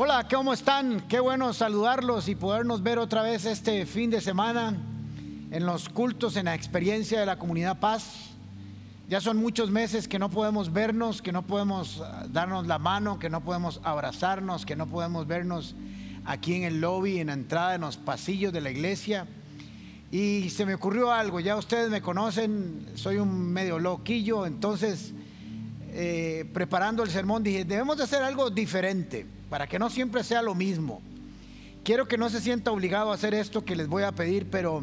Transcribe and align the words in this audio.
Hola, 0.00 0.28
¿cómo 0.30 0.52
están? 0.52 1.00
Qué 1.08 1.18
bueno 1.18 1.52
saludarlos 1.52 2.28
y 2.28 2.36
podernos 2.36 2.84
ver 2.84 3.00
otra 3.00 3.20
vez 3.22 3.44
este 3.44 3.84
fin 3.84 4.10
de 4.10 4.20
semana 4.20 4.76
en 5.50 5.66
los 5.66 5.88
cultos, 5.88 6.36
en 6.36 6.44
la 6.44 6.54
experiencia 6.54 7.18
de 7.18 7.26
la 7.26 7.36
comunidad 7.36 7.80
Paz. 7.80 8.30
Ya 9.08 9.20
son 9.20 9.38
muchos 9.38 9.72
meses 9.72 10.06
que 10.06 10.20
no 10.20 10.30
podemos 10.30 10.72
vernos, 10.72 11.20
que 11.20 11.32
no 11.32 11.42
podemos 11.42 12.00
ah, 12.00 12.26
darnos 12.30 12.68
la 12.68 12.78
mano, 12.78 13.18
que 13.18 13.28
no 13.28 13.40
podemos 13.40 13.80
abrazarnos, 13.82 14.64
que 14.64 14.76
no 14.76 14.86
podemos 14.86 15.26
vernos 15.26 15.74
aquí 16.24 16.54
en 16.54 16.62
el 16.62 16.80
lobby, 16.80 17.18
en 17.18 17.26
la 17.26 17.32
entrada, 17.32 17.74
en 17.74 17.80
los 17.80 17.96
pasillos 17.96 18.52
de 18.52 18.60
la 18.60 18.70
iglesia. 18.70 19.26
Y 20.12 20.50
se 20.50 20.64
me 20.64 20.74
ocurrió 20.74 21.10
algo, 21.10 21.40
ya 21.40 21.56
ustedes 21.56 21.90
me 21.90 22.02
conocen, 22.02 22.86
soy 22.94 23.16
un 23.16 23.52
medio 23.52 23.80
loquillo, 23.80 24.46
entonces 24.46 25.12
eh, 25.88 26.48
preparando 26.54 27.02
el 27.02 27.10
sermón 27.10 27.42
dije, 27.42 27.64
debemos 27.64 27.96
de 27.96 28.04
hacer 28.04 28.22
algo 28.22 28.48
diferente 28.48 29.37
para 29.50 29.66
que 29.66 29.78
no 29.78 29.90
siempre 29.90 30.24
sea 30.24 30.42
lo 30.42 30.54
mismo. 30.54 31.00
Quiero 31.84 32.06
que 32.06 32.18
no 32.18 32.28
se 32.28 32.40
sienta 32.40 32.70
obligado 32.70 33.10
a 33.10 33.14
hacer 33.14 33.34
esto 33.34 33.64
que 33.64 33.76
les 33.76 33.88
voy 33.88 34.02
a 34.02 34.12
pedir, 34.12 34.48
pero 34.50 34.82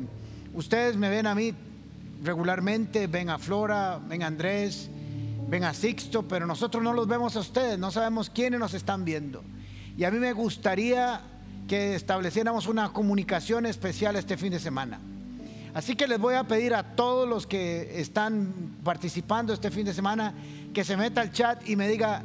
ustedes 0.54 0.98
me 0.98 1.10
ven 1.10 1.28
a 1.28 1.36
mí 1.36 1.54
regularmente, 2.24 3.08
ven 3.08 3.30
a 3.30 3.38
Flora, 3.38 4.00
ven 4.08 4.24
a 4.24 4.28
Andrés, 4.28 4.90
ven 5.48 5.64
a 5.64 5.74
Sixto, 5.74 6.24
pero 6.24 6.48
nosotros 6.48 6.84
no 6.84 6.94
los 6.94 7.08
vemos 7.08 7.36
a 7.36 7.40
ustedes, 7.40 7.78
no 7.78 7.92
sabemos 7.92 8.30
quiénes 8.30 8.60
nos 8.60 8.74
están 8.74 9.06
viendo. 9.06 9.44
Y 9.98 10.04
a 10.04 10.12
mí 10.12 10.18
me 10.18 10.34
gustaría 10.34 11.22
que 11.68 11.96
estableciéramos 11.96 12.68
una 12.68 12.92
comunicación 12.92 13.66
especial 13.66 14.16
este 14.16 14.38
fin 14.38 14.52
de 14.52 14.60
semana. 14.60 15.00
Así 15.74 15.96
que 15.96 16.08
les 16.08 16.20
voy 16.20 16.36
a 16.36 16.46
pedir 16.46 16.74
a 16.74 16.96
todos 16.96 17.28
los 17.28 17.46
que 17.46 18.00
están 18.00 18.78
participando 18.84 19.54
este 19.54 19.72
fin 19.72 19.86
de 19.86 19.94
semana 19.94 20.34
que 20.74 20.84
se 20.84 20.96
meta 20.96 21.22
al 21.22 21.32
chat 21.32 21.68
y 21.68 21.76
me 21.76 21.88
diga, 21.88 22.24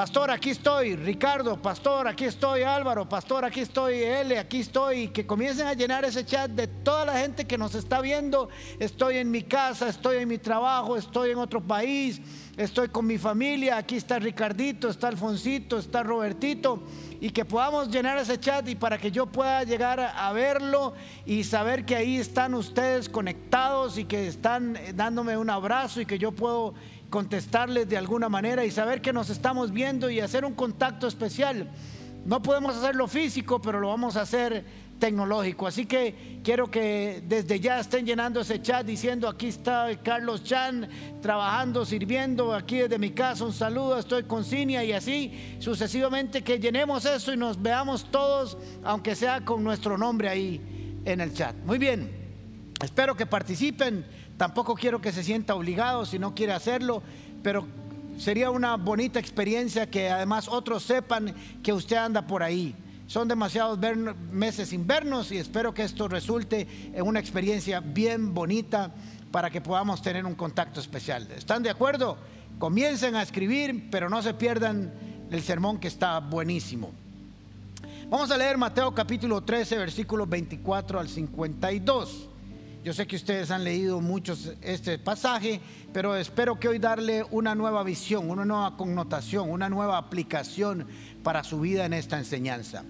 Pastor, 0.00 0.30
aquí 0.30 0.48
estoy, 0.48 0.96
Ricardo, 0.96 1.60
Pastor, 1.60 2.08
aquí 2.08 2.24
estoy, 2.24 2.62
Álvaro, 2.62 3.06
Pastor, 3.06 3.44
aquí 3.44 3.60
estoy, 3.60 3.96
L, 4.02 4.38
aquí 4.38 4.60
estoy, 4.60 5.08
que 5.08 5.26
comiencen 5.26 5.66
a 5.66 5.74
llenar 5.74 6.06
ese 6.06 6.24
chat 6.24 6.50
de 6.50 6.68
toda 6.68 7.04
la 7.04 7.18
gente 7.18 7.46
que 7.46 7.58
nos 7.58 7.74
está 7.74 8.00
viendo. 8.00 8.48
Estoy 8.78 9.18
en 9.18 9.30
mi 9.30 9.42
casa, 9.42 9.90
estoy 9.90 10.16
en 10.16 10.28
mi 10.28 10.38
trabajo, 10.38 10.96
estoy 10.96 11.32
en 11.32 11.36
otro 11.36 11.60
país, 11.60 12.18
estoy 12.56 12.88
con 12.88 13.06
mi 13.06 13.18
familia, 13.18 13.76
aquí 13.76 13.96
está 13.96 14.18
Ricardito, 14.18 14.88
está 14.88 15.08
Alfoncito, 15.08 15.76
está 15.76 16.02
Robertito. 16.02 16.82
Y 17.20 17.28
que 17.28 17.44
podamos 17.44 17.90
llenar 17.90 18.16
ese 18.16 18.40
chat 18.40 18.66
y 18.70 18.76
para 18.76 18.96
que 18.96 19.10
yo 19.10 19.26
pueda 19.26 19.64
llegar 19.64 20.00
a 20.00 20.32
verlo 20.32 20.94
y 21.26 21.44
saber 21.44 21.84
que 21.84 21.94
ahí 21.94 22.16
están 22.16 22.54
ustedes 22.54 23.10
conectados 23.10 23.98
y 23.98 24.06
que 24.06 24.26
están 24.26 24.78
dándome 24.94 25.36
un 25.36 25.50
abrazo 25.50 26.00
y 26.00 26.06
que 26.06 26.18
yo 26.18 26.32
puedo 26.32 26.72
contestarles 27.10 27.88
de 27.88 27.98
alguna 27.98 28.28
manera 28.28 28.64
y 28.64 28.70
saber 28.70 29.02
que 29.02 29.12
nos 29.12 29.28
estamos 29.28 29.72
viendo 29.72 30.08
y 30.08 30.20
hacer 30.20 30.44
un 30.44 30.54
contacto 30.54 31.06
especial. 31.06 31.68
No 32.24 32.40
podemos 32.40 32.76
hacerlo 32.76 33.08
físico, 33.08 33.60
pero 33.60 33.80
lo 33.80 33.88
vamos 33.88 34.16
a 34.16 34.22
hacer 34.22 34.64
tecnológico. 35.00 35.66
Así 35.66 35.86
que 35.86 36.40
quiero 36.44 36.70
que 36.70 37.24
desde 37.26 37.58
ya 37.58 37.80
estén 37.80 38.06
llenando 38.06 38.40
ese 38.42 38.62
chat 38.62 38.86
diciendo, 38.86 39.28
aquí 39.28 39.48
está 39.48 39.88
Carlos 40.04 40.44
Chan 40.44 40.88
trabajando, 41.20 41.84
sirviendo, 41.84 42.54
aquí 42.54 42.76
desde 42.76 42.98
mi 42.98 43.10
casa 43.10 43.44
un 43.44 43.52
saludo, 43.52 43.98
estoy 43.98 44.24
con 44.24 44.44
Cinia 44.44 44.84
y 44.84 44.92
así 44.92 45.56
sucesivamente 45.58 46.42
que 46.42 46.60
llenemos 46.60 47.04
eso 47.06 47.32
y 47.32 47.36
nos 47.36 47.60
veamos 47.60 48.10
todos, 48.12 48.56
aunque 48.84 49.16
sea 49.16 49.44
con 49.44 49.64
nuestro 49.64 49.98
nombre 49.98 50.28
ahí 50.28 51.00
en 51.04 51.20
el 51.20 51.32
chat. 51.34 51.56
Muy 51.64 51.78
bien, 51.78 52.10
espero 52.82 53.16
que 53.16 53.26
participen, 53.26 54.04
tampoco 54.40 54.74
quiero 54.74 55.02
que 55.02 55.12
se 55.12 55.22
sienta 55.22 55.54
obligado 55.54 56.06
si 56.06 56.18
no 56.18 56.34
quiere 56.34 56.54
hacerlo, 56.54 57.02
pero 57.42 57.66
sería 58.16 58.50
una 58.50 58.78
bonita 58.78 59.20
experiencia 59.20 59.90
que 59.90 60.08
además 60.08 60.48
otros 60.48 60.82
sepan 60.82 61.34
que 61.62 61.74
usted 61.74 61.98
anda 61.98 62.26
por 62.26 62.42
ahí. 62.42 62.74
Son 63.06 63.28
demasiados 63.28 63.78
meses 64.32 64.70
sin 64.70 64.86
vernos 64.86 65.30
y 65.30 65.36
espero 65.36 65.74
que 65.74 65.82
esto 65.82 66.08
resulte 66.08 66.66
en 66.94 67.06
una 67.06 67.20
experiencia 67.20 67.80
bien 67.80 68.32
bonita 68.32 68.94
para 69.30 69.50
que 69.50 69.60
podamos 69.60 70.00
tener 70.00 70.24
un 70.24 70.34
contacto 70.34 70.80
especial. 70.80 71.28
¿Están 71.36 71.62
de 71.62 71.68
acuerdo? 71.68 72.16
Comiencen 72.58 73.16
a 73.16 73.22
escribir, 73.22 73.90
pero 73.90 74.08
no 74.08 74.22
se 74.22 74.32
pierdan 74.32 74.90
el 75.30 75.42
sermón 75.42 75.78
que 75.78 75.88
está 75.88 76.18
buenísimo. 76.18 76.92
Vamos 78.08 78.30
a 78.30 78.38
leer 78.38 78.56
Mateo 78.56 78.94
capítulo 78.94 79.42
13, 79.42 79.76
versículos 79.76 80.26
24 80.30 80.98
al 80.98 81.10
52. 81.10 82.29
Yo 82.82 82.94
sé 82.94 83.06
que 83.06 83.16
ustedes 83.16 83.50
han 83.50 83.62
leído 83.62 84.00
muchos 84.00 84.54
este 84.62 84.98
pasaje, 84.98 85.60
pero 85.92 86.16
espero 86.16 86.58
que 86.58 86.66
hoy 86.66 86.78
darle 86.78 87.26
una 87.30 87.54
nueva 87.54 87.82
visión, 87.82 88.30
una 88.30 88.46
nueva 88.46 88.74
connotación, 88.78 89.50
una 89.50 89.68
nueva 89.68 89.98
aplicación 89.98 90.86
para 91.22 91.44
su 91.44 91.60
vida 91.60 91.84
en 91.84 91.92
esta 91.92 92.16
enseñanza. 92.16 92.84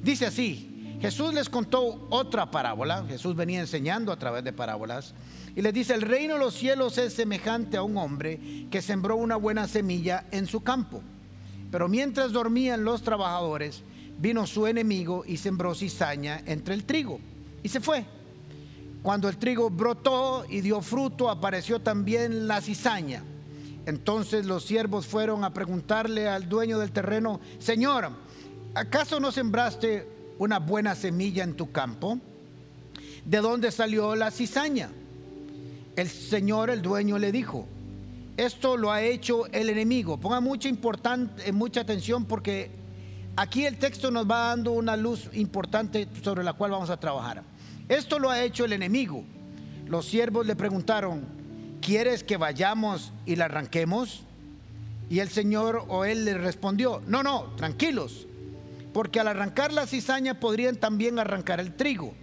Dice 0.00 0.26
así, 0.26 0.96
Jesús 1.00 1.34
les 1.34 1.48
contó 1.48 2.06
otra 2.10 2.52
parábola, 2.52 3.04
Jesús 3.08 3.34
venía 3.34 3.58
enseñando 3.58 4.12
a 4.12 4.18
través 4.18 4.44
de 4.44 4.52
parábolas, 4.52 5.12
y 5.56 5.60
les 5.60 5.74
dice, 5.74 5.94
el 5.94 6.02
reino 6.02 6.34
de 6.34 6.40
los 6.40 6.54
cielos 6.54 6.96
es 6.98 7.12
semejante 7.12 7.76
a 7.76 7.82
un 7.82 7.96
hombre 7.96 8.68
que 8.70 8.80
sembró 8.80 9.16
una 9.16 9.34
buena 9.34 9.66
semilla 9.66 10.24
en 10.30 10.46
su 10.46 10.60
campo. 10.60 11.02
Pero 11.72 11.88
mientras 11.88 12.30
dormían 12.30 12.84
los 12.84 13.02
trabajadores, 13.02 13.82
vino 14.20 14.46
su 14.46 14.68
enemigo 14.68 15.24
y 15.26 15.36
sembró 15.36 15.74
cizaña 15.74 16.40
entre 16.46 16.74
el 16.74 16.84
trigo, 16.84 17.18
y 17.64 17.68
se 17.68 17.80
fue. 17.80 18.06
Cuando 19.02 19.28
el 19.28 19.36
trigo 19.36 19.68
brotó 19.68 20.44
y 20.48 20.60
dio 20.60 20.80
fruto, 20.80 21.28
apareció 21.28 21.80
también 21.80 22.46
la 22.46 22.60
cizaña. 22.60 23.24
Entonces 23.84 24.46
los 24.46 24.64
siervos 24.64 25.06
fueron 25.06 25.42
a 25.42 25.52
preguntarle 25.52 26.28
al 26.28 26.48
dueño 26.48 26.78
del 26.78 26.92
terreno, 26.92 27.40
Señor, 27.58 28.10
¿acaso 28.74 29.18
no 29.18 29.32
sembraste 29.32 30.08
una 30.38 30.60
buena 30.60 30.94
semilla 30.94 31.42
en 31.42 31.54
tu 31.54 31.72
campo? 31.72 32.18
¿De 33.24 33.38
dónde 33.38 33.72
salió 33.72 34.14
la 34.14 34.30
cizaña? 34.30 34.90
El 35.96 36.08
Señor, 36.08 36.70
el 36.70 36.80
dueño, 36.80 37.18
le 37.18 37.32
dijo, 37.32 37.66
esto 38.36 38.76
lo 38.76 38.92
ha 38.92 39.02
hecho 39.02 39.46
el 39.48 39.68
enemigo. 39.68 40.16
Ponga 40.18 40.40
mucha, 40.40 40.68
importante, 40.68 41.50
mucha 41.52 41.80
atención 41.80 42.24
porque 42.24 42.70
aquí 43.34 43.66
el 43.66 43.78
texto 43.78 44.12
nos 44.12 44.30
va 44.30 44.48
dando 44.48 44.72
una 44.72 44.96
luz 44.96 45.28
importante 45.32 46.06
sobre 46.22 46.44
la 46.44 46.52
cual 46.52 46.70
vamos 46.70 46.90
a 46.90 47.00
trabajar. 47.00 47.42
Esto 47.88 48.18
lo 48.18 48.30
ha 48.30 48.42
hecho 48.42 48.64
el 48.64 48.72
enemigo. 48.72 49.24
Los 49.86 50.06
siervos 50.06 50.46
le 50.46 50.56
preguntaron, 50.56 51.24
¿quieres 51.80 52.24
que 52.24 52.36
vayamos 52.36 53.12
y 53.26 53.36
la 53.36 53.46
arranquemos? 53.46 54.22
Y 55.10 55.20
el 55.20 55.28
Señor 55.28 55.84
o 55.88 56.04
él 56.04 56.24
le 56.24 56.34
respondió, 56.34 57.02
no, 57.06 57.22
no, 57.22 57.52
tranquilos 57.56 58.26
porque 58.92 59.20
al 59.20 59.28
arrancar 59.28 59.72
la 59.72 59.86
cizaña 59.86 60.38
podrían 60.38 60.76
también 60.76 61.18
arrancar 61.18 61.60
el 61.60 61.74
trigo. 61.74 62.14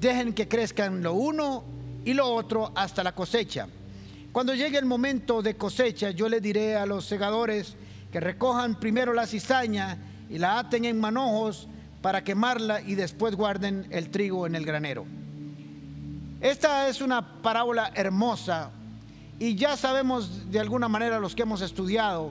Dejen 0.00 0.34
que 0.34 0.48
crezcan 0.48 1.02
lo 1.02 1.14
uno 1.14 1.64
y 2.04 2.12
lo 2.12 2.26
otro 2.26 2.72
hasta 2.74 3.02
la 3.02 3.14
cosecha. 3.14 3.68
Cuando 4.32 4.54
llegue 4.54 4.78
el 4.78 4.84
momento 4.84 5.42
de 5.42 5.56
cosecha, 5.56 6.10
yo 6.10 6.28
le 6.28 6.40
diré 6.40 6.76
a 6.76 6.86
los 6.86 7.06
segadores 7.06 7.76
que 8.12 8.20
recojan 8.20 8.78
primero 8.78 9.12
la 9.12 9.26
cizaña 9.26 9.98
y 10.28 10.38
la 10.38 10.58
aten 10.58 10.84
en 10.84 11.00
manojos 11.00 11.68
para 12.04 12.22
quemarla 12.22 12.82
y 12.82 12.96
después 12.96 13.34
guarden 13.34 13.86
el 13.88 14.10
trigo 14.10 14.46
en 14.46 14.54
el 14.54 14.66
granero. 14.66 15.06
Esta 16.38 16.86
es 16.86 17.00
una 17.00 17.40
parábola 17.40 17.92
hermosa 17.94 18.72
y 19.38 19.54
ya 19.54 19.74
sabemos 19.78 20.50
de 20.50 20.60
alguna 20.60 20.86
manera 20.86 21.18
los 21.18 21.34
que 21.34 21.44
hemos 21.44 21.62
estudiado 21.62 22.30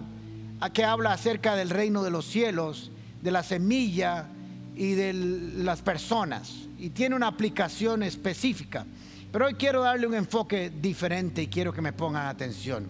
a 0.59 0.69
que 0.69 0.83
habla 0.83 1.11
acerca 1.11 1.55
del 1.55 1.71
reino 1.71 2.03
de 2.03 2.11
los 2.11 2.25
cielos 2.25 2.91
de 3.23 3.31
la 3.31 3.41
semilla 3.41 4.27
y 4.75 4.91
de 4.91 5.11
las 5.11 5.81
personas 5.81 6.53
y 6.77 6.91
tiene 6.91 7.15
una 7.15 7.25
aplicación 7.25 8.03
específica. 8.03 8.85
Pero 9.31 9.47
hoy 9.47 9.55
quiero 9.55 9.81
darle 9.81 10.05
un 10.05 10.13
enfoque 10.13 10.69
diferente 10.69 11.41
y 11.41 11.47
quiero 11.47 11.73
que 11.73 11.81
me 11.81 11.93
pongan 11.93 12.27
atención. 12.27 12.87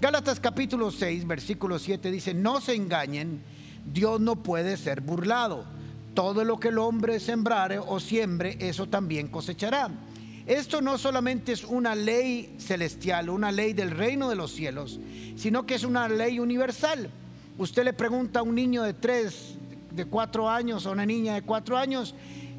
Gálatas 0.00 0.40
capítulo 0.40 0.90
6, 0.90 1.28
versículo 1.28 1.78
7 1.78 2.10
dice, 2.10 2.34
no 2.34 2.60
se 2.60 2.74
engañen, 2.74 3.40
Dios 3.86 4.20
no 4.20 4.42
puede 4.42 4.76
ser 4.76 5.00
burlado. 5.00 5.77
Todo 6.18 6.42
lo 6.42 6.58
que 6.58 6.66
el 6.66 6.78
hombre 6.78 7.20
sembrare 7.20 7.78
o 7.78 8.00
siembre, 8.00 8.56
eso 8.58 8.88
también 8.88 9.28
cosechará. 9.28 9.88
Esto 10.48 10.80
no 10.80 10.98
solamente 10.98 11.52
es 11.52 11.62
una 11.62 11.94
ley 11.94 12.56
celestial, 12.58 13.30
una 13.30 13.52
ley 13.52 13.72
del 13.72 13.92
reino 13.92 14.28
de 14.28 14.34
los 14.34 14.50
cielos, 14.50 14.98
sino 15.36 15.64
que 15.64 15.76
es 15.76 15.84
una 15.84 16.08
ley 16.08 16.40
universal. 16.40 17.08
Usted 17.56 17.84
le 17.84 17.92
pregunta 17.92 18.40
a 18.40 18.42
un 18.42 18.56
niño 18.56 18.82
de 18.82 18.94
tres, 18.94 19.54
de 19.92 20.06
cuatro 20.06 20.50
años 20.50 20.86
o 20.86 20.90
una 20.90 21.06
niña 21.06 21.34
de 21.34 21.42
cuatro 21.42 21.78
años 21.78 22.16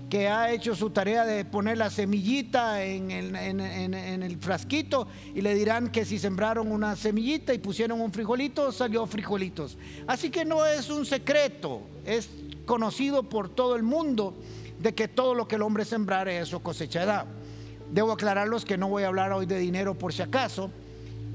que 0.10 0.28
ha 0.28 0.52
hecho 0.52 0.76
su 0.76 0.90
tarea 0.90 1.26
de 1.26 1.46
poner 1.46 1.78
la 1.78 1.90
semillita 1.90 2.84
en 2.84 3.12
el, 3.12 3.36
en 3.36 4.24
el, 4.24 4.38
frasquito 4.40 5.08
y 5.36 5.42
le 5.42 5.54
dirán 5.54 5.90
que 5.92 6.04
si 6.04 6.18
sembraron 6.18 6.72
una 6.72 6.96
semillita 6.96 7.54
y 7.54 7.60
pusieron 7.60 8.02
un 8.02 8.12
frijolito, 8.12 8.72
salió 8.72 9.06
frijolitos. 9.06 9.78
Así 10.08 10.30
que 10.30 10.46
no 10.46 10.66
es 10.66 10.90
un 10.90 11.06
secreto, 11.06 11.82
es 12.06 12.30
conocido 12.66 13.24
por 13.24 13.50
todo 13.50 13.76
el 13.76 13.84
mundo 13.84 14.36
de 14.80 14.96
que 14.96 15.08
todo 15.08 15.36
lo 15.36 15.48
que 15.48 15.56
el 15.56 15.62
hombre 15.62 15.86
sembrare, 15.86 16.40
eso 16.40 16.60
cosechará. 16.62 17.26
Debo 17.92 18.12
aclararlos 18.12 18.66
que 18.66 18.78
no 18.78 18.90
voy 18.90 19.04
a 19.04 19.08
hablar 19.08 19.32
hoy 19.32 19.46
de 19.46 19.60
dinero 19.60 19.94
por 19.94 20.14
si 20.14 20.22
acaso, 20.22 20.72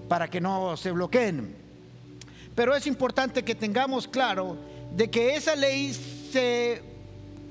para 0.09 0.29
que 0.29 0.41
no 0.41 0.77
se 0.77 0.91
bloqueen. 0.91 1.55
Pero 2.55 2.75
es 2.75 2.87
importante 2.87 3.43
que 3.43 3.55
tengamos 3.55 4.06
claro 4.09 4.56
de 4.94 5.11
que 5.11 5.35
esa 5.35 5.56
ley 5.56 5.93
se 5.93 6.82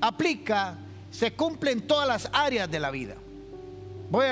aplica, 0.00 0.78
se 1.14 1.32
cumple 1.32 1.70
en 1.70 1.82
todas 1.82 2.08
las 2.08 2.28
áreas 2.32 2.68
de 2.68 2.80
la 2.80 2.90
vida. 2.90 3.14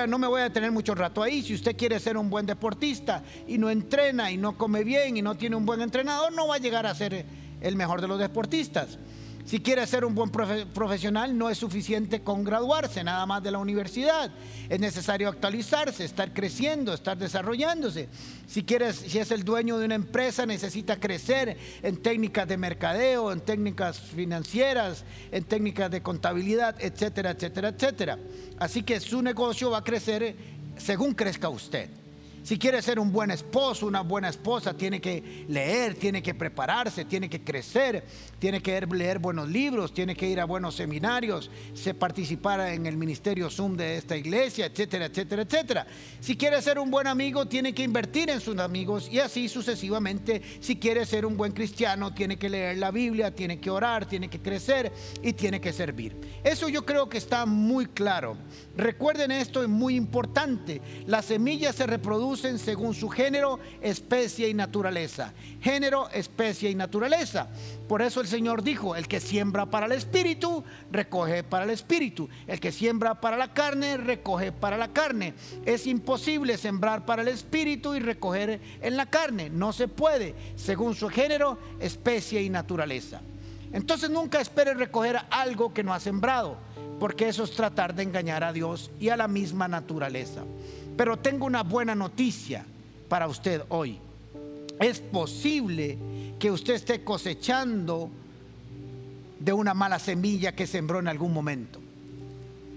No 0.09 0.19
me 0.19 0.27
voy 0.27 0.43
a 0.43 0.53
tener 0.53 0.73
mucho 0.73 0.95
rato 0.95 1.23
ahí. 1.23 1.43
Si 1.43 1.55
usted 1.55 1.77
quiere 1.77 1.99
ser 2.01 2.17
un 2.17 2.29
buen 2.29 2.45
deportista 2.45 3.23
y 3.47 3.57
no 3.57 3.71
entrena 3.71 4.31
y 4.31 4.37
no 4.37 4.59
come 4.59 4.83
bien 4.83 5.17
y 5.17 5.23
no 5.23 5.37
tiene 5.37 5.57
un 5.57 5.65
buen 5.65 5.81
entrenador, 5.81 6.33
no 6.33 6.49
va 6.49 6.57
a 6.57 6.59
llegar 6.59 6.87
a 6.87 6.95
ser 6.95 7.25
el 7.61 7.77
mejor 7.77 8.01
de 8.01 8.09
los 8.09 8.19
deportistas. 8.19 8.99
Si 9.45 9.61
quiere 9.61 9.87
ser 9.87 10.05
un 10.05 10.15
buen 10.15 10.31
profesional, 10.31 11.37
no 11.37 11.51
es 11.51 11.59
suficiente 11.59 12.23
con 12.23 12.45
graduarse 12.45 13.03
nada 13.03 13.27
más 13.27 13.43
de 13.43 13.51
la 13.51 13.59
universidad. 13.59 14.31
Es 14.69 14.79
necesario 14.79 15.29
actualizarse, 15.29 16.05
estar 16.05 16.33
creciendo, 16.33 16.95
estar 16.95 17.19
desarrollándose. 17.19 18.09
Si 18.47 18.63
quieres, 18.63 18.97
si 18.97 19.19
es 19.19 19.31
el 19.33 19.45
dueño 19.45 19.79
de 19.79 19.87
una 19.87 19.97
empresa, 19.97 20.47
necesita 20.47 21.01
crecer 21.01 21.59
en 21.83 21.97
técnicas 21.97 22.47
de 22.47 22.57
mercadeo, 22.57 23.33
en 23.33 23.41
técnicas 23.41 23.99
financieras, 23.99 25.05
en 25.33 25.45
técnicas 25.45 25.91
de 25.91 26.03
contabilidad, 26.03 26.77
etcétera, 26.79 27.33
etcétera, 27.33 27.69
etcétera. 27.69 28.19
Así 28.59 28.85
que 28.85 29.01
su 29.01 29.23
negocio 29.23 29.71
va 29.71 29.79
a 29.79 29.85
crecer 29.85 30.37
según 30.77 31.15
crezca 31.15 31.49
usted. 31.49 32.02
Si 32.43 32.59
quiere 32.59 32.83
ser 32.83 32.99
un 32.99 33.13
buen 33.13 33.31
esposo, 33.31 33.87
una 33.87 34.01
buena 34.01 34.29
esposa, 34.29 34.77
tiene 34.77 35.01
que 35.01 35.47
leer, 35.49 35.95
tiene 35.95 36.21
que 36.21 36.35
prepararse, 36.35 37.05
tiene 37.05 37.31
que 37.31 37.45
crecer, 37.45 38.05
tiene 38.41 38.61
que 38.61 38.81
leer 38.81 39.21
buenos 39.21 39.49
libros, 39.49 39.95
tiene 39.95 40.17
que 40.17 40.29
ir 40.29 40.41
a 40.41 40.45
buenos 40.45 40.75
seminarios, 40.75 41.53
se 41.73 41.95
participar 41.95 42.59
en 42.73 42.87
el 42.87 42.97
ministerio 42.97 43.49
Zoom 43.49 43.77
de 43.77 43.97
esta 43.97 44.17
iglesia, 44.17 44.67
etcétera, 44.67 45.07
etcétera, 45.07 45.43
etcétera. 45.43 45.87
Si 46.19 46.37
quiere 46.37 46.61
ser 46.63 46.81
un 46.81 46.91
buen 46.91 47.07
amigo, 47.07 47.47
tiene 47.47 47.73
que 47.73 47.85
invertir 47.85 48.29
en 48.29 48.41
sus 48.41 48.59
amigos 48.59 49.09
y 49.09 49.21
así 49.21 49.49
sucesivamente. 49.49 50.43
Si 50.59 50.77
quiere 50.77 51.07
ser 51.07 51.25
un 51.25 51.37
buen 51.37 51.53
cristiano, 51.53 52.13
tiene 52.13 52.39
que 52.41 52.51
leer 52.51 52.79
la 52.79 52.91
Biblia, 52.91 53.33
tiene 53.33 53.61
que 53.61 53.71
orar, 53.71 54.07
tiene 54.07 54.29
que 54.29 54.43
crecer 54.43 54.93
y 55.23 55.33
tiene 55.35 55.61
que 55.61 55.73
servir. 55.73 56.17
Eso 56.43 56.69
yo 56.69 56.85
creo 56.85 57.09
que 57.09 57.19
está 57.19 57.47
muy 57.47 57.87
claro. 57.87 58.37
Recuerden 58.77 59.31
esto, 59.31 59.63
es 59.63 59.69
muy 59.69 59.95
importante. 59.95 60.83
Las 61.07 61.27
semillas 61.27 61.77
se 61.77 61.87
reproducen 61.87 62.32
según 62.37 62.95
su 62.95 63.09
género, 63.09 63.59
especie 63.81 64.49
y 64.49 64.55
naturaleza. 64.55 65.33
Género, 65.61 66.09
especie 66.11 66.71
y 66.71 66.75
naturaleza. 66.75 67.49
Por 67.89 68.03
eso 68.03 68.21
el 68.21 68.27
Señor 68.27 68.63
dijo, 68.63 68.97
el 68.97 69.09
que 69.09 69.21
siembra 69.21 69.67
para 69.67 69.87
el 69.87 69.93
espíritu, 69.93 70.65
recoge 70.91 71.45
para 71.45 71.65
el 71.65 71.71
espíritu. 71.71 72.29
El 72.47 72.61
que 72.61 72.73
siembra 72.73 73.21
para 73.21 73.37
la 73.37 73.53
carne, 73.53 73.97
recoge 73.97 74.53
para 74.53 74.77
la 74.77 74.89
carne. 74.89 75.35
Es 75.65 75.87
imposible 75.87 76.57
sembrar 76.57 77.05
para 77.05 77.23
el 77.23 77.29
espíritu 77.29 77.95
y 77.95 78.01
recoger 78.01 78.61
en 78.81 78.97
la 78.97 79.07
carne. 79.07 79.51
No 79.51 79.73
se 79.73 79.89
puede, 79.89 80.35
según 80.57 80.95
su 80.95 81.09
género, 81.09 81.59
especie 81.81 82.43
y 82.43 82.49
naturaleza. 82.49 83.21
Entonces 83.73 84.11
nunca 84.11 84.41
espere 84.41 84.75
recoger 84.75 85.19
algo 85.31 85.73
que 85.73 85.83
no 85.83 85.95
ha 85.95 86.01
sembrado 86.01 86.59
porque 87.03 87.27
eso 87.27 87.43
es 87.43 87.51
tratar 87.51 87.97
de 87.97 88.05
engañar 88.05 88.45
a 88.45 88.53
Dios 88.53 88.93
y 89.01 89.09
a 89.09 89.17
la 89.17 89.27
misma 89.27 89.67
naturaleza. 89.67 90.45
Pero 90.97 91.19
tengo 91.19 91.47
una 91.47 91.63
buena 91.63 91.95
noticia 91.95 92.65
para 93.09 93.29
usted 93.29 93.63
hoy. 93.69 93.99
Es 94.81 95.01
posible 95.01 95.99
que 96.39 96.51
usted 96.51 96.75
esté 96.75 97.05
cosechando 97.05 98.11
de 99.39 99.53
una 99.53 99.75
mala 99.75 99.99
semilla 99.99 100.55
que 100.55 100.67
sembró 100.67 100.99
en 100.99 101.09
algún 101.09 101.33
momento. 101.33 101.81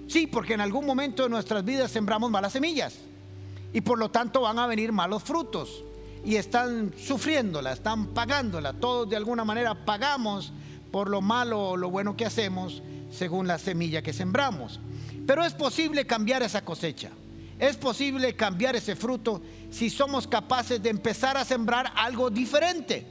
Sí, 0.08 0.28
porque 0.28 0.54
en 0.54 0.62
algún 0.62 0.86
momento 0.86 1.24
de 1.24 1.30
nuestras 1.30 1.66
vidas 1.66 1.92
sembramos 1.92 2.30
malas 2.30 2.54
semillas 2.54 2.96
y 3.74 3.82
por 3.82 3.98
lo 3.98 4.10
tanto 4.10 4.42
van 4.42 4.60
a 4.60 4.68
venir 4.68 4.92
malos 4.92 5.24
frutos 5.24 5.84
y 6.24 6.36
están 6.36 6.94
sufriéndola, 6.98 7.74
están 7.74 8.08
pagándola. 8.08 8.74
Todos 8.74 9.10
de 9.10 9.16
alguna 9.16 9.44
manera 9.46 9.86
pagamos 9.86 10.54
por 10.92 11.10
lo 11.10 11.22
malo 11.22 11.70
o 11.70 11.78
lo 11.78 11.90
bueno 11.90 12.16
que 12.16 12.26
hacemos 12.26 12.82
según 13.12 13.48
la 13.48 13.58
semilla 13.58 14.02
que 14.02 14.14
sembramos. 14.14 14.80
Pero 15.28 15.44
es 15.44 15.54
posible 15.54 16.06
cambiar 16.06 16.44
esa 16.44 16.64
cosecha. 16.64 17.12
Es 17.60 17.78
posible 17.78 18.36
cambiar 18.36 18.76
ese 18.76 18.96
fruto 18.96 19.42
si 19.72 19.90
somos 19.90 20.28
capaces 20.28 20.82
de 20.82 20.90
empezar 20.90 21.38
a 21.38 21.46
sembrar 21.46 21.92
algo 21.96 22.30
diferente. 22.30 23.06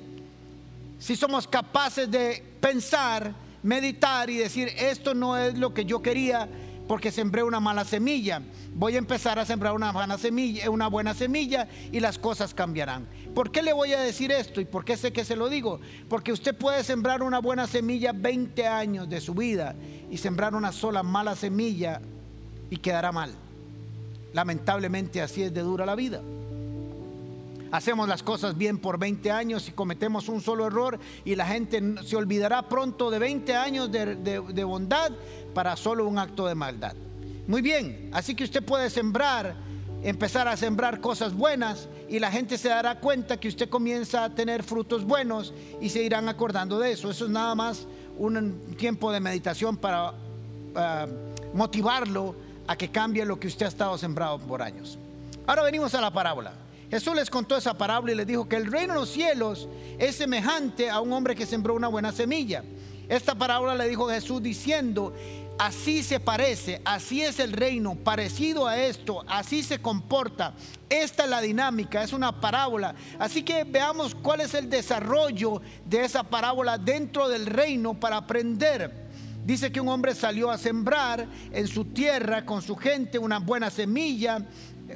Si 0.99 1.17
somos 1.17 1.47
capaces 1.47 2.11
de 2.11 2.43
pensar, 2.61 3.35
meditar 3.63 4.29
y 4.29 4.37
decir, 4.37 4.69
esto 4.77 5.15
no 5.15 5.37
es 5.37 5.57
lo 5.57 5.73
que 5.73 5.85
yo 5.85 6.03
quería 6.03 6.49
porque 6.87 7.11
sembré 7.11 7.43
una 7.43 7.61
mala 7.61 7.85
semilla. 7.85 8.43
Voy 8.75 8.95
a 8.95 8.99
empezar 8.99 9.39
a 9.39 9.47
sembrar 9.47 9.75
una 9.75 9.93
buena 9.93 10.19
semilla, 10.19 10.69
una 10.71 10.89
buena 10.89 11.15
semilla 11.15 11.69
y 11.91 12.01
las 12.01 12.19
cosas 12.19 12.53
cambiarán. 12.53 13.07
¿Por 13.35 13.51
qué 13.51 13.63
le 13.63 13.73
voy 13.73 13.93
a 13.93 14.01
decir 14.01 14.31
esto 14.31 14.61
y 14.61 14.65
por 14.67 14.85
qué 14.85 14.97
sé 14.97 15.13
que 15.13 15.25
se 15.25 15.37
lo 15.37 15.49
digo? 15.49 15.81
Porque 16.09 16.33
usted 16.33 16.55
puede 16.55 16.85
sembrar 16.85 17.23
una 17.23 17.39
buena 17.39 17.67
semilla 17.67 18.13
20 18.13 18.67
años 18.67 19.09
de 19.09 19.21
su 19.21 19.35
vida 19.35 19.75
y 20.11 20.19
sembrar 20.19 20.55
una 20.55 20.73
sola 20.73 21.03
mala 21.03 21.35
semilla 21.35 22.01
y 22.69 22.77
quedará 22.77 23.13
mal. 23.13 23.44
Lamentablemente 24.35 25.23
así 25.23 25.43
es 25.43 25.55
de 25.55 25.63
dura 25.63 25.87
la 25.87 25.95
vida. 25.95 26.21
Hacemos 27.73 28.07
las 28.07 28.23
cosas 28.23 28.57
bien 28.57 28.79
por 28.79 28.99
20 28.99 29.31
años 29.31 29.69
y 29.69 29.73
cometemos 29.73 30.29
un 30.29 30.43
solo 30.43 30.67
error 30.67 30.99
y 31.25 31.35
la 31.35 31.47
gente 31.47 31.83
se 32.05 32.17
olvidará 32.17 32.69
pronto 32.69 33.11
de 33.11 33.19
20 33.19 33.55
años 33.55 33.91
de, 33.91 34.15
de 34.15 34.65
bondad 34.65 35.11
para 35.55 35.75
solo 35.77 36.07
un 36.07 36.19
acto 36.19 36.47
de 36.47 36.55
maldad. 36.55 36.95
Muy 37.47 37.63
bien, 37.63 38.11
así 38.13 38.35
que 38.35 38.45
usted 38.45 38.63
puede 38.63 38.91
sembrar 38.91 39.57
empezar 40.05 40.47
a 40.47 40.57
sembrar 40.57 41.01
cosas 41.01 41.33
buenas 41.33 41.89
y 42.11 42.19
la 42.19 42.31
gente 42.31 42.59
se 42.59 42.69
dará 42.69 43.01
cuenta 43.01 43.39
que 43.41 43.49
usted 43.49 43.71
comienza 43.71 44.23
a 44.23 44.35
tener 44.35 44.63
frutos 44.63 45.03
buenos 45.05 45.55
y 45.81 45.89
se 45.89 46.03
irán 46.03 46.29
acordando 46.29 46.79
de 46.79 46.93
eso. 46.93 47.11
Eso 47.11 47.25
es 47.25 47.31
nada 47.31 47.55
más 47.55 47.87
un 48.19 48.61
tiempo 48.77 49.11
de 49.11 49.21
meditación 49.21 49.79
para 49.79 50.13
ah, 50.77 51.07
motivarlo 51.55 52.35
a 52.67 52.77
que 52.77 52.91
cambie 52.91 53.25
lo 53.25 53.39
que 53.39 53.49
usted 53.49 53.67
ha 53.67 53.69
estado 53.69 53.97
sembrado 53.99 54.39
por 54.39 54.63
años. 54.63 54.99
Ahora 55.47 55.63
venimos 55.63 55.95
a 55.95 56.01
la 56.01 56.13
parábola. 56.13 56.53
Jesús 56.91 57.15
les 57.15 57.31
contó 57.31 57.57
esa 57.57 57.75
parábola 57.75 58.13
y 58.13 58.17
les 58.17 58.27
dijo 58.27 58.49
que 58.49 58.57
el 58.57 58.71
reino 58.71 58.95
de 58.95 59.01
los 59.01 59.11
cielos 59.11 59.69
es 59.99 60.17
semejante 60.17 60.91
a 60.91 61.01
un 61.01 61.13
hombre 61.13 61.35
que 61.35 61.47
sembró 61.47 61.75
una 61.75 61.89
buena 61.89 62.13
semilla. 62.13 62.63
Esta 63.09 63.35
parábola 63.35 63.75
le 63.75 63.89
dijo 63.89 64.09
Jesús 64.09 64.43
diciendo, 64.43 65.13
Así 65.59 66.03
se 66.03 66.19
parece, 66.19 66.83
así 66.85 67.23
es 67.23 67.39
el 67.39 67.53
reino, 67.53 67.95
parecido 67.95 68.67
a 68.67 68.77
esto, 68.77 69.25
así 69.29 69.63
se 69.63 69.81
comporta. 69.81 70.55
Esta 70.89 71.25
es 71.25 71.31
la 71.31 71.41
dinámica, 71.41 72.03
es 72.03 72.13
una 72.13 72.41
parábola. 72.41 72.95
Así 73.21 73.45
que 73.45 73.63
veamos 73.63 74.17
cuál 74.17 74.41
es 74.41 74.55
el 74.55 74.69
desarrollo 74.69 75.63
de 75.85 76.05
esa 76.05 76.25
parábola 76.25 76.77
dentro 76.77 77.29
del 77.29 77.47
reino 77.47 77.95
para 77.95 78.17
aprender. 78.17 79.04
Dice 79.45 79.71
que 79.71 79.81
un 79.81 79.89
hombre 79.89 80.15
salió 80.15 80.51
a 80.51 80.59
sembrar 80.59 81.27
en 81.53 81.69
su 81.69 81.85
tierra 81.87 82.47
con 82.47 82.63
su 82.63 82.77
gente 82.77 83.19
una 83.19 83.39
buena 83.39 83.71
semilla 83.71 84.47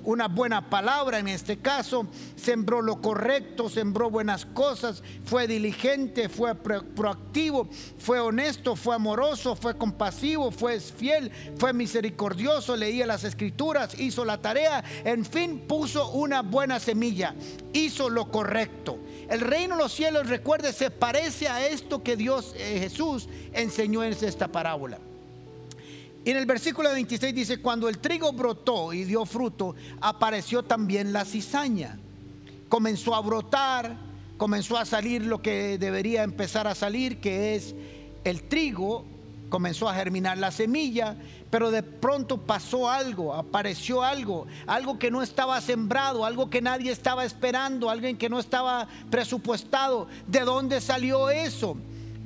una 0.05 0.29
buena 0.29 0.69
palabra 0.69 1.19
en 1.19 1.29
este 1.29 1.59
caso, 1.59 2.07
sembró 2.37 2.83
lo 2.83 3.01
correcto, 3.01 3.69
sembró 3.69 4.11
buenas 4.11 4.45
cosas, 4.45 5.03
fue 5.25 5.47
diligente, 5.47 6.29
fue 6.29 6.55
proactivo, 6.55 7.69
fue 7.99 8.21
honesto, 8.21 8.77
fue 8.77 8.95
amoroso, 8.95 9.57
fue 9.57 9.77
compasivo, 9.77 10.51
fue 10.51 10.79
fiel, 10.81 11.31
fue 11.57 11.73
misericordioso, 11.73 12.77
leía 12.77 13.07
las 13.07 13.25
escrituras, 13.25 13.99
hizo 13.99 14.25
la 14.25 14.39
tarea, 14.39 14.85
en 15.05 15.25
fin, 15.25 15.65
puso 15.67 16.11
una 16.11 16.43
buena 16.43 16.79
semilla, 16.81 17.35
hizo 17.73 18.11
lo 18.11 18.31
correcto. 18.31 18.99
El 19.29 19.41
reino 19.41 19.77
de 19.77 19.83
los 19.83 19.93
cielos, 19.93 20.29
recuerde, 20.29 20.73
se 20.73 20.91
parece 20.91 21.49
a 21.49 21.67
esto 21.67 22.03
que 22.03 22.17
Dios 22.17 22.55
eh, 22.57 22.79
Jesús 22.81 23.29
enseñó 23.53 24.03
en 24.03 24.13
esta 24.13 24.49
parábola. 24.49 24.99
Y 26.25 26.31
en 26.31 26.37
el 26.37 26.47
versículo 26.47 26.91
26 26.91 27.35
dice, 27.35 27.59
cuando 27.61 27.89
el 27.89 27.99
trigo 27.99 28.33
brotó 28.33 28.93
y 28.93 29.05
dio 29.05 29.25
fruto, 29.27 29.75
apareció 30.01 30.63
también 30.63 31.13
la 31.13 31.25
cizaña. 31.25 31.99
Comenzó 32.69 33.15
a 33.15 33.21
brotar, 33.21 33.97
comenzó 34.37 34.79
a 34.79 34.85
salir 34.85 35.25
lo 35.25 35.43
que 35.43 35.79
debería 35.79 36.23
empezar 36.23 36.67
a 36.67 36.75
salir, 36.75 37.21
que 37.21 37.55
es 37.55 37.75
el 38.25 38.43
trigo, 38.43 39.05
comenzó 39.49 39.89
a 39.89 39.95
germinar 39.95 40.39
la 40.39 40.51
semilla, 40.51 41.17
pero 41.51 41.71
de 41.71 41.83
pronto 41.83 42.37
pasó 42.37 42.91
algo, 42.91 43.35
apareció 43.35 44.03
algo, 44.03 44.47
algo 44.67 44.99
que 44.99 45.11
no 45.11 45.23
estaba 45.23 45.61
sembrado, 45.61 46.25
algo 46.25 46.51
que 46.51 46.61
nadie 46.61 46.93
estaba 46.93 47.25
esperando, 47.25 47.89
alguien 47.89 48.19
que 48.19 48.29
no 48.29 48.39
estaba 48.39 48.87
presupuestado. 49.11 50.09
¿De 50.27 50.41
dónde 50.41 50.81
salió 50.81 51.31
eso? 51.31 51.77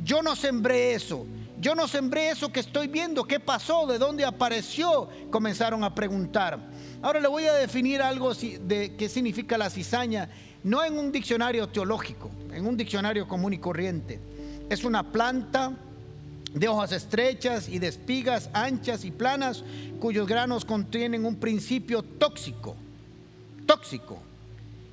Yo 0.02 0.22
no 0.22 0.34
sembré 0.34 0.94
eso. 0.94 1.26
Yo 1.60 1.76
no 1.76 1.86
sembré 1.86 2.30
eso 2.30 2.50
que 2.50 2.58
estoy 2.58 2.88
viendo. 2.88 3.22
¿Qué 3.24 3.38
pasó? 3.38 3.86
¿De 3.86 3.96
dónde 3.96 4.24
apareció? 4.24 5.08
Comenzaron 5.30 5.84
a 5.84 5.94
preguntar. 5.94 6.58
Ahora 7.00 7.20
le 7.20 7.28
voy 7.28 7.44
a 7.44 7.52
definir 7.52 8.02
algo 8.02 8.34
de 8.34 8.96
qué 8.98 9.08
significa 9.08 9.56
la 9.56 9.70
cizaña, 9.70 10.28
no 10.64 10.82
en 10.82 10.98
un 10.98 11.12
diccionario 11.12 11.68
teológico, 11.68 12.32
en 12.52 12.66
un 12.66 12.76
diccionario 12.76 13.28
común 13.28 13.52
y 13.52 13.58
corriente. 13.58 14.20
Es 14.68 14.82
una 14.82 15.04
planta 15.12 15.76
de 16.54 16.68
hojas 16.68 16.92
estrechas 16.92 17.68
y 17.68 17.78
de 17.78 17.88
espigas 17.88 18.50
anchas 18.52 19.04
y 19.04 19.10
planas 19.10 19.64
cuyos 20.00 20.26
granos 20.26 20.64
contienen 20.64 21.24
un 21.24 21.36
principio 21.36 22.02
tóxico. 22.02 22.76
Tóxico. 23.66 24.18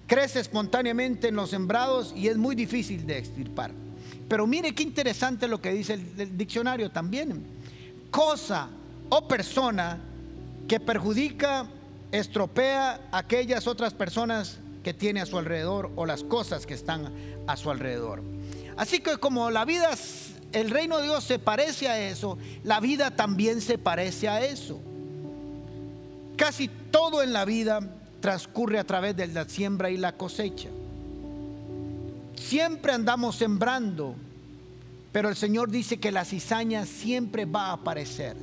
Crece 0.08 0.40
espontáneamente 0.40 1.28
en 1.28 1.36
los 1.36 1.50
sembrados 1.50 2.14
y 2.16 2.28
es 2.28 2.38
muy 2.38 2.56
difícil 2.56 3.06
de 3.06 3.20
extirpar 3.20 3.72
Pero 4.28 4.48
mire 4.48 4.74
qué 4.74 4.82
interesante 4.82 5.48
lo 5.48 5.62
que 5.62 5.72
dice 5.72 5.94
el, 5.94 6.38
diccionario 6.38 6.90
también. 6.90 7.44
Cosa 8.10 8.70
o 9.10 9.28
persona 9.28 10.00
que 10.68 10.80
perjudica, 10.80 11.68
estropea 12.12 13.10
a 13.12 13.18
aquellas 13.18 13.68
otras 13.68 13.94
personas 13.94 14.60
que 14.84 14.94
tiene 14.94 15.22
a 15.22 15.26
su 15.26 15.38
alrededor 15.38 15.92
o 15.96 16.06
las 16.06 16.24
cosas 16.24 16.66
que 16.66 16.74
están 16.74 17.12
a 17.48 17.58
su 17.58 17.70
alrededor. 17.70 18.24
Así 18.78 19.00
que 19.00 19.18
como 19.18 19.52
la 19.52 19.66
vida, 19.66 19.90
el 20.52 20.70
reino 20.70 20.98
de 20.98 21.04
Dios 21.04 21.24
se 21.24 21.38
parece 21.38 21.88
a 21.88 22.10
eso, 22.10 22.38
la 22.64 22.80
vida 22.80 23.12
también 23.12 23.62
se 23.62 23.78
parece 23.78 24.28
a 24.28 24.44
eso. 24.44 24.80
Casi 26.36 26.70
todo 26.92 27.22
en 27.22 27.34
la 27.34 27.46
vida 27.46 27.82
transcurre 28.20 28.80
a 28.80 28.84
través 28.84 29.16
de 29.16 29.28
la 29.28 29.48
siembra 29.48 29.92
y 29.92 29.98
la 29.98 30.14
cosecha. 30.16 30.70
Siempre 32.36 32.94
andamos 32.94 33.36
sembrando, 33.36 34.16
pero 35.12 35.30
el 35.30 35.36
Señor 35.36 35.70
dice 35.70 36.00
que 36.00 36.12
la 36.12 36.26
cizaña 36.26 36.86
siempre 36.86 37.46
va 37.46 37.68
a 37.68 37.74
aparecer. 37.74 38.36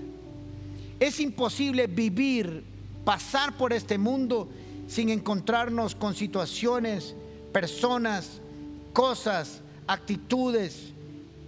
Es 1.00 1.18
imposible 1.18 1.86
vivir, 1.86 2.64
pasar 3.04 3.56
por 3.56 3.72
este 3.72 3.98
mundo 3.98 4.48
sin 4.86 5.08
encontrarnos 5.08 5.94
con 5.94 6.14
situaciones, 6.14 7.14
personas, 7.52 8.40
cosas, 8.92 9.60
actitudes 9.86 10.92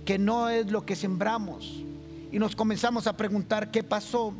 que 0.09 0.19
no 0.19 0.49
es 0.49 0.71
lo 0.71 0.87
que 0.87 0.97
sembramos. 0.97 1.85
Y 2.33 2.39
nos 2.39 2.57
comenzamos 2.57 3.07
a 3.07 3.15
preguntar 3.15 3.71
qué 3.71 3.83
pasó. 3.83 4.33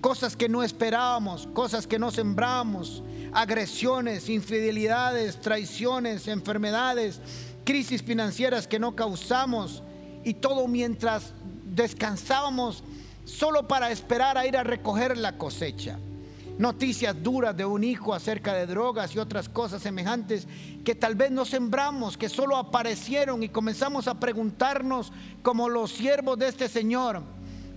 Cosas 0.00 0.34
que 0.34 0.48
no 0.48 0.62
esperábamos, 0.62 1.46
cosas 1.52 1.86
que 1.86 1.98
no 1.98 2.10
sembramos, 2.10 3.02
agresiones, 3.30 4.30
infidelidades, 4.30 5.38
traiciones, 5.38 6.28
enfermedades, 6.28 7.20
crisis 7.62 8.02
financieras 8.02 8.66
que 8.66 8.78
no 8.78 8.96
causamos. 8.96 9.82
Y 10.24 10.32
todo 10.32 10.66
mientras 10.66 11.34
descansábamos 11.66 12.82
solo 13.26 13.68
para 13.68 13.90
esperar 13.90 14.38
a 14.38 14.46
ir 14.46 14.56
a 14.56 14.64
recoger 14.64 15.18
la 15.18 15.36
cosecha 15.36 15.98
noticias 16.62 17.20
duras 17.20 17.56
de 17.56 17.64
un 17.64 17.82
hijo 17.82 18.14
acerca 18.14 18.54
de 18.54 18.66
drogas 18.66 19.14
y 19.14 19.18
otras 19.18 19.48
cosas 19.48 19.82
semejantes 19.82 20.46
que 20.84 20.94
tal 20.94 21.16
vez 21.16 21.32
no 21.32 21.44
sembramos, 21.44 22.16
que 22.16 22.28
solo 22.28 22.56
aparecieron 22.56 23.42
y 23.42 23.48
comenzamos 23.48 24.06
a 24.06 24.20
preguntarnos 24.20 25.12
como 25.42 25.68
los 25.68 25.90
siervos 25.90 26.38
de 26.38 26.46
este 26.46 26.68
Señor. 26.68 27.20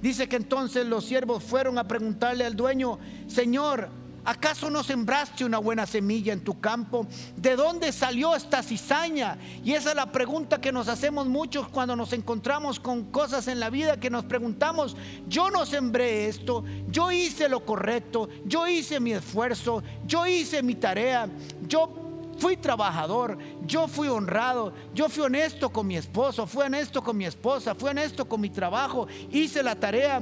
Dice 0.04 0.30
que 0.30 0.36
entonces 0.36 0.86
los 0.86 1.04
siervos 1.04 1.44
fueron 1.44 1.80
a 1.80 1.88
preguntarle 1.88 2.46
al 2.46 2.56
dueño, 2.56 3.00
Señor, 3.25 3.89
¿Acaso 4.25 4.72
no 4.72 4.84
sembraste 4.84 5.46
una 5.46 5.60
buena 5.60 5.86
semilla 5.86 6.34
en 6.34 6.44
tu 6.44 6.60
campo? 6.60 7.05
¿De 7.38 7.55
dónde 7.55 7.91
salió 7.91 8.36
esta 8.36 8.63
cizaña? 8.63 9.38
Y 9.63 9.74
esa 9.74 9.91
es 9.91 9.96
la 9.96 10.12
pregunta 10.12 10.60
que 10.60 10.72
nos 10.72 10.88
hacemos 10.88 11.27
muchos 11.27 11.67
cuando 11.67 11.96
nos 11.96 12.12
encontramos 12.12 12.79
con 12.79 13.12
cosas 13.12 13.48
en 13.48 13.60
la 13.60 13.70
vida 13.70 14.00
que 14.00 14.10
nos 14.10 14.25
preguntamos, 14.25 14.98
yo 15.27 15.51
no 15.51 15.65
sembré 15.65 16.27
esto, 16.27 16.63
yo 16.88 17.12
hice 17.12 17.48
lo 17.48 17.65
correcto, 17.65 18.27
yo 18.46 18.67
hice 18.67 19.00
mi 19.00 19.13
esfuerzo, 19.13 19.84
yo 20.08 20.25
hice 20.25 20.63
mi 20.63 20.74
tarea, 20.74 21.29
yo 21.67 21.94
fui 22.38 22.58
trabajador, 22.58 23.38
yo 23.65 23.88
fui 23.88 24.08
honrado, 24.08 24.74
yo 24.94 25.08
fui 25.08 25.24
honesto 25.24 25.70
con 25.72 25.88
mi 25.88 25.98
esposo, 25.98 26.48
fui 26.48 26.63
honesto 26.63 27.03
con 27.03 27.15
mi 27.15 27.25
esposa, 27.25 27.75
fui 27.75 27.89
honesto 27.89 28.27
con 28.27 28.41
mi 28.41 28.50
trabajo, 28.50 29.08
hice 29.32 29.62
la 29.63 29.75
tarea. 29.75 30.22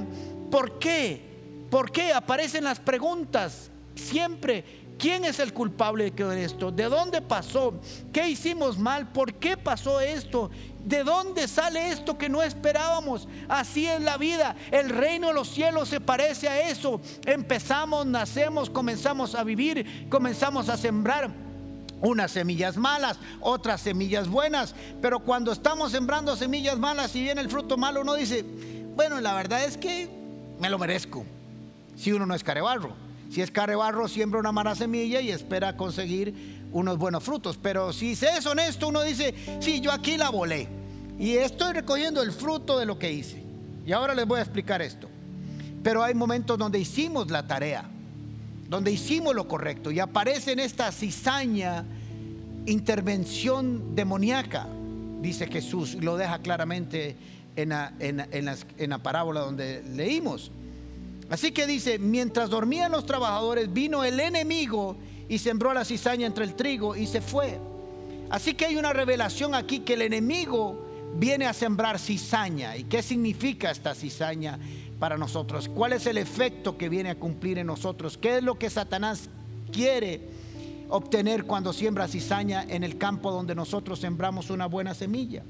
¿Por 0.50 0.78
qué? 0.78 1.66
¿Por 1.70 1.90
qué 1.90 2.12
aparecen 2.12 2.64
las 2.64 2.78
preguntas? 2.78 3.70
Siempre, 3.94 4.64
¿quién 4.98 5.24
es 5.24 5.38
el 5.38 5.52
culpable 5.52 6.10
de 6.10 6.44
esto? 6.44 6.70
¿De 6.70 6.84
dónde 6.84 7.22
pasó? 7.22 7.80
¿Qué 8.12 8.28
hicimos 8.28 8.78
mal? 8.78 9.12
¿Por 9.12 9.34
qué 9.34 9.56
pasó 9.56 10.00
esto? 10.00 10.50
¿De 10.84 11.02
dónde 11.02 11.48
sale 11.48 11.88
esto 11.88 12.18
que 12.18 12.28
no 12.28 12.42
esperábamos? 12.42 13.28
Así 13.48 13.86
es 13.86 14.00
la 14.00 14.16
vida. 14.16 14.56
El 14.70 14.90
reino 14.90 15.28
de 15.28 15.34
los 15.34 15.48
cielos 15.48 15.88
se 15.88 16.00
parece 16.00 16.48
a 16.48 16.68
eso. 16.68 17.00
Empezamos, 17.24 18.06
nacemos, 18.06 18.68
comenzamos 18.68 19.34
a 19.34 19.44
vivir, 19.44 20.08
comenzamos 20.10 20.68
a 20.68 20.76
sembrar 20.76 21.30
unas 22.00 22.32
semillas 22.32 22.76
malas, 22.76 23.18
otras 23.40 23.80
semillas 23.80 24.28
buenas. 24.28 24.74
Pero 25.00 25.20
cuando 25.20 25.52
estamos 25.52 25.92
sembrando 25.92 26.36
semillas 26.36 26.78
malas 26.78 27.14
y 27.16 27.22
viene 27.22 27.40
el 27.40 27.48
fruto 27.48 27.76
malo, 27.76 28.02
uno 28.02 28.14
dice, 28.14 28.44
bueno, 28.94 29.20
la 29.20 29.34
verdad 29.34 29.64
es 29.64 29.76
que 29.76 30.08
me 30.58 30.68
lo 30.68 30.78
merezco. 30.78 31.24
Si 31.96 32.12
uno 32.12 32.26
no 32.26 32.34
es 32.34 32.44
carebarro. 32.44 33.03
Si 33.30 33.40
es 33.40 33.50
carebarro, 33.50 34.08
siembra 34.08 34.40
una 34.40 34.52
mala 34.52 34.74
semilla 34.74 35.20
y 35.20 35.30
espera 35.30 35.76
conseguir 35.76 36.34
unos 36.72 36.98
buenos 36.98 37.22
frutos. 37.22 37.58
Pero 37.60 37.92
si 37.92 38.14
se 38.16 38.28
es 38.28 38.46
honesto, 38.46 38.88
uno 38.88 39.02
dice, 39.02 39.34
sí, 39.60 39.80
yo 39.80 39.92
aquí 39.92 40.16
la 40.16 40.30
volé. 40.30 40.68
Y 41.18 41.32
estoy 41.34 41.72
recogiendo 41.72 42.22
el 42.22 42.32
fruto 42.32 42.78
de 42.78 42.86
lo 42.86 42.98
que 42.98 43.12
hice. 43.12 43.42
Y 43.86 43.92
ahora 43.92 44.14
les 44.14 44.26
voy 44.26 44.38
a 44.38 44.42
explicar 44.42 44.82
esto. 44.82 45.08
Pero 45.82 46.02
hay 46.02 46.14
momentos 46.14 46.58
donde 46.58 46.78
hicimos 46.78 47.30
la 47.30 47.46
tarea, 47.46 47.84
donde 48.68 48.90
hicimos 48.90 49.34
lo 49.34 49.46
correcto 49.46 49.90
y 49.90 50.00
aparece 50.00 50.52
en 50.52 50.60
esta 50.60 50.90
cizaña 50.90 51.84
intervención 52.66 53.94
demoníaca, 53.94 54.66
dice 55.20 55.46
Jesús, 55.46 55.96
lo 55.96 56.16
deja 56.16 56.38
claramente 56.38 57.16
en 57.56 57.72
en 57.98 58.90
la 58.90 58.98
parábola 58.98 59.40
donde 59.40 59.82
leímos. 59.82 60.50
Así 61.30 61.52
que 61.52 61.66
dice, 61.66 61.98
mientras 61.98 62.50
dormían 62.50 62.92
los 62.92 63.06
trabajadores, 63.06 63.72
vino 63.72 64.04
el 64.04 64.20
enemigo 64.20 64.96
y 65.28 65.38
sembró 65.38 65.72
la 65.72 65.84
cizaña 65.84 66.26
entre 66.26 66.44
el 66.44 66.54
trigo 66.54 66.96
y 66.96 67.06
se 67.06 67.20
fue. 67.20 67.58
Así 68.30 68.54
que 68.54 68.66
hay 68.66 68.76
una 68.76 68.92
revelación 68.92 69.54
aquí 69.54 69.80
que 69.80 69.94
el 69.94 70.02
enemigo 70.02 70.84
viene 71.16 71.46
a 71.46 71.52
sembrar 71.52 71.98
cizaña. 71.98 72.76
¿Y 72.76 72.84
qué 72.84 73.02
significa 73.02 73.70
esta 73.70 73.94
cizaña 73.94 74.58
para 74.98 75.16
nosotros? 75.16 75.68
¿Cuál 75.68 75.94
es 75.94 76.06
el 76.06 76.18
efecto 76.18 76.76
que 76.76 76.88
viene 76.88 77.10
a 77.10 77.18
cumplir 77.18 77.58
en 77.58 77.66
nosotros? 77.66 78.18
¿Qué 78.18 78.38
es 78.38 78.42
lo 78.42 78.58
que 78.58 78.70
Satanás 78.70 79.28
quiere 79.72 80.28
obtener 80.88 81.44
cuando 81.44 81.72
siembra 81.72 82.08
cizaña 82.08 82.64
en 82.68 82.84
el 82.84 82.98
campo 82.98 83.30
donde 83.30 83.54
nosotros 83.54 84.00
sembramos 84.00 84.50
una 84.50 84.66
buena 84.66 84.94
semilla? 84.94 85.42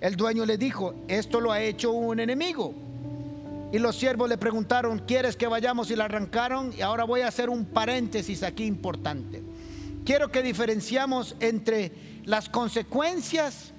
El 0.00 0.16
dueño 0.16 0.44
le 0.44 0.58
dijo, 0.58 0.94
esto 1.08 1.40
lo 1.40 1.50
ha 1.52 1.62
hecho 1.62 1.92
un 1.92 2.20
enemigo. 2.20 2.74
Y 3.74 3.80
los 3.80 3.96
siervos 3.96 4.28
le 4.28 4.38
preguntaron, 4.38 5.00
¿quieres 5.00 5.34
que 5.34 5.48
vayamos? 5.48 5.90
Y 5.90 5.96
la 5.96 6.04
arrancaron. 6.04 6.72
Y 6.78 6.80
ahora 6.80 7.02
voy 7.02 7.22
a 7.22 7.26
hacer 7.26 7.50
un 7.50 7.64
paréntesis 7.64 8.44
aquí 8.44 8.66
importante. 8.66 9.42
Quiero 10.04 10.30
que 10.30 10.44
diferenciamos 10.44 11.34
entre 11.40 11.90
las 12.24 12.48
consecuencias 12.48 13.72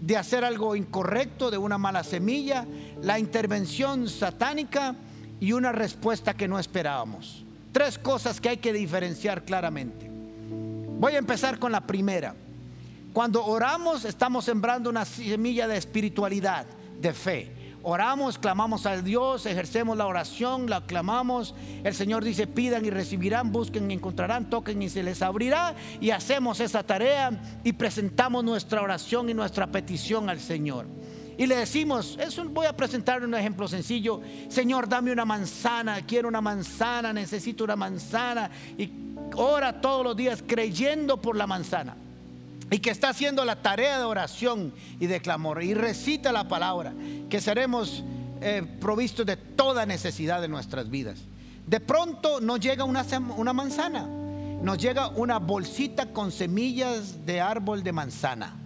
de 0.00 0.16
hacer 0.16 0.42
algo 0.42 0.74
incorrecto, 0.74 1.50
de 1.50 1.58
una 1.58 1.76
mala 1.76 2.02
semilla, 2.02 2.66
la 3.02 3.18
intervención 3.18 4.08
satánica 4.08 4.94
y 5.38 5.52
una 5.52 5.70
respuesta 5.70 6.32
que 6.32 6.48
no 6.48 6.58
esperábamos. 6.58 7.44
Tres 7.72 7.98
cosas 7.98 8.40
que 8.40 8.48
hay 8.48 8.56
que 8.56 8.72
diferenciar 8.72 9.44
claramente. 9.44 10.08
Voy 10.98 11.14
a 11.14 11.18
empezar 11.18 11.58
con 11.58 11.72
la 11.72 11.82
primera. 11.82 12.34
Cuando 13.12 13.44
oramos 13.44 14.06
estamos 14.06 14.46
sembrando 14.46 14.88
una 14.88 15.04
semilla 15.04 15.68
de 15.68 15.76
espiritualidad, 15.76 16.64
de 16.98 17.12
fe. 17.12 17.61
Oramos, 17.84 18.38
clamamos 18.38 18.86
al 18.86 19.02
Dios, 19.02 19.44
ejercemos 19.44 19.96
la 19.96 20.06
oración, 20.06 20.70
la 20.70 20.82
clamamos. 20.82 21.52
El 21.82 21.94
Señor 21.94 22.22
dice, 22.22 22.46
pidan 22.46 22.86
y 22.86 22.90
recibirán, 22.90 23.50
busquen 23.50 23.90
y 23.90 23.94
encontrarán, 23.94 24.48
toquen 24.48 24.80
y 24.82 24.88
se 24.88 25.02
les 25.02 25.20
abrirá. 25.20 25.74
Y 26.00 26.10
hacemos 26.10 26.60
esa 26.60 26.84
tarea 26.84 27.32
y 27.64 27.72
presentamos 27.72 28.44
nuestra 28.44 28.82
oración 28.82 29.28
y 29.30 29.34
nuestra 29.34 29.66
petición 29.66 30.30
al 30.30 30.38
Señor. 30.38 30.86
Y 31.36 31.46
le 31.46 31.56
decimos, 31.56 32.16
eso 32.20 32.44
voy 32.44 32.66
a 32.66 32.76
presentar 32.76 33.24
un 33.24 33.34
ejemplo 33.34 33.66
sencillo. 33.66 34.20
Señor, 34.48 34.88
dame 34.88 35.10
una 35.10 35.24
manzana, 35.24 36.02
quiero 36.06 36.28
una 36.28 36.40
manzana, 36.40 37.12
necesito 37.12 37.64
una 37.64 37.74
manzana. 37.74 38.48
Y 38.78 38.92
ora 39.34 39.80
todos 39.80 40.04
los 40.04 40.16
días 40.16 40.44
creyendo 40.46 41.20
por 41.20 41.36
la 41.36 41.48
manzana 41.48 41.96
y 42.72 42.78
que 42.78 42.90
está 42.90 43.10
haciendo 43.10 43.44
la 43.44 43.56
tarea 43.56 43.98
de 43.98 44.04
oración 44.04 44.72
y 44.98 45.06
de 45.06 45.20
clamor 45.20 45.62
y 45.62 45.74
recita 45.74 46.32
la 46.32 46.48
palabra, 46.48 46.94
que 47.28 47.38
seremos 47.38 48.02
eh, 48.40 48.62
provistos 48.80 49.26
de 49.26 49.36
toda 49.36 49.84
necesidad 49.84 50.40
de 50.40 50.48
nuestras 50.48 50.88
vidas. 50.88 51.18
De 51.66 51.80
pronto 51.80 52.40
nos 52.40 52.60
llega 52.60 52.84
una, 52.84 53.04
una 53.36 53.52
manzana, 53.52 54.06
nos 54.06 54.78
llega 54.78 55.08
una 55.08 55.38
bolsita 55.38 56.14
con 56.14 56.32
semillas 56.32 57.26
de 57.26 57.42
árbol 57.42 57.82
de 57.82 57.92
manzana. 57.92 58.56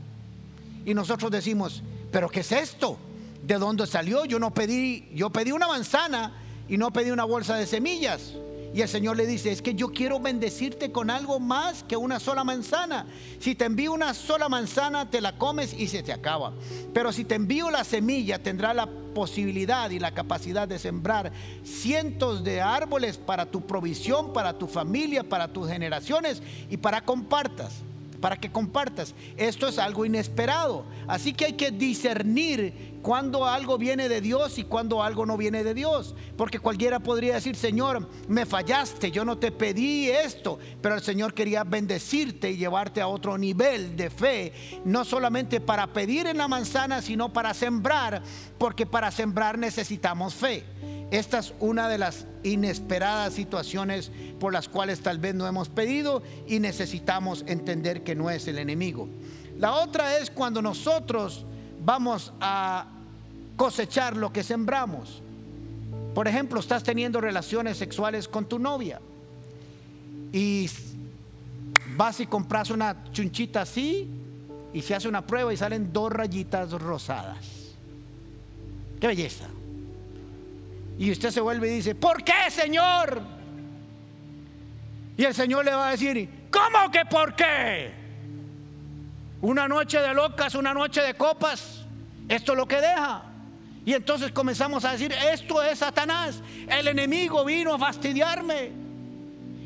Y 0.84 0.94
nosotros 0.94 1.32
decimos, 1.32 1.82
pero 2.12 2.28
¿qué 2.28 2.40
es 2.40 2.52
esto? 2.52 2.96
¿De 3.42 3.58
dónde 3.58 3.88
salió? 3.88 4.24
Yo 4.24 4.38
no 4.38 4.54
pedí, 4.54 5.08
yo 5.14 5.30
pedí 5.30 5.50
una 5.50 5.66
manzana 5.66 6.32
y 6.68 6.78
no 6.78 6.92
pedí 6.92 7.10
una 7.10 7.24
bolsa 7.24 7.56
de 7.56 7.66
semillas. 7.66 8.34
Y 8.76 8.82
el 8.82 8.88
Señor 8.90 9.16
le 9.16 9.26
dice, 9.26 9.50
es 9.50 9.62
que 9.62 9.74
yo 9.74 9.88
quiero 9.88 10.20
bendecirte 10.20 10.92
con 10.92 11.08
algo 11.08 11.40
más 11.40 11.82
que 11.82 11.96
una 11.96 12.20
sola 12.20 12.44
manzana. 12.44 13.06
Si 13.38 13.54
te 13.54 13.64
envío 13.64 13.90
una 13.94 14.12
sola 14.12 14.50
manzana, 14.50 15.08
te 15.08 15.22
la 15.22 15.38
comes 15.38 15.72
y 15.72 15.88
se 15.88 16.02
te 16.02 16.12
acaba. 16.12 16.52
Pero 16.92 17.10
si 17.10 17.24
te 17.24 17.36
envío 17.36 17.70
la 17.70 17.84
semilla, 17.84 18.42
tendrá 18.42 18.74
la 18.74 18.86
posibilidad 18.86 19.88
y 19.88 19.98
la 19.98 20.12
capacidad 20.12 20.68
de 20.68 20.78
sembrar 20.78 21.32
cientos 21.64 22.44
de 22.44 22.60
árboles 22.60 23.16
para 23.16 23.46
tu 23.46 23.66
provisión, 23.66 24.34
para 24.34 24.58
tu 24.58 24.66
familia, 24.66 25.24
para 25.24 25.48
tus 25.48 25.70
generaciones 25.70 26.42
y 26.68 26.76
para 26.76 27.00
compartas. 27.00 27.82
para 28.20 28.36
que 28.36 28.50
compartas. 28.50 29.14
Esto 29.36 29.68
es 29.68 29.78
algo 29.78 30.04
inesperado. 30.04 30.84
Así 31.06 31.32
que 31.32 31.46
hay 31.46 31.52
que 31.52 31.70
discernir 31.70 32.95
cuando 33.06 33.46
algo 33.46 33.78
viene 33.78 34.08
de 34.08 34.20
Dios 34.20 34.58
y 34.58 34.64
cuando 34.64 35.00
algo 35.00 35.26
no 35.26 35.36
viene 35.36 35.62
de 35.62 35.74
Dios. 35.74 36.16
Porque 36.36 36.58
cualquiera 36.58 36.98
podría 36.98 37.34
decir, 37.34 37.54
Señor, 37.54 38.08
me 38.26 38.44
fallaste, 38.44 39.12
yo 39.12 39.24
no 39.24 39.38
te 39.38 39.52
pedí 39.52 40.10
esto, 40.10 40.58
pero 40.82 40.96
el 40.96 41.02
Señor 41.02 41.32
quería 41.32 41.62
bendecirte 41.62 42.50
y 42.50 42.56
llevarte 42.56 43.00
a 43.00 43.06
otro 43.06 43.38
nivel 43.38 43.94
de 43.94 44.10
fe. 44.10 44.52
No 44.84 45.04
solamente 45.04 45.60
para 45.60 45.86
pedir 45.92 46.26
en 46.26 46.36
la 46.36 46.48
manzana, 46.48 47.00
sino 47.00 47.32
para 47.32 47.54
sembrar, 47.54 48.24
porque 48.58 48.86
para 48.86 49.12
sembrar 49.12 49.56
necesitamos 49.56 50.34
fe. 50.34 50.64
Esta 51.12 51.38
es 51.38 51.54
una 51.60 51.88
de 51.88 51.98
las 51.98 52.26
inesperadas 52.42 53.34
situaciones 53.34 54.10
por 54.40 54.52
las 54.52 54.68
cuales 54.68 54.98
tal 54.98 55.20
vez 55.20 55.36
no 55.36 55.46
hemos 55.46 55.68
pedido 55.68 56.24
y 56.48 56.58
necesitamos 56.58 57.44
entender 57.46 58.02
que 58.02 58.16
no 58.16 58.30
es 58.30 58.48
el 58.48 58.58
enemigo. 58.58 59.08
La 59.56 59.74
otra 59.74 60.18
es 60.18 60.28
cuando 60.28 60.60
nosotros 60.60 61.46
vamos 61.84 62.32
a 62.40 62.95
cosechar 63.56 64.16
lo 64.16 64.32
que 64.32 64.42
sembramos. 64.42 65.22
Por 66.14 66.28
ejemplo, 66.28 66.60
estás 66.60 66.82
teniendo 66.82 67.20
relaciones 67.20 67.76
sexuales 67.76 68.28
con 68.28 68.46
tu 68.46 68.58
novia 68.58 69.00
y 70.32 70.70
vas 71.96 72.20
y 72.20 72.26
compras 72.26 72.70
una 72.70 73.04
chunchita 73.12 73.62
así 73.62 74.10
y 74.72 74.82
se 74.82 74.94
hace 74.94 75.08
una 75.08 75.26
prueba 75.26 75.52
y 75.52 75.56
salen 75.56 75.92
dos 75.92 76.12
rayitas 76.12 76.70
rosadas. 76.72 77.74
¡Qué 79.00 79.06
belleza! 79.06 79.46
Y 80.98 81.10
usted 81.10 81.30
se 81.30 81.40
vuelve 81.40 81.68
y 81.68 81.76
dice, 81.76 81.94
¿por 81.94 82.24
qué, 82.24 82.50
Señor? 82.50 83.20
Y 85.16 85.24
el 85.24 85.34
Señor 85.34 85.64
le 85.64 85.72
va 85.72 85.88
a 85.88 85.90
decir, 85.92 86.48
¿cómo 86.50 86.90
que 86.90 87.04
por 87.04 87.34
qué? 87.34 87.92
Una 89.42 89.68
noche 89.68 90.00
de 90.00 90.14
locas, 90.14 90.54
una 90.54 90.72
noche 90.72 91.02
de 91.02 91.14
copas, 91.14 91.84
esto 92.28 92.52
es 92.52 92.58
lo 92.58 92.66
que 92.66 92.80
deja. 92.80 93.35
Y 93.86 93.94
entonces 93.94 94.32
comenzamos 94.32 94.84
a 94.84 94.92
decir, 94.92 95.14
esto 95.32 95.62
es 95.62 95.78
Satanás, 95.78 96.42
el 96.68 96.88
enemigo 96.88 97.44
vino 97.44 97.72
a 97.72 97.78
fastidiarme. 97.78 98.72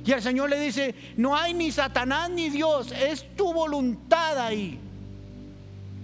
Y 0.05 0.12
el 0.12 0.21
Señor 0.21 0.50
le 0.50 0.61
dice, 0.61 0.95
no 1.17 1.35
hay 1.35 1.55
ni 1.55 1.73
Satanás 1.73 2.29
ni 2.29 2.50
Dios, 2.50 2.93
es 2.93 3.35
tu 3.35 3.50
voluntad 3.50 4.39
ahí. 4.39 4.79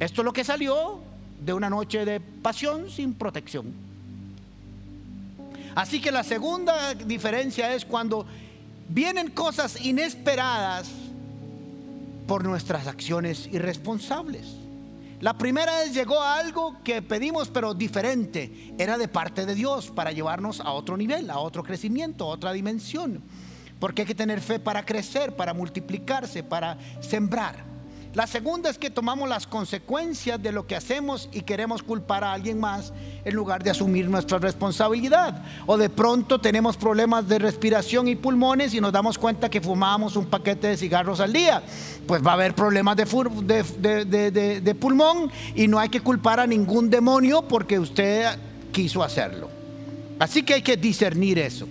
Esto 0.00 0.22
es 0.22 0.24
lo 0.24 0.32
que 0.32 0.44
salió 0.44 0.98
de 1.44 1.52
una 1.52 1.68
noche 1.68 2.06
de 2.06 2.20
pasión 2.20 2.90
sin 2.90 3.12
protección. 3.12 3.74
Así 5.74 6.00
que 6.00 6.10
la 6.10 6.24
segunda 6.24 6.94
diferencia 6.94 7.74
es 7.74 7.84
cuando 7.84 8.26
vienen 8.88 9.30
cosas 9.30 9.78
inesperadas 9.84 10.88
por 12.26 12.44
nuestras 12.44 12.86
acciones 12.86 13.46
irresponsables. 13.52 14.65
La 15.20 15.36
primera 15.38 15.82
es 15.82 15.94
llegó 15.94 16.20
a 16.20 16.38
algo 16.38 16.82
que 16.84 17.00
pedimos 17.00 17.48
pero 17.48 17.74
diferente. 17.74 18.74
Era 18.78 18.98
de 18.98 19.08
parte 19.08 19.46
de 19.46 19.54
Dios 19.54 19.90
para 19.90 20.12
llevarnos 20.12 20.60
a 20.60 20.72
otro 20.72 20.96
nivel, 20.96 21.30
a 21.30 21.38
otro 21.38 21.62
crecimiento, 21.62 22.24
a 22.24 22.28
otra 22.28 22.52
dimensión. 22.52 23.22
Porque 23.80 24.02
hay 24.02 24.06
que 24.06 24.14
tener 24.14 24.40
fe 24.40 24.58
para 24.58 24.84
crecer, 24.84 25.34
para 25.34 25.54
multiplicarse, 25.54 26.42
para 26.42 26.78
sembrar. 27.00 27.65
La 28.16 28.26
segunda 28.26 28.70
es 28.70 28.78
que 28.78 28.88
tomamos 28.88 29.28
las 29.28 29.46
consecuencias 29.46 30.42
de 30.42 30.50
lo 30.50 30.66
que 30.66 30.74
hacemos 30.74 31.28
y 31.32 31.42
queremos 31.42 31.82
culpar 31.82 32.24
a 32.24 32.32
alguien 32.32 32.58
más 32.58 32.94
en 33.22 33.34
lugar 33.34 33.62
de 33.62 33.68
asumir 33.68 34.08
nuestra 34.08 34.38
responsabilidad. 34.38 35.44
O 35.66 35.76
de 35.76 35.90
pronto 35.90 36.40
tenemos 36.40 36.78
problemas 36.78 37.28
de 37.28 37.38
respiración 37.38 38.08
y 38.08 38.16
pulmones 38.16 38.72
y 38.72 38.80
nos 38.80 38.90
damos 38.90 39.18
cuenta 39.18 39.50
que 39.50 39.60
fumamos 39.60 40.16
un 40.16 40.24
paquete 40.24 40.68
de 40.68 40.78
cigarros 40.78 41.20
al 41.20 41.30
día. 41.30 41.62
Pues 42.06 42.26
va 42.26 42.30
a 42.30 42.34
haber 42.36 42.54
problemas 42.54 42.96
de, 42.96 43.04
de 44.62 44.74
pulmón 44.76 45.30
y 45.54 45.68
no 45.68 45.78
hay 45.78 45.90
que 45.90 46.00
culpar 46.00 46.40
a 46.40 46.46
ningún 46.46 46.88
demonio 46.88 47.42
porque 47.42 47.78
usted 47.78 48.28
quiso 48.72 49.02
hacerlo. 49.02 49.50
Así 50.18 50.42
que 50.42 50.54
hay 50.54 50.62
que 50.62 50.78
discernir 50.78 51.38
eso. 51.38 51.68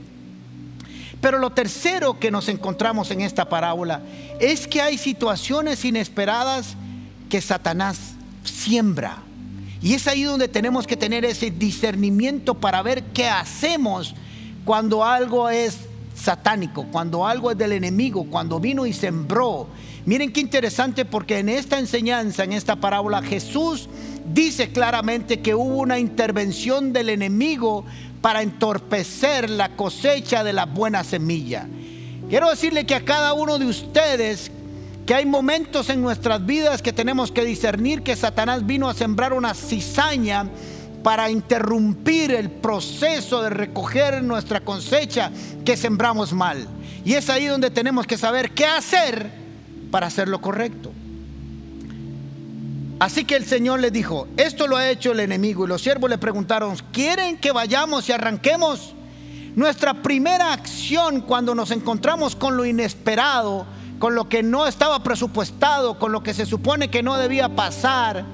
Pero 1.25 1.39
lo 1.39 1.49
tercero 1.49 2.19
que 2.19 2.29
nos 2.29 2.49
encontramos 2.49 3.09
en 3.09 3.21
esta 3.21 3.49
parábola 3.49 4.03
es 4.39 4.67
que 4.67 4.79
hay 4.79 4.95
situaciones 4.95 5.83
inesperadas 5.83 6.75
que 7.31 7.41
Satanás 7.41 8.13
siembra. 8.43 9.23
Y 9.81 9.95
es 9.95 10.07
ahí 10.07 10.21
donde 10.21 10.47
tenemos 10.47 10.85
que 10.85 10.95
tener 10.95 11.25
ese 11.25 11.49
discernimiento 11.49 12.53
para 12.53 12.83
ver 12.83 13.05
qué 13.05 13.27
hacemos 13.27 14.13
cuando 14.65 15.03
algo 15.03 15.49
es 15.49 15.79
satánico, 16.13 16.85
cuando 16.91 17.25
algo 17.25 17.49
es 17.49 17.57
del 17.57 17.71
enemigo, 17.71 18.27
cuando 18.29 18.59
vino 18.59 18.85
y 18.85 18.93
sembró. 18.93 19.67
Miren 20.05 20.31
qué 20.31 20.41
interesante 20.41 21.05
porque 21.05 21.39
en 21.39 21.49
esta 21.49 21.79
enseñanza, 21.79 22.43
en 22.43 22.53
esta 22.53 22.75
parábola, 22.75 23.23
Jesús 23.23 23.89
dice 24.31 24.71
claramente 24.71 25.41
que 25.41 25.55
hubo 25.55 25.77
una 25.77 25.97
intervención 25.97 26.93
del 26.93 27.09
enemigo 27.09 27.83
para 28.25 28.41
entorpecer 28.41 29.51
la 29.51 29.75
cosecha 29.75 30.43
de 30.43 30.51
la 30.51 30.65
buena 30.65 31.03
semilla. 31.03 31.67
Quiero 32.27 32.49
decirle 32.49 32.83
que 32.83 32.95
a 32.95 33.05
cada 33.05 33.33
uno 33.33 33.59
de 33.59 33.67
ustedes 33.67 34.49
que 35.05 35.13
hay 35.13 35.27
momentos 35.27 35.91
en 35.91 36.01
nuestras 36.01 36.43
vidas 36.43 36.81
que 36.81 36.91
tenemos 36.91 37.31
que 37.31 37.45
discernir 37.45 38.01
que 38.01 38.15
Satanás 38.15 38.65
vino 38.65 38.89
a 38.89 38.95
sembrar 38.95 39.31
una 39.31 39.53
cizaña 39.53 40.47
para 41.03 41.29
interrumpir 41.29 42.31
el 42.31 42.49
proceso 42.49 43.43
de 43.43 43.51
recoger 43.51 44.23
nuestra 44.23 44.61
cosecha 44.61 45.29
que 45.63 45.77
sembramos 45.77 46.33
mal. 46.33 46.67
Y 47.05 47.13
es 47.13 47.29
ahí 47.29 47.45
donde 47.45 47.69
tenemos 47.69 48.07
que 48.07 48.17
saber 48.17 48.55
qué 48.55 48.65
hacer 48.65 49.29
para 49.91 50.07
hacer 50.07 50.29
lo 50.29 50.41
correcto. 50.41 50.91
Así 52.99 53.25
que 53.25 53.36
el 53.36 53.45
Señor 53.45 53.81
le 53.81 53.91
dijo, 53.91 54.27
esto 54.38 54.67
lo 54.67 54.77
ha 54.77 54.89
hecho 54.89 55.12
el 55.12 55.19
enemigo. 55.19 55.65
Y 55.65 55.67
los 55.67 55.81
siervos 55.81 56.10
le 56.10 56.17
preguntaron, 56.17 56.75
¿quieren 56.93 57.38
que 57.38 57.51
vayamos 57.51 58.08
y 58.08 58.13
arranquemos? 58.13 58.93
Nuestra 59.55 59.93
primera 59.95 60.53
acción 60.53 61.21
cuando 61.21 61.55
nos 61.55 61.71
encontramos 61.71 62.36
con 62.36 62.55
lo 62.55 62.65
inesperado, 62.65 63.65
con 63.99 64.15
lo 64.15 64.29
que 64.29 64.43
no 64.43 64.67
estaba 64.67 65.03
presupuestado, 65.03 65.99
con 65.99 66.12
lo 66.12 66.23
que 66.23 66.34
se 66.34 66.45
supone 66.45 66.89
que 66.89 67.03
no 67.03 67.17
debía 67.17 67.49
pasar, 67.49 68.25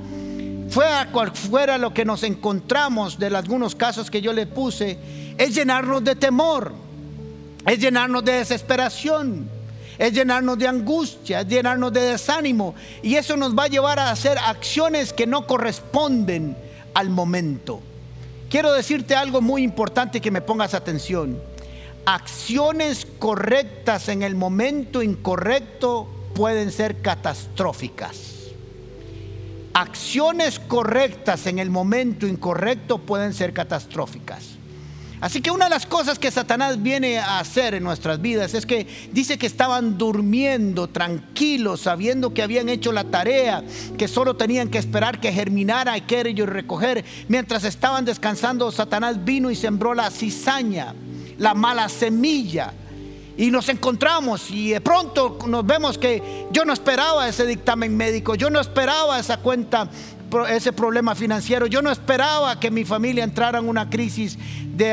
fue 0.69 0.87
a 0.87 1.11
cual 1.11 1.31
fuera 1.31 1.77
lo 1.77 1.93
que 1.93 2.05
nos 2.05 2.23
encontramos 2.23 3.19
de 3.19 3.27
algunos 3.27 3.75
casos 3.75 4.09
que 4.09 4.21
yo 4.21 4.31
le 4.31 4.47
puse, 4.47 4.97
es 5.37 5.53
llenarnos 5.53 6.03
de 6.03 6.15
temor, 6.15 6.73
es 7.67 7.79
llenarnos 7.79 8.23
de 8.23 8.33
desesperación 8.33 9.49
es 10.01 10.13
llenarnos 10.13 10.57
de 10.57 10.67
angustia, 10.67 11.41
es 11.41 11.47
llenarnos 11.47 11.93
de 11.93 12.01
desánimo. 12.01 12.73
Y 13.03 13.17
eso 13.17 13.37
nos 13.37 13.55
va 13.55 13.65
a 13.65 13.67
llevar 13.67 13.99
a 13.99 14.09
hacer 14.09 14.35
acciones 14.39 15.13
que 15.13 15.27
no 15.27 15.45
corresponden 15.45 16.57
al 16.95 17.11
momento. 17.11 17.81
Quiero 18.49 18.73
decirte 18.73 19.13
algo 19.13 19.41
muy 19.41 19.61
importante 19.61 20.19
que 20.19 20.31
me 20.31 20.41
pongas 20.41 20.73
atención. 20.73 21.39
Acciones 22.03 23.05
correctas 23.19 24.09
en 24.09 24.23
el 24.23 24.33
momento 24.33 25.03
incorrecto 25.03 26.07
pueden 26.33 26.71
ser 26.71 27.03
catastróficas. 27.03 28.17
Acciones 29.75 30.57
correctas 30.57 31.45
en 31.45 31.59
el 31.59 31.69
momento 31.69 32.25
incorrecto 32.25 32.97
pueden 32.97 33.35
ser 33.35 33.53
catastróficas. 33.53 34.50
Así 35.21 35.39
que 35.39 35.51
una 35.51 35.65
de 35.65 35.69
las 35.69 35.85
cosas 35.85 36.17
que 36.17 36.31
Satanás 36.31 36.81
viene 36.81 37.19
a 37.19 37.37
hacer 37.37 37.75
en 37.75 37.83
nuestras 37.83 38.19
vidas 38.19 38.55
es 38.55 38.65
que 38.65 38.87
dice 39.11 39.37
que 39.37 39.45
estaban 39.45 39.99
durmiendo 39.99 40.87
tranquilos, 40.87 41.81
sabiendo 41.81 42.33
que 42.33 42.41
habían 42.41 42.69
hecho 42.69 42.91
la 42.91 43.03
tarea, 43.03 43.63
que 43.99 44.07
solo 44.07 44.35
tenían 44.35 44.69
que 44.69 44.79
esperar 44.79 45.19
que 45.21 45.31
germinara 45.31 45.95
y 45.95 46.01
que 46.01 46.21
ellos 46.21 46.49
recoger. 46.49 47.05
Mientras 47.27 47.63
estaban 47.65 48.03
descansando, 48.03 48.71
Satanás 48.71 49.23
vino 49.23 49.51
y 49.51 49.55
sembró 49.55 49.93
la 49.93 50.09
cizaña, 50.09 50.95
la 51.37 51.53
mala 51.53 51.87
semilla. 51.87 52.73
Y 53.37 53.51
nos 53.51 53.69
encontramos 53.69 54.49
y 54.49 54.71
de 54.71 54.81
pronto 54.81 55.37
nos 55.47 55.65
vemos 55.65 55.99
que 55.99 56.47
yo 56.51 56.65
no 56.65 56.73
esperaba 56.73 57.29
ese 57.29 57.45
dictamen 57.45 57.95
médico, 57.95 58.33
yo 58.33 58.49
no 58.49 58.59
esperaba 58.59 59.19
esa 59.19 59.37
cuenta 59.37 59.87
ese 60.49 60.73
problema 60.73 61.15
financiero. 61.15 61.67
Yo 61.67 61.81
no 61.81 61.91
esperaba 61.91 62.59
que 62.59 62.71
mi 62.71 62.85
familia 62.85 63.23
entrara 63.23 63.59
en 63.59 63.67
una 63.67 63.89
crisis 63.89 64.37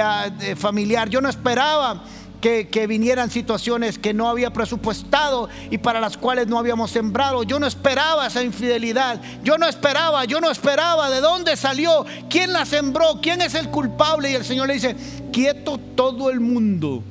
ah, 0.03 0.29
familiar. 0.57 1.09
Yo 1.09 1.21
no 1.21 1.29
esperaba 1.29 2.05
que, 2.41 2.69
que, 2.69 2.87
vinieran 2.87 3.31
situaciones 3.31 3.99
que 3.99 4.15
no 4.15 4.29
había 4.29 4.53
presupuestado 4.53 5.49
y 5.71 5.79
para 5.79 6.01
las 6.01 6.17
cuales 6.17 6.47
no 6.47 6.59
habíamos 6.59 6.91
sembrado. 6.91 7.43
Yo 7.43 7.59
no 7.59 7.67
esperaba 7.67 8.27
esa 8.27 8.43
infidelidad. 8.43 9.21
Yo 9.43 9.59
no 9.59 9.67
esperaba, 9.67 10.25
yo 10.25 10.41
no 10.41 10.51
esperaba 10.51 11.11
de 11.11 11.21
dónde 11.21 11.57
salió, 11.57 12.05
quién 12.31 12.53
la 12.53 12.65
sembró, 12.65 13.21
quién 13.21 13.41
es 13.41 13.55
el 13.55 13.69
culpable. 13.71 14.31
Y 14.31 14.35
el 14.35 14.45
Señor 14.45 14.69
le 14.69 14.75
dice, 14.75 14.97
quieto 15.33 15.79
todo 15.79 16.31
el 16.31 16.41
mundo 16.41 17.03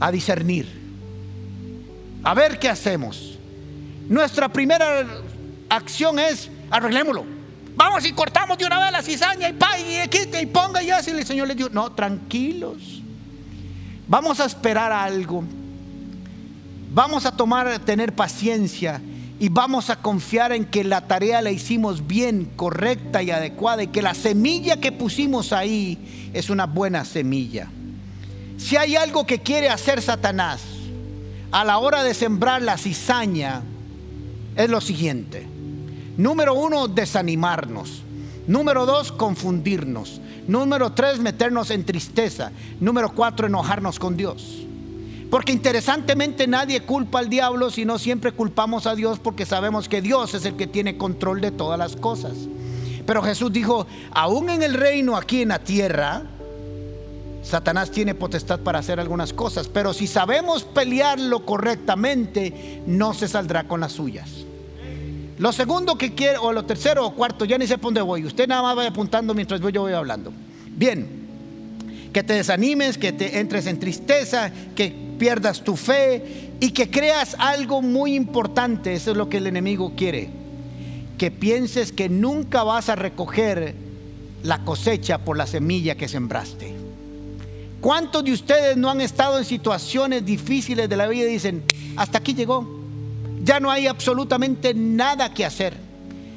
a 0.00 0.10
discernir. 0.10 0.80
A 2.24 2.34
ver 2.34 2.58
qué 2.58 2.68
hacemos. 2.68 3.38
Nuestra 4.08 4.48
primera 4.48 5.06
acción 5.70 6.18
es 6.18 6.50
arreglémoslo. 6.70 7.24
Vamos 7.76 8.04
y 8.04 8.12
cortamos 8.12 8.58
de 8.58 8.66
una 8.66 8.78
vez 8.78 8.92
la 8.92 9.02
cizaña 9.02 9.48
y 9.48 9.52
pa, 9.54 9.78
y 9.78 10.06
quite 10.08 10.42
y 10.42 10.46
ponga 10.46 10.82
y 10.82 10.90
así. 10.90 11.12
El 11.12 11.24
Señor 11.24 11.48
le 11.48 11.54
dijo, 11.54 11.70
no, 11.70 11.92
tranquilos. 11.92 13.00
Vamos 14.06 14.40
a 14.40 14.44
esperar 14.44 14.92
algo. 14.92 15.44
vamos 16.92 17.24
a 17.24 17.36
tomar, 17.36 17.78
tener 17.78 18.12
paciencia 18.12 19.00
y 19.38 19.48
vamos 19.48 19.88
a 19.88 19.96
confiar 19.96 20.52
en 20.52 20.66
que 20.66 20.84
la 20.84 21.06
tarea 21.06 21.40
la 21.40 21.50
hicimos 21.50 22.06
bien, 22.06 22.50
correcta 22.56 23.22
y 23.22 23.30
adecuada 23.30 23.84
y 23.84 23.86
que 23.86 24.02
la 24.02 24.12
semilla 24.12 24.78
que 24.78 24.92
pusimos 24.92 25.52
ahí 25.52 26.30
es 26.34 26.50
una 26.50 26.66
buena 26.66 27.04
semilla. 27.06 27.70
Si 28.58 28.76
hay 28.76 28.96
algo 28.96 29.24
que 29.26 29.38
quiere 29.38 29.70
hacer 29.70 30.02
Satanás 30.02 30.60
a 31.52 31.64
la 31.64 31.78
hora 31.78 32.02
de 32.02 32.12
sembrar 32.12 32.60
la 32.60 32.76
cizaña, 32.76 33.62
es 34.56 34.68
lo 34.68 34.82
siguiente. 34.82 35.46
Número 36.20 36.52
uno, 36.52 36.86
desanimarnos. 36.86 38.02
Número 38.46 38.84
dos, 38.84 39.10
confundirnos. 39.10 40.20
Número 40.46 40.92
tres, 40.92 41.18
meternos 41.18 41.70
en 41.70 41.82
tristeza. 41.82 42.52
Número 42.78 43.14
cuatro, 43.14 43.46
enojarnos 43.46 43.98
con 43.98 44.18
Dios. 44.18 44.66
Porque 45.30 45.52
interesantemente 45.52 46.46
nadie 46.46 46.82
culpa 46.82 47.20
al 47.20 47.30
diablo, 47.30 47.70
sino 47.70 47.98
siempre 47.98 48.32
culpamos 48.32 48.86
a 48.86 48.94
Dios 48.94 49.18
porque 49.18 49.46
sabemos 49.46 49.88
que 49.88 50.02
Dios 50.02 50.34
es 50.34 50.44
el 50.44 50.56
que 50.56 50.66
tiene 50.66 50.98
control 50.98 51.40
de 51.40 51.52
todas 51.52 51.78
las 51.78 51.96
cosas. 51.96 52.34
Pero 53.06 53.22
Jesús 53.22 53.50
dijo, 53.50 53.86
aún 54.10 54.50
en 54.50 54.62
el 54.62 54.74
reino 54.74 55.16
aquí 55.16 55.40
en 55.40 55.48
la 55.48 55.60
tierra, 55.60 56.24
Satanás 57.42 57.90
tiene 57.90 58.14
potestad 58.14 58.60
para 58.60 58.80
hacer 58.80 59.00
algunas 59.00 59.32
cosas, 59.32 59.68
pero 59.68 59.94
si 59.94 60.06
sabemos 60.06 60.64
pelearlo 60.64 61.46
correctamente, 61.46 62.82
no 62.86 63.14
se 63.14 63.26
saldrá 63.26 63.66
con 63.66 63.80
las 63.80 63.92
suyas. 63.92 64.39
Lo 65.40 65.54
segundo 65.54 65.96
que 65.96 66.14
quiere, 66.14 66.36
o 66.36 66.52
lo 66.52 66.66
tercero 66.66 67.06
o 67.06 67.14
cuarto, 67.14 67.46
ya 67.46 67.56
ni 67.56 67.66
sé 67.66 67.78
por 67.78 67.84
dónde 67.84 68.02
voy. 68.02 68.26
Usted 68.26 68.46
nada 68.46 68.60
más 68.60 68.76
vaya 68.76 68.90
apuntando 68.90 69.32
mientras 69.32 69.58
yo 69.58 69.80
voy 69.80 69.94
hablando. 69.94 70.34
Bien, 70.66 71.08
que 72.12 72.22
te 72.22 72.34
desanimes, 72.34 72.98
que 72.98 73.12
te 73.12 73.40
entres 73.40 73.66
en 73.66 73.80
tristeza, 73.80 74.52
que 74.76 74.94
pierdas 75.18 75.64
tu 75.64 75.76
fe 75.76 76.50
y 76.60 76.72
que 76.72 76.90
creas 76.90 77.36
algo 77.38 77.80
muy 77.80 78.16
importante. 78.16 78.92
Eso 78.92 79.12
es 79.12 79.16
lo 79.16 79.30
que 79.30 79.38
el 79.38 79.46
enemigo 79.46 79.94
quiere. 79.96 80.28
Que 81.16 81.30
pienses 81.30 81.90
que 81.90 82.10
nunca 82.10 82.62
vas 82.62 82.90
a 82.90 82.94
recoger 82.94 83.74
la 84.42 84.62
cosecha 84.62 85.24
por 85.24 85.38
la 85.38 85.46
semilla 85.46 85.94
que 85.94 86.06
sembraste. 86.06 86.74
¿Cuántos 87.80 88.24
de 88.24 88.32
ustedes 88.32 88.76
no 88.76 88.90
han 88.90 89.00
estado 89.00 89.38
en 89.38 89.46
situaciones 89.46 90.22
difíciles 90.22 90.86
de 90.86 90.96
la 90.98 91.06
vida 91.06 91.30
y 91.30 91.32
dicen, 91.32 91.64
hasta 91.96 92.18
aquí 92.18 92.34
llegó? 92.34 92.79
Ya 93.42 93.60
no 93.60 93.70
hay 93.70 93.86
absolutamente 93.86 94.74
nada 94.74 95.32
que 95.32 95.44
hacer. 95.44 95.76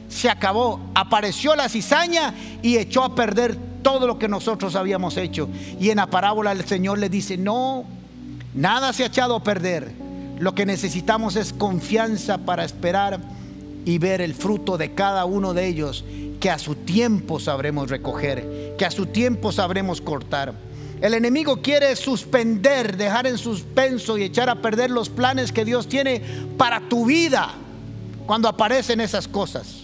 Se 0.10 0.30
acabó. 0.30 0.80
Apareció 0.96 1.56
la 1.56 1.70
cizaña 1.70 2.34
y 2.62 2.78
echó 2.78 3.04
a 3.04 3.16
perder 3.16 3.58
todo 3.82 4.08
lo 4.08 4.18
que 4.18 4.28
nosotros 4.28 4.76
habíamos 4.76 5.18
hecho. 5.18 5.50
Y 5.80 5.90
en 5.90 5.98
la 5.98 6.08
parábola 6.08 6.52
el 6.52 6.66
Señor 6.66 7.00
le 7.00 7.10
dice, 7.10 7.38
no, 7.38 7.86
Nada 8.54 8.94
se 8.94 9.04
ha 9.04 9.08
echado 9.08 9.36
a 9.36 9.44
perder. 9.44 9.92
Lo 10.40 10.54
que 10.54 10.66
necesitamos 10.66 11.36
es 11.36 11.54
confianza 11.54 12.40
para 12.40 12.64
esperar 12.64 13.20
y 13.86 13.98
ver 13.98 14.22
el 14.22 14.36
fruto 14.36 14.78
de 14.78 14.94
cada 14.94 15.26
uno 15.26 15.54
de 15.54 15.68
ellos 15.68 16.06
que 16.40 16.52
a 16.52 16.60
su 16.60 16.76
tiempo 16.76 17.40
sabremos 17.40 17.90
recoger, 17.90 18.76
que 18.78 18.86
a 18.86 18.92
su 18.92 19.08
tiempo 19.08 19.52
sabremos 19.52 20.02
cortar. 20.02 20.54
El 21.04 21.14
enemigo 21.16 21.62
quiere 21.62 21.98
suspender, 21.98 22.96
dejar 22.96 23.28
en 23.28 23.38
suspenso 23.38 24.18
y 24.18 24.24
echar 24.24 24.50
a 24.50 24.62
perder 24.62 24.90
los 24.90 25.10
planes 25.10 25.52
que 25.52 25.66
Dios 25.66 25.90
tiene 25.90 26.22
para 26.58 26.80
tu 26.80 27.08
vida 27.08 27.56
cuando 28.26 28.48
aparecen 28.48 29.02
esas 29.02 29.28
cosas. 29.28 29.82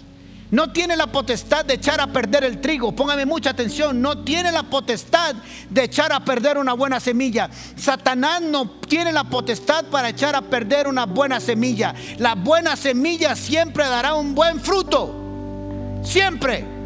No 0.50 0.72
tiene 0.72 0.96
la 0.96 1.08
potestad 1.08 1.66
de 1.66 1.74
echar 1.74 2.00
a 2.00 2.08
perder 2.08 2.46
el 2.46 2.62
trigo. 2.62 2.94
Póngame 2.94 3.26
mucha 3.26 3.50
atención. 3.50 4.02
No 4.02 4.24
tiene 4.24 4.50
la 4.54 4.64
potestad 4.64 5.36
de 5.70 5.84
echar 5.84 6.14
a 6.14 6.24
perder 6.24 6.58
una 6.58 6.72
buena 6.72 7.02
semilla. 7.02 7.50
Satanás 7.76 8.42
no 8.42 8.70
tiene 8.88 9.12
la 9.12 9.26
potestad 9.26 9.88
para 9.92 10.08
echar 10.08 10.38
a 10.38 10.44
perder 10.44 10.88
una 10.88 11.06
buena 11.06 11.42
semilla. 11.42 11.94
La 12.18 12.36
buena 12.36 12.78
semilla 12.78 13.36
siempre 13.36 13.84
dará 13.84 14.14
un 14.14 14.34
buen 14.36 14.62
fruto. 14.62 15.14
Siempre. 16.02 16.79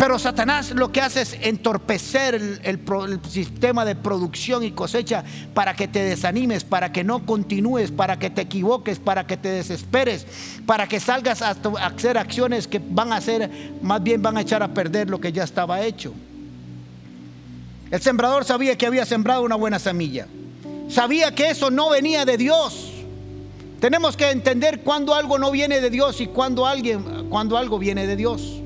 Pero 0.00 0.18
Satanás 0.18 0.70
lo 0.70 0.90
que 0.90 1.02
hace 1.02 1.20
es 1.20 1.36
entorpecer 1.42 2.34
el, 2.34 3.20
sistema 3.28 3.84
de 3.84 3.94
producción 3.94 4.64
y 4.64 4.70
cosecha 4.70 5.24
para 5.52 5.76
que 5.76 5.88
te 5.88 6.02
desanimes, 6.02 6.64
para 6.64 6.90
que 6.90 7.04
no 7.04 7.26
continúes, 7.26 7.90
para 7.90 8.18
que 8.18 8.30
te 8.30 8.40
equivoques, 8.40 8.98
para 8.98 9.26
que 9.26 9.36
te 9.36 9.50
desesperes, 9.50 10.26
para 10.64 10.88
que 10.88 11.00
salgas 11.00 11.42
a, 11.42 11.50
hacer 11.84 12.16
acciones 12.16 12.66
que 12.66 12.80
van 12.82 13.12
a 13.12 13.16
hacer, 13.16 13.50
más 13.82 14.02
bien 14.02 14.22
van 14.22 14.38
a 14.38 14.40
echar 14.40 14.62
a 14.62 14.68
perder 14.72 15.10
lo 15.10 15.20
que 15.20 15.32
ya 15.32 15.44
estaba 15.44 15.82
hecho. 15.82 16.14
El 17.90 18.00
sembrador 18.00 18.46
sabía 18.46 18.78
que 18.78 18.86
había 18.86 19.04
sembrado 19.04 19.42
una 19.42 19.56
buena 19.56 19.78
semilla. 19.78 20.26
Sabía 20.88 21.34
que 21.34 21.50
eso 21.50 21.70
no 21.70 21.90
venía 21.90 22.24
de 22.24 22.38
Dios. 22.38 22.90
Tenemos 23.80 24.16
que 24.16 24.30
entender 24.30 24.80
cuando 24.80 25.14
algo 25.14 25.38
no 25.38 25.50
viene 25.50 25.78
de 25.82 25.90
Dios 25.90 26.22
y 26.22 26.26
cuando 26.26 26.66
alguien 26.66 27.28
cuando 27.28 27.58
algo 27.58 27.78
viene 27.78 28.06
de 28.06 28.16
Dios. 28.16 28.60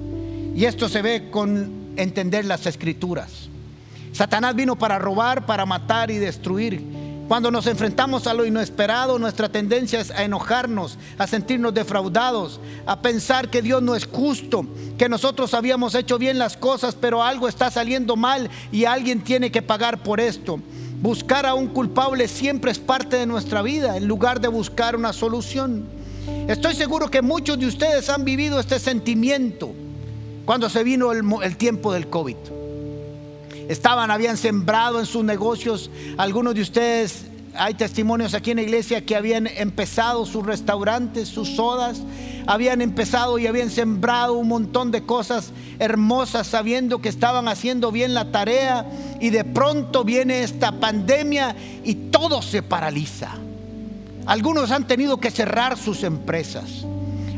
Y 0.55 0.67
esto 0.67 0.89
se 0.89 1.03
ve 1.03 1.31
con 1.31 1.95
entender 1.97 2.45
las 2.45 2.67
escrituras. 2.67 3.49
Satanás 4.13 4.55
vino 4.55 4.77
para 4.77 4.99
robar, 4.99 5.45
para 5.47 5.67
matar 5.67 6.13
y 6.13 6.19
destruir. 6.19 6.81
Cuando 7.27 7.51
nos 7.51 7.67
enfrentamos 7.67 8.27
a 8.27 8.35
lo 8.35 8.45
inesperado, 8.45 9.19
nuestra 9.19 9.49
tendencia 9.49 9.99
es 9.99 10.13
a 10.13 10.23
enojarnos, 10.23 10.99
a 11.19 11.27
sentirnos 11.27 11.75
defraudados, 11.75 12.61
a 12.87 13.01
pensar 13.01 13.49
que 13.49 13.63
Dios 13.63 13.83
no 13.83 13.97
es 13.97 14.07
justo, 14.07 14.65
que 14.97 15.09
nosotros 15.09 15.55
habíamos 15.55 15.95
hecho 15.97 16.19
bien 16.19 16.39
las 16.39 16.57
cosas, 16.57 16.95
pero 16.95 17.23
algo 17.23 17.49
está 17.49 17.71
saliendo 17.71 18.15
mal 18.15 18.49
y 18.71 18.85
alguien 18.85 19.25
tiene 19.25 19.51
que 19.51 19.63
pagar 19.63 20.03
por 20.03 20.21
esto. 20.21 20.61
Buscar 21.01 21.47
a 21.47 21.55
un 21.55 21.69
culpable 21.69 22.29
siempre 22.29 22.71
es 22.71 22.79
parte 22.79 23.17
de 23.17 23.27
nuestra 23.27 23.63
vida, 23.63 23.97
en 23.97 24.07
lugar 24.07 24.41
de 24.41 24.49
buscar 24.49 24.95
una 24.95 25.13
solución. 25.13 25.87
Estoy 26.47 26.75
seguro 26.75 27.11
que 27.11 27.23
muchos 27.23 27.59
de 27.59 27.67
ustedes 27.67 28.09
han 28.09 28.25
vivido 28.25 28.61
este 28.61 28.79
sentimiento 28.79 29.75
cuando 30.45 30.69
se 30.69 30.85
vino 30.85 31.13
el, 31.13 31.57
tiempo 31.57 31.93
del 31.93 32.09
COVID. 32.09 32.37
Estaban, 33.69 34.11
habían 34.11 34.37
sembrado 34.37 35.01
en 35.01 35.07
sus 35.07 35.25
negocios. 35.25 35.91
Algunos 36.19 36.55
de 36.55 36.61
ustedes, 36.61 37.25
hay 37.55 37.75
testimonios 37.75 38.35
aquí 38.35 38.51
en 38.51 38.59
la 38.59 38.63
iglesia 38.63 39.07
que 39.07 39.17
habían 39.17 39.47
empezado 39.47 40.27
sus 40.27 40.45
restaurantes, 40.45 41.29
sus 41.29 41.49
sodas. 41.57 42.03
Habían 42.47 42.83
empezado 42.83 43.39
y 43.39 43.47
habían 43.47 43.71
sembrado 43.71 44.35
un 44.35 44.49
montón 44.49 44.91
de 44.91 45.05
cosas 45.05 45.53
hermosas 45.79 46.47
sabiendo 46.47 47.01
que 47.01 47.09
estaban 47.09 47.49
haciendo 47.49 47.91
bien 47.91 48.13
la 48.13 48.31
tarea. 48.31 48.87
Y 49.21 49.31
de 49.31 49.45
pronto 49.45 50.05
viene 50.05 50.43
esta 50.43 50.73
pandemia 50.73 51.57
y 51.85 51.95
todo 51.95 52.43
se 52.43 52.63
paraliza. 52.63 53.31
Algunos 54.27 54.71
han 54.71 54.87
tenido 54.87 55.19
que 55.19 55.31
cerrar 55.31 55.79
sus 55.79 56.03
empresas. 56.03 56.85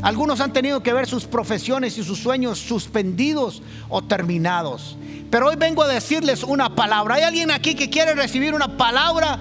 Algunos 0.01 0.39
han 0.41 0.53
tenido 0.53 0.83
que 0.83 0.93
ver 0.93 1.07
sus 1.07 1.25
profesiones 1.25 1.97
y 1.97 2.03
sus 2.03 2.19
sueños 2.19 2.59
suspendidos 2.59 3.61
o 3.89 4.03
terminados. 4.03 4.97
Pero 5.29 5.47
hoy 5.49 5.55
vengo 5.55 5.83
a 5.83 5.87
decirles 5.87 6.43
una 6.43 6.75
palabra. 6.75 7.15
¿Hay 7.15 7.23
alguien 7.23 7.51
aquí 7.51 7.75
que 7.75 7.89
quiere 7.89 8.13
recibir 8.13 8.53
una 8.53 8.77
palabra 8.77 9.39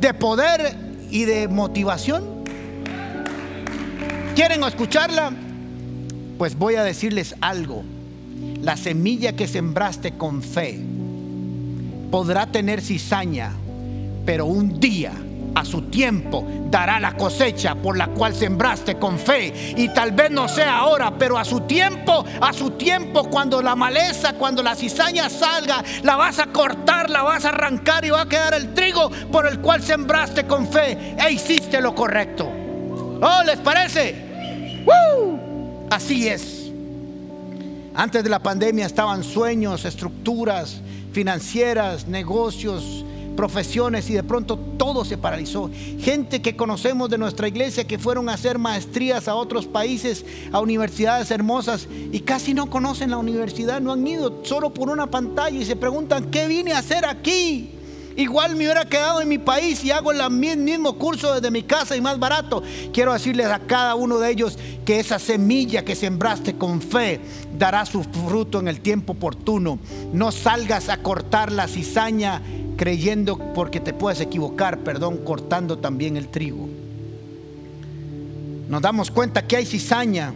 de 0.00 0.14
poder 0.14 0.76
y 1.10 1.24
de 1.24 1.48
motivación? 1.48 2.24
¿Quieren 4.34 4.62
escucharla? 4.64 5.32
Pues 6.38 6.56
voy 6.56 6.76
a 6.76 6.84
decirles 6.84 7.34
algo. 7.40 7.84
La 8.62 8.76
semilla 8.76 9.34
que 9.34 9.46
sembraste 9.46 10.16
con 10.16 10.42
fe 10.42 10.80
podrá 12.10 12.46
tener 12.46 12.80
cizaña, 12.80 13.52
pero 14.24 14.46
un 14.46 14.80
día 14.80 15.12
a 15.54 15.64
su 15.64 15.82
tiempo 15.82 16.46
dará 16.70 17.00
la 17.00 17.16
cosecha 17.16 17.74
por 17.74 17.96
la 17.96 18.08
cual 18.08 18.34
sembraste 18.34 18.98
con 18.98 19.18
fe. 19.18 19.74
Y 19.76 19.88
tal 19.88 20.12
vez 20.12 20.30
no 20.30 20.48
sea 20.48 20.78
ahora, 20.78 21.12
pero 21.18 21.38
a 21.38 21.44
su 21.44 21.60
tiempo, 21.60 22.24
a 22.40 22.52
su 22.52 22.70
tiempo, 22.72 23.24
cuando 23.24 23.62
la 23.62 23.74
maleza, 23.74 24.34
cuando 24.34 24.62
la 24.62 24.74
cizaña 24.74 25.28
salga, 25.28 25.82
la 26.02 26.16
vas 26.16 26.38
a 26.38 26.46
cortar, 26.46 27.10
la 27.10 27.22
vas 27.22 27.44
a 27.44 27.50
arrancar 27.50 28.04
y 28.04 28.10
va 28.10 28.22
a 28.22 28.28
quedar 28.28 28.54
el 28.54 28.74
trigo 28.74 29.10
por 29.32 29.46
el 29.46 29.60
cual 29.60 29.82
sembraste 29.82 30.46
con 30.46 30.68
fe. 30.68 31.16
E 31.18 31.32
hiciste 31.32 31.80
lo 31.80 31.94
correcto. 31.94 32.48
¿Oh, 33.20 33.42
les 33.44 33.58
parece? 33.58 34.14
Así 35.90 36.28
es. 36.28 36.70
Antes 37.94 38.22
de 38.22 38.30
la 38.30 38.38
pandemia 38.38 38.86
estaban 38.86 39.24
sueños, 39.24 39.84
estructuras 39.84 40.80
financieras, 41.12 42.06
negocios, 42.06 43.04
profesiones 43.38 44.10
y 44.10 44.14
de 44.14 44.24
pronto 44.24 44.58
todo 44.58 45.04
se 45.04 45.16
paralizó. 45.16 45.70
Gente 46.00 46.42
que 46.42 46.56
conocemos 46.56 47.08
de 47.08 47.18
nuestra 47.18 47.46
iglesia 47.46 47.86
que 47.86 47.96
fueron 47.96 48.28
a 48.28 48.32
hacer 48.32 48.58
maestrías 48.58 49.28
a 49.28 49.36
otros 49.36 49.66
países, 49.66 50.24
a 50.50 50.58
universidades 50.58 51.30
hermosas 51.30 51.86
y 52.10 52.18
casi 52.18 52.52
no 52.52 52.68
conocen 52.68 53.12
la 53.12 53.16
universidad, 53.16 53.80
no 53.80 53.92
han 53.92 54.04
ido 54.04 54.40
solo 54.42 54.74
por 54.74 54.90
una 54.90 55.06
pantalla 55.08 55.56
y 55.56 55.64
se 55.64 55.76
preguntan, 55.76 56.32
¿qué 56.32 56.48
vine 56.48 56.72
a 56.72 56.78
hacer 56.78 57.06
aquí? 57.06 57.70
Igual 58.16 58.56
me 58.56 58.64
hubiera 58.64 58.84
quedado 58.86 59.20
en 59.20 59.28
mi 59.28 59.38
país 59.38 59.84
y 59.84 59.92
hago 59.92 60.10
el 60.10 60.30
mismo 60.30 60.94
curso 60.94 61.32
desde 61.32 61.52
mi 61.52 61.62
casa 61.62 61.96
y 61.96 62.00
más 62.00 62.18
barato. 62.18 62.64
Quiero 62.92 63.12
decirles 63.12 63.46
a 63.46 63.60
cada 63.60 63.94
uno 63.94 64.18
de 64.18 64.32
ellos 64.32 64.58
que 64.84 64.98
esa 64.98 65.20
semilla 65.20 65.84
que 65.84 65.94
sembraste 65.94 66.56
con 66.56 66.82
fe 66.82 67.20
dará 67.56 67.86
su 67.86 68.02
fruto 68.02 68.58
en 68.58 68.66
el 68.66 68.80
tiempo 68.80 69.12
oportuno. 69.12 69.78
No 70.12 70.32
salgas 70.32 70.88
a 70.88 71.00
cortar 71.04 71.52
la 71.52 71.68
cizaña 71.68 72.42
creyendo 72.78 73.36
porque 73.52 73.80
te 73.80 73.92
puedes 73.92 74.20
equivocar, 74.20 74.78
perdón, 74.78 75.18
cortando 75.18 75.76
también 75.76 76.16
el 76.16 76.28
trigo. 76.28 76.66
Nos 78.68 78.80
damos 78.80 79.10
cuenta 79.10 79.46
que 79.46 79.56
hay 79.56 79.66
cizaña. 79.66 80.32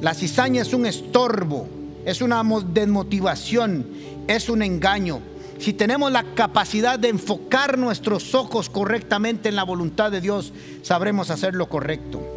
La 0.00 0.14
cizaña 0.14 0.62
es 0.62 0.74
un 0.74 0.84
estorbo, 0.84 1.66
es 2.04 2.20
una 2.20 2.44
desmotivación, 2.72 3.86
es 4.28 4.48
un 4.48 4.62
engaño. 4.62 5.20
Si 5.58 5.72
tenemos 5.72 6.12
la 6.12 6.34
capacidad 6.34 6.98
de 6.98 7.08
enfocar 7.08 7.78
nuestros 7.78 8.34
ojos 8.34 8.68
correctamente 8.68 9.48
en 9.48 9.56
la 9.56 9.64
voluntad 9.64 10.12
de 10.12 10.20
Dios, 10.20 10.52
sabremos 10.82 11.30
hacer 11.30 11.54
lo 11.54 11.70
correcto. 11.70 12.35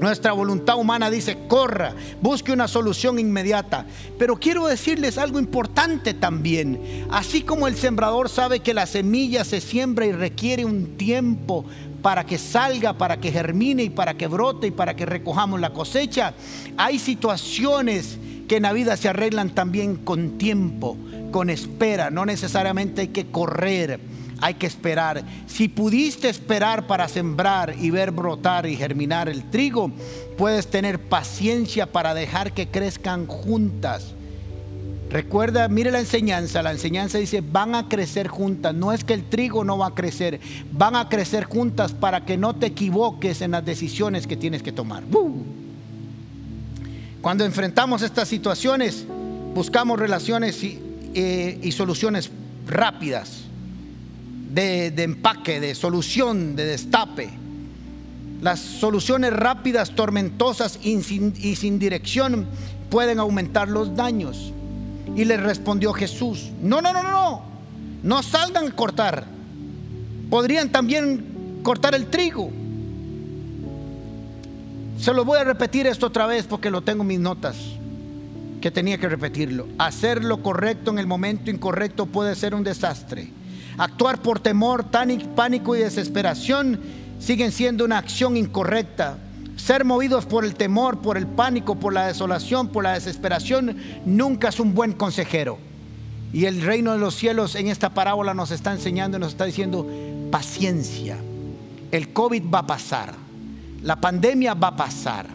Nuestra 0.00 0.32
voluntad 0.32 0.76
humana 0.76 1.10
dice, 1.10 1.38
corra, 1.48 1.94
busque 2.20 2.52
una 2.52 2.68
solución 2.68 3.18
inmediata. 3.18 3.86
Pero 4.18 4.36
quiero 4.36 4.66
decirles 4.66 5.18
algo 5.18 5.38
importante 5.38 6.14
también. 6.14 7.06
Así 7.10 7.42
como 7.42 7.66
el 7.66 7.76
sembrador 7.76 8.28
sabe 8.28 8.60
que 8.60 8.74
la 8.74 8.86
semilla 8.86 9.44
se 9.44 9.60
siembra 9.60 10.06
y 10.06 10.12
requiere 10.12 10.64
un 10.64 10.96
tiempo 10.96 11.64
para 12.02 12.24
que 12.24 12.38
salga, 12.38 12.92
para 12.92 13.18
que 13.18 13.32
germine 13.32 13.84
y 13.84 13.90
para 13.90 14.14
que 14.14 14.26
brote 14.26 14.68
y 14.68 14.70
para 14.70 14.94
que 14.94 15.06
recojamos 15.06 15.60
la 15.60 15.72
cosecha, 15.72 16.34
hay 16.76 16.98
situaciones 16.98 18.18
que 18.46 18.56
en 18.56 18.62
la 18.62 18.72
vida 18.72 18.96
se 18.96 19.08
arreglan 19.08 19.50
también 19.50 19.96
con 19.96 20.38
tiempo, 20.38 20.96
con 21.32 21.50
espera. 21.50 22.10
No 22.10 22.24
necesariamente 22.26 23.02
hay 23.02 23.08
que 23.08 23.26
correr 23.26 23.98
hay 24.40 24.54
que 24.54 24.66
esperar. 24.66 25.22
Si 25.46 25.68
pudiste 25.68 26.28
esperar 26.28 26.86
para 26.86 27.08
sembrar 27.08 27.74
y 27.78 27.90
ver 27.90 28.10
brotar 28.10 28.66
y 28.66 28.76
germinar 28.76 29.28
el 29.28 29.48
trigo, 29.50 29.90
puedes 30.36 30.68
tener 30.68 31.00
paciencia 31.00 31.86
para 31.86 32.14
dejar 32.14 32.52
que 32.52 32.68
crezcan 32.68 33.26
juntas. 33.26 34.12
Recuerda, 35.10 35.68
mire 35.68 35.90
la 35.90 36.00
enseñanza. 36.00 36.62
La 36.62 36.72
enseñanza 36.72 37.18
dice, 37.18 37.40
van 37.40 37.74
a 37.74 37.88
crecer 37.88 38.28
juntas. 38.28 38.74
No 38.74 38.92
es 38.92 39.04
que 39.04 39.14
el 39.14 39.24
trigo 39.24 39.64
no 39.64 39.78
va 39.78 39.88
a 39.88 39.94
crecer, 39.94 40.40
van 40.72 40.96
a 40.96 41.08
crecer 41.08 41.44
juntas 41.44 41.92
para 41.92 42.24
que 42.24 42.36
no 42.36 42.56
te 42.56 42.66
equivoques 42.66 43.40
en 43.40 43.52
las 43.52 43.64
decisiones 43.64 44.26
que 44.26 44.36
tienes 44.36 44.62
que 44.62 44.72
tomar. 44.72 45.04
Cuando 47.22 47.44
enfrentamos 47.44 48.02
estas 48.02 48.28
situaciones, 48.28 49.06
buscamos 49.54 49.98
relaciones 49.98 50.62
y, 50.62 50.80
eh, 51.14 51.58
y 51.62 51.72
soluciones 51.72 52.30
rápidas 52.66 53.45
de, 54.52 55.02
empaque, 55.02 55.60
de 55.60 55.74
solución, 55.74 56.56
de 56.56 56.66
destape. 56.66 57.30
Las 58.42 58.60
soluciones 58.60 59.32
rápidas, 59.32 59.94
tormentosas 59.94 60.78
y 60.82 61.02
sin, 61.02 61.78
dirección 61.78 62.46
pueden 62.90 63.18
aumentar 63.18 63.68
los 63.68 63.96
daños. 63.96 64.52
Y 65.14 65.24
le 65.24 65.36
respondió 65.36 65.92
Jesús, 65.92 66.50
no, 66.60 66.80
no, 66.80 66.92
no, 66.92 67.02
no, 67.02 67.42
no 68.02 68.22
salgan 68.22 68.66
a 68.66 68.70
cortar. 68.72 69.24
Podrían 70.28 70.70
también 70.70 71.60
cortar 71.62 71.94
el 71.94 72.06
trigo. 72.06 72.50
Se 74.98 75.12
lo 75.12 75.24
voy 75.24 75.38
a 75.38 75.44
repetir 75.44 75.86
esto 75.86 76.06
otra 76.06 76.26
vez 76.26 76.46
porque 76.46 76.70
lo 76.70 76.82
tengo 76.82 77.02
en 77.02 77.08
mis 77.08 77.20
notas, 77.20 77.56
que 78.60 78.70
tenía 78.70 78.98
que 78.98 79.08
repetirlo. 79.08 79.66
Hacer 79.78 80.24
lo 80.24 80.42
correcto 80.42 80.90
en 80.90 80.98
el 80.98 81.06
momento 81.06 81.50
incorrecto 81.50 82.06
puede 82.06 82.34
ser 82.34 82.54
un 82.54 82.64
desastre. 82.64 83.30
Actuar 83.78 84.22
por 84.22 84.40
temor, 84.40 84.86
pánico 84.86 85.76
y 85.76 85.80
desesperación 85.80 86.80
siguen 87.18 87.52
siendo 87.52 87.84
una 87.84 87.98
acción 87.98 88.36
incorrecta. 88.36 89.18
Ser 89.56 89.84
movidos 89.84 90.26
por 90.26 90.44
el 90.44 90.54
temor, 90.54 91.00
por 91.00 91.16
el 91.16 91.26
pánico, 91.26 91.74
por 91.76 91.92
la 91.92 92.06
desolación, 92.06 92.68
por 92.68 92.84
la 92.84 92.94
desesperación, 92.94 93.76
nunca 94.04 94.48
es 94.48 94.60
un 94.60 94.74
buen 94.74 94.92
consejero. 94.92 95.58
Y 96.32 96.46
el 96.46 96.62
reino 96.62 96.92
de 96.92 96.98
los 96.98 97.14
cielos 97.14 97.54
en 97.54 97.68
esta 97.68 97.90
parábola 97.90 98.34
nos 98.34 98.50
está 98.50 98.72
enseñando 98.72 99.16
y 99.16 99.20
nos 99.20 99.32
está 99.32 99.44
diciendo 99.44 99.86
paciencia. 100.30 101.16
El 101.90 102.12
COVID 102.12 102.44
va 102.52 102.60
a 102.60 102.66
pasar. 102.66 103.14
La 103.82 103.96
pandemia 103.96 104.54
va 104.54 104.68
a 104.68 104.76
pasar. 104.76 105.26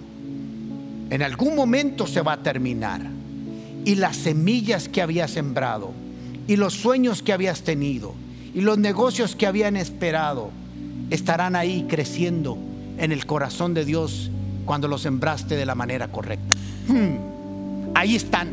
En 1.09 1.21
algún 1.21 1.55
momento 1.55 2.07
se 2.07 2.21
va 2.21 2.33
a 2.33 2.43
terminar. 2.43 3.01
Y 3.85 3.95
las 3.95 4.17
semillas 4.17 4.89
que 4.89 5.01
habías 5.01 5.31
sembrado 5.31 5.91
y 6.47 6.55
los 6.55 6.73
sueños 6.73 7.21
que 7.21 7.33
habías 7.33 7.61
tenido 7.61 8.13
y 8.53 8.61
los 8.61 8.77
negocios 8.77 9.35
que 9.35 9.47
habían 9.47 9.75
esperado 9.75 10.51
estarán 11.09 11.55
ahí 11.55 11.85
creciendo 11.89 12.57
en 12.97 13.11
el 13.11 13.25
corazón 13.25 13.73
de 13.73 13.85
Dios 13.85 14.29
cuando 14.65 14.87
los 14.87 15.01
sembraste 15.01 15.55
de 15.55 15.65
la 15.65 15.75
manera 15.75 16.09
correcta. 16.09 16.55
Hmm. 16.87 17.95
Ahí 17.95 18.15
están, 18.15 18.49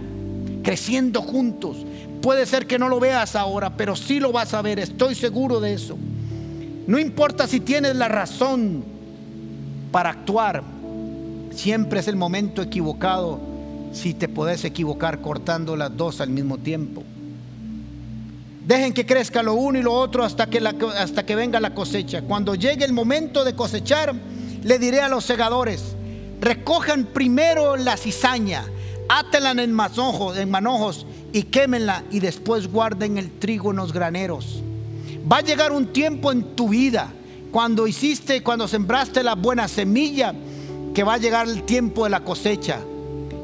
creciendo 0.62 1.22
juntos. 1.22 1.84
Puede 2.22 2.46
ser 2.46 2.66
que 2.66 2.78
no 2.78 2.88
lo 2.88 2.98
veas 2.98 3.36
ahora, 3.36 3.76
pero 3.76 3.94
sí 3.94 4.20
lo 4.20 4.32
vas 4.32 4.54
a 4.54 4.62
ver, 4.62 4.78
estoy 4.78 5.14
seguro 5.14 5.60
de 5.60 5.74
eso. 5.74 5.96
No 6.86 6.98
importa 6.98 7.46
si 7.46 7.60
tienes 7.60 7.94
la 7.96 8.08
razón 8.08 8.82
para 9.92 10.10
actuar, 10.10 10.62
siempre 11.54 12.00
es 12.00 12.08
el 12.08 12.16
momento 12.16 12.62
equivocado 12.62 13.40
si 13.92 14.14
te 14.14 14.28
puedes 14.28 14.64
equivocar 14.64 15.20
cortando 15.20 15.76
las 15.76 15.96
dos 15.96 16.20
al 16.20 16.30
mismo 16.30 16.58
tiempo. 16.58 17.02
Dejen 18.68 18.92
que 18.92 19.06
crezca 19.06 19.42
lo 19.42 19.54
uno 19.54 19.78
y 19.78 19.82
lo 19.82 19.94
otro 19.94 20.22
hasta 20.22 20.46
que, 20.46 20.58
hasta 20.58 21.24
que 21.24 21.34
venga 21.34 21.58
la 21.58 21.74
cosecha. 21.74 22.20
Cuando 22.20 22.54
llegue 22.54 22.84
el 22.84 22.92
momento 22.92 23.42
de 23.42 23.54
cosechar, 23.54 24.14
le 24.62 24.78
diré 24.78 25.00
a 25.00 25.08
los 25.08 25.24
segadores, 25.24 25.96
recojan 26.38 27.06
primero 27.06 27.78
la 27.78 27.96
cizaña, 27.96 28.66
átenla 29.08 29.52
en 29.52 29.60
en 29.60 30.50
manojos 30.50 31.06
y 31.32 31.44
quémenla 31.44 32.04
y 32.10 32.20
después 32.20 32.70
guarden 32.70 33.16
el 33.16 33.38
trigo 33.38 33.70
en 33.70 33.78
los 33.78 33.94
graneros. 33.94 34.62
Va 35.32 35.38
a 35.38 35.42
llegar 35.42 35.72
un 35.72 35.86
tiempo 35.86 36.30
en 36.30 36.54
tu 36.54 36.68
vida 36.68 37.10
cuando 37.50 37.86
hiciste, 37.86 38.42
cuando 38.42 38.68
sembraste 38.68 39.22
la 39.22 39.34
buena 39.34 39.66
semilla, 39.66 40.34
que 40.92 41.04
va 41.04 41.14
a 41.14 41.18
llegar 41.18 41.48
el 41.48 41.62
tiempo 41.62 42.04
de 42.04 42.10
la 42.10 42.20
cosecha 42.20 42.80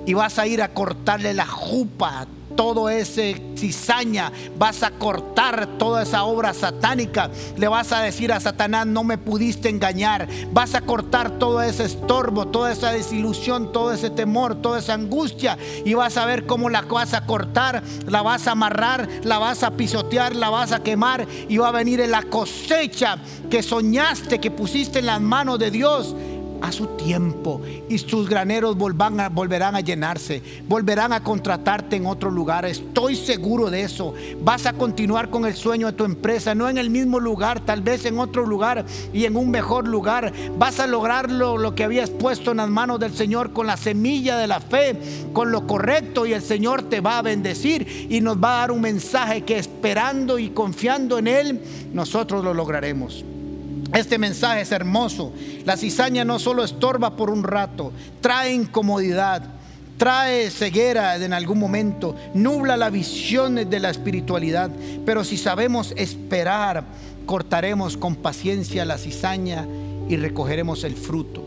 y 0.04 0.12
vas 0.12 0.38
a 0.38 0.46
ir 0.46 0.60
a 0.60 0.74
cortarle 0.74 1.32
la 1.32 1.46
jupa 1.46 2.26
todo 2.56 2.88
ese 2.88 3.40
cizaña, 3.56 4.32
vas 4.58 4.82
a 4.82 4.90
cortar 4.90 5.66
toda 5.78 6.02
esa 6.02 6.24
obra 6.24 6.52
satánica, 6.52 7.30
le 7.56 7.68
vas 7.68 7.92
a 7.92 8.00
decir 8.00 8.32
a 8.32 8.40
Satanás, 8.40 8.86
no 8.86 9.04
me 9.04 9.18
pudiste 9.18 9.68
engañar, 9.68 10.28
vas 10.52 10.74
a 10.74 10.80
cortar 10.80 11.38
todo 11.38 11.62
ese 11.62 11.84
estorbo, 11.84 12.46
toda 12.46 12.72
esa 12.72 12.92
desilusión, 12.92 13.72
todo 13.72 13.92
ese 13.92 14.10
temor, 14.10 14.56
toda 14.56 14.78
esa 14.78 14.94
angustia 14.94 15.56
y 15.84 15.94
vas 15.94 16.16
a 16.16 16.26
ver 16.26 16.46
cómo 16.46 16.70
la 16.70 16.82
vas 16.82 17.14
a 17.14 17.26
cortar, 17.26 17.82
la 18.06 18.22
vas 18.22 18.46
a 18.46 18.52
amarrar, 18.52 19.08
la 19.22 19.38
vas 19.38 19.62
a 19.62 19.72
pisotear, 19.72 20.34
la 20.36 20.50
vas 20.50 20.72
a 20.72 20.82
quemar 20.82 21.26
y 21.48 21.56
va 21.56 21.68
a 21.68 21.72
venir 21.72 22.00
en 22.00 22.10
la 22.10 22.22
cosecha 22.22 23.18
que 23.50 23.62
soñaste, 23.62 24.40
que 24.40 24.50
pusiste 24.50 24.98
en 24.98 25.06
las 25.06 25.20
manos 25.20 25.58
de 25.58 25.70
Dios 25.70 26.14
a 26.64 26.72
su 26.72 26.86
tiempo 26.86 27.60
y 27.90 27.98
sus 27.98 28.26
graneros 28.26 28.76
volverán 28.78 29.76
a 29.76 29.80
llenarse, 29.80 30.42
volverán 30.66 31.12
a 31.12 31.22
contratarte 31.22 31.96
en 31.96 32.06
otro 32.06 32.30
lugar. 32.30 32.64
Estoy 32.64 33.16
seguro 33.16 33.68
de 33.68 33.82
eso. 33.82 34.14
Vas 34.42 34.64
a 34.64 34.72
continuar 34.72 35.28
con 35.28 35.44
el 35.44 35.54
sueño 35.54 35.88
de 35.88 35.92
tu 35.92 36.04
empresa, 36.04 36.54
no 36.54 36.66
en 36.70 36.78
el 36.78 36.88
mismo 36.88 37.20
lugar, 37.20 37.60
tal 37.60 37.82
vez 37.82 38.06
en 38.06 38.18
otro 38.18 38.46
lugar 38.46 38.86
y 39.12 39.26
en 39.26 39.36
un 39.36 39.50
mejor 39.50 39.86
lugar. 39.86 40.32
Vas 40.56 40.80
a 40.80 40.86
lograr 40.86 41.30
lo 41.30 41.74
que 41.74 41.84
habías 41.84 42.08
puesto 42.08 42.52
en 42.52 42.56
las 42.56 42.70
manos 42.70 42.98
del 42.98 43.12
Señor 43.12 43.52
con 43.52 43.66
la 43.66 43.76
semilla 43.76 44.38
de 44.38 44.46
la 44.46 44.60
fe, 44.60 44.96
con 45.34 45.52
lo 45.52 45.66
correcto 45.66 46.24
y 46.24 46.32
el 46.32 46.42
Señor 46.42 46.84
te 46.84 47.02
va 47.02 47.18
a 47.18 47.22
bendecir 47.22 48.08
y 48.08 48.22
nos 48.22 48.42
va 48.42 48.56
a 48.56 48.60
dar 48.60 48.70
un 48.70 48.80
mensaje 48.80 49.42
que 49.42 49.58
esperando 49.58 50.38
y 50.38 50.48
confiando 50.48 51.18
en 51.18 51.28
Él, 51.28 51.60
nosotros 51.92 52.42
lo 52.42 52.54
lograremos. 52.54 53.22
Este 53.94 54.18
mensaje 54.18 54.62
es 54.62 54.72
hermoso. 54.72 55.32
La 55.64 55.76
cizaña 55.76 56.24
no 56.24 56.40
solo 56.40 56.64
estorba 56.64 57.16
por 57.16 57.30
un 57.30 57.44
rato, 57.44 57.92
trae 58.20 58.52
incomodidad, 58.52 59.42
trae 59.96 60.50
ceguera 60.50 61.14
en 61.16 61.32
algún 61.32 61.60
momento, 61.60 62.16
nubla 62.34 62.76
la 62.76 62.90
visión 62.90 63.54
de 63.54 63.80
la 63.80 63.90
espiritualidad. 63.90 64.68
Pero 65.06 65.22
si 65.22 65.36
sabemos 65.36 65.94
esperar, 65.96 66.82
cortaremos 67.24 67.96
con 67.96 68.16
paciencia 68.16 68.84
la 68.84 68.98
cizaña 68.98 69.64
y 70.08 70.16
recogeremos 70.16 70.82
el 70.82 70.96
fruto. 70.96 71.44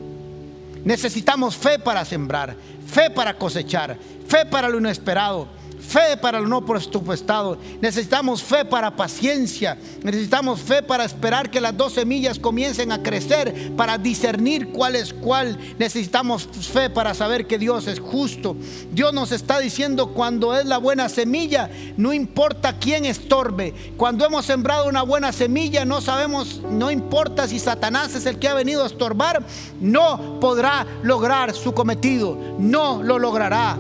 Necesitamos 0.86 1.57
fe 1.57 1.79
para 1.79 2.05
sembrar, 2.05 2.55
fe 2.88 3.10
para 3.10 3.38
cosechar, 3.38 3.97
fe 4.25 4.45
para 4.45 4.69
lo 4.69 4.77
inesperado 4.77 5.57
fe 5.79 6.17
para 6.17 6.39
el 6.39 6.49
no 6.49 6.65
presupuestado, 6.65 7.57
necesitamos 7.81 8.43
fe 8.43 8.65
para 8.65 8.95
paciencia, 8.95 9.77
necesitamos 10.03 10.59
fe 10.61 10.81
para 10.81 11.05
esperar 11.05 11.49
que 11.49 11.61
las 11.61 11.75
dos 11.75 11.93
semillas 11.93 12.39
comiencen 12.39 12.91
a 12.91 13.03
crecer, 13.03 13.73
para 13.75 13.97
discernir 13.97 14.69
cuál 14.69 14.95
es 14.95 15.13
cuál, 15.13 15.57
necesitamos 15.77 16.47
fe 16.47 16.89
para 16.89 17.13
saber 17.13 17.47
que 17.47 17.57
Dios 17.57 17.87
es 17.87 17.99
justo. 17.99 18.55
Dios 18.91 19.13
nos 19.13 19.31
está 19.31 19.59
diciendo 19.59 20.13
cuando 20.13 20.57
es 20.57 20.65
la 20.65 20.77
buena 20.77 21.09
semilla, 21.09 21.69
no 21.97 22.13
importa 22.13 22.77
quién 22.79 23.05
estorbe, 23.05 23.73
cuando 23.97 24.25
hemos 24.25 24.45
sembrado 24.45 24.87
una 24.87 25.03
buena 25.03 25.31
semilla, 25.31 25.85
no 25.85 26.01
sabemos, 26.01 26.61
no 26.69 26.91
importa 26.91 27.47
si 27.47 27.59
Satanás 27.59 28.15
es 28.15 28.25
el 28.25 28.39
que 28.39 28.47
ha 28.47 28.53
venido 28.53 28.83
a 28.83 28.87
estorbar, 28.87 29.43
no 29.79 30.39
podrá 30.39 30.85
lograr 31.03 31.53
su 31.53 31.73
cometido, 31.73 32.37
no 32.59 33.01
lo 33.03 33.19
logrará 33.19 33.77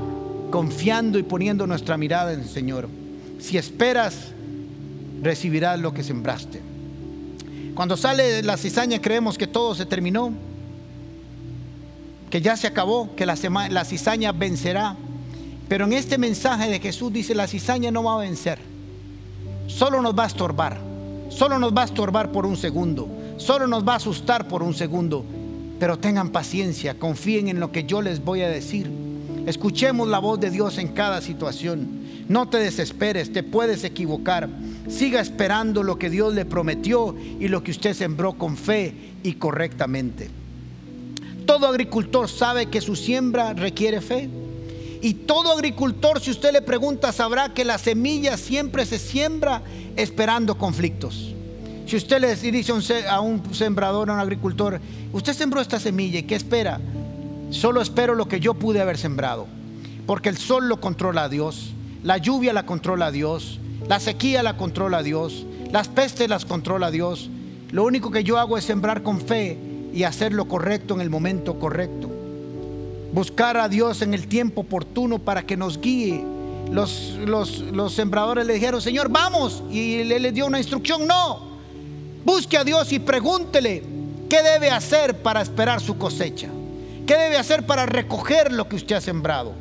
confiando 0.49 1.19
y 1.19 1.23
poniendo 1.23 1.67
nuestra 1.67 1.97
mirada 1.97 2.33
en 2.33 2.41
el 2.41 2.49
Señor. 2.49 2.87
Si 3.39 3.57
esperas, 3.57 4.31
recibirás 5.21 5.79
lo 5.79 5.93
que 5.93 6.03
sembraste. 6.03 6.61
Cuando 7.75 7.95
sale 7.95 8.41
la 8.41 8.57
cizaña 8.57 8.99
creemos 8.99 9.37
que 9.37 9.45
todo 9.45 9.75
se 9.75 9.85
terminó, 9.85 10.33
que 12.29 12.41
ya 12.41 12.57
se 12.57 12.67
acabó, 12.67 13.15
que 13.15 13.25
la, 13.25 13.35
cizaña 13.85 14.31
vencerá. 14.31 14.95
Pero 15.67 15.85
en 15.85 15.93
este 15.93 16.17
mensaje 16.17 16.69
de 16.69 16.79
Jesús 16.79 17.11
dice, 17.11 17.35
la 17.35 17.47
cizaña 17.47 17.91
no 17.91 18.03
va 18.03 18.15
a 18.15 18.19
vencer, 18.19 18.57
solo 19.67 20.01
nos 20.01 20.17
va 20.17 20.23
a 20.23 20.27
estorbar, 20.27 20.79
solo 21.29 21.59
nos 21.59 21.75
va 21.75 21.83
a 21.83 21.85
estorbar 21.85 22.31
por 22.31 22.45
un 22.45 22.57
segundo, 22.57 23.07
solo 23.37 23.67
nos 23.67 23.87
va 23.87 23.93
a 23.93 23.97
asustar 23.97 24.47
por 24.47 24.63
un 24.63 24.73
segundo. 24.73 25.23
Pero 25.79 25.99
tengan 25.99 26.29
paciencia, 26.29 26.97
confíen 26.97 27.49
en 27.49 27.59
lo 27.59 27.71
que 27.71 27.83
yo 27.83 28.01
les 28.01 28.23
voy 28.23 28.41
a 28.41 28.49
decir. 28.49 28.89
Escuchemos 29.47 30.09
la 30.09 30.19
voz 30.19 30.41
de 30.41 30.51
Dios 30.51 30.77
en 30.77 30.89
cada 30.89 31.21
situación. 31.21 31.87
No 32.27 32.49
te 32.49 32.57
desesperes, 32.57 33.31
te 33.31 33.43
puedes 33.43 33.85
equivocar. 33.85 34.49
Siga 34.89 35.21
esperando 35.21 35.83
lo 35.83 35.97
que 35.97 36.09
Dios 36.09 36.33
le 36.33 36.43
prometió 36.43 37.15
y 37.39 37.47
lo 37.47 37.63
que 37.63 37.71
usted 37.71 37.93
sembró 37.93 38.33
con 38.33 38.57
fe 38.57 39.13
y 39.23 39.35
correctamente. 39.35 40.29
Todo 41.45 41.65
agricultor 41.65 42.27
sabe 42.27 42.65
que 42.65 42.81
su 42.81 42.97
siembra 42.97 43.53
requiere 43.53 44.01
fe. 44.01 44.29
Y 45.01 45.13
todo 45.13 45.53
agricultor, 45.53 46.19
si 46.19 46.31
usted 46.31 46.51
le 46.51 46.61
pregunta, 46.61 47.13
sabrá 47.13 47.53
que 47.53 47.63
la 47.63 47.77
semilla 47.77 48.35
siempre 48.35 48.85
se 48.85 48.99
siembra 48.99 49.61
esperando 49.95 50.57
conflictos. 50.57 51.33
Si 51.85 51.95
usted 51.95 52.19
le 52.19 52.35
dice 52.35 52.73
a 53.07 53.21
un 53.21 53.41
sembrador, 53.53 54.09
a 54.09 54.13
un 54.15 54.19
agricultor, 54.19 54.81
usted 55.13 55.31
sembró 55.31 55.61
esta 55.61 55.79
semilla 55.79 56.19
y 56.19 56.23
¿qué 56.23 56.35
espera? 56.35 56.81
Solo 57.49 57.81
espero 57.81 58.15
lo 58.15 58.27
que 58.27 58.39
yo 58.39 58.53
pude 58.53 58.81
haber 58.81 58.97
sembrado. 58.97 59.47
Porque 60.05 60.29
el 60.29 60.37
sol 60.37 60.67
lo 60.69 60.79
controla 60.79 61.29
Dios, 61.29 61.73
la 62.03 62.17
lluvia 62.17 62.53
la 62.53 62.65
controla 62.65 63.11
Dios, 63.11 63.59
la 63.87 63.99
sequía 63.99 64.43
la 64.43 64.57
controla 64.57 65.03
Dios, 65.03 65.45
las 65.71 65.87
pestes 65.87 66.29
las 66.29 66.45
controla 66.45 66.91
Dios. 66.91 67.29
Lo 67.71 67.83
único 67.83 68.11
que 68.11 68.23
yo 68.23 68.37
hago 68.37 68.57
es 68.57 68.63
sembrar 68.63 69.03
con 69.03 69.19
fe 69.19 69.57
y 69.93 70.03
hacer 70.03 70.33
lo 70.33 70.47
correcto 70.47 70.93
en 70.93 71.01
el 71.01 71.09
momento 71.09 71.59
correcto. 71.59 72.09
Buscar 73.13 73.57
a 73.57 73.67
Dios 73.67 74.01
en 74.01 74.13
el 74.13 74.27
tiempo 74.27 74.61
oportuno 74.61 75.19
para 75.19 75.43
que 75.43 75.57
nos 75.57 75.79
guíe. 75.79 76.23
Los, 76.71 77.17
los, 77.25 77.93
sembradores 77.93 78.45
le 78.45 78.53
dijeron, 78.53 78.81
Señor, 78.81 79.09
vamos. 79.09 79.63
Y 79.71 79.95
él 80.01 80.09
le 80.09 80.31
dio 80.31 80.45
una 80.45 80.59
instrucción, 80.59 81.07
no. 81.07 81.47
Busque 82.25 82.57
a 82.57 82.63
Dios 82.63 82.91
y 82.91 82.99
pregúntele 82.99 83.83
qué 84.29 84.43
debe 84.43 84.69
hacer 84.69 85.21
para 85.21 85.41
esperar 85.41 85.79
su 85.81 85.97
cosecha. 85.97 86.49
¿Qué 87.07 87.15
debe 87.17 87.37
hacer 87.37 87.65
para 87.65 87.85
recoger 87.85 88.51
lo 88.51 88.67
que 88.67 88.75
usted 88.75 88.97
ha 88.97 89.01
sembrado? 89.01 89.53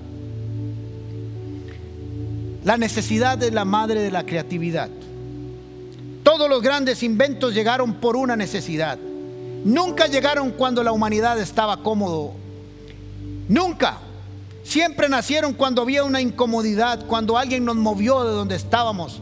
La 2.64 2.76
necesidad 2.76 3.40
es 3.40 3.54
la 3.54 3.64
madre 3.64 4.00
de 4.00 4.10
la 4.10 4.26
creatividad. 4.26 4.90
Todos 6.24 6.50
los 6.50 6.60
grandes 6.60 7.04
inventos 7.04 7.54
llegaron 7.54 7.94
por 7.94 8.16
una 8.16 8.34
necesidad. 8.34 8.98
Nunca 9.64 10.08
llegaron 10.08 10.50
cuando 10.50 10.82
la 10.82 10.90
humanidad 10.90 11.38
estaba 11.38 11.84
cómodo. 11.84 12.32
Nunca. 13.48 13.98
Siempre 14.64 15.08
nacieron 15.08 15.54
cuando 15.54 15.82
había 15.82 16.02
una 16.02 16.20
incomodidad, 16.20 17.06
cuando 17.06 17.38
alguien 17.38 17.64
nos 17.64 17.76
movió 17.76 18.24
de 18.24 18.32
donde 18.32 18.56
estábamos. 18.56 19.20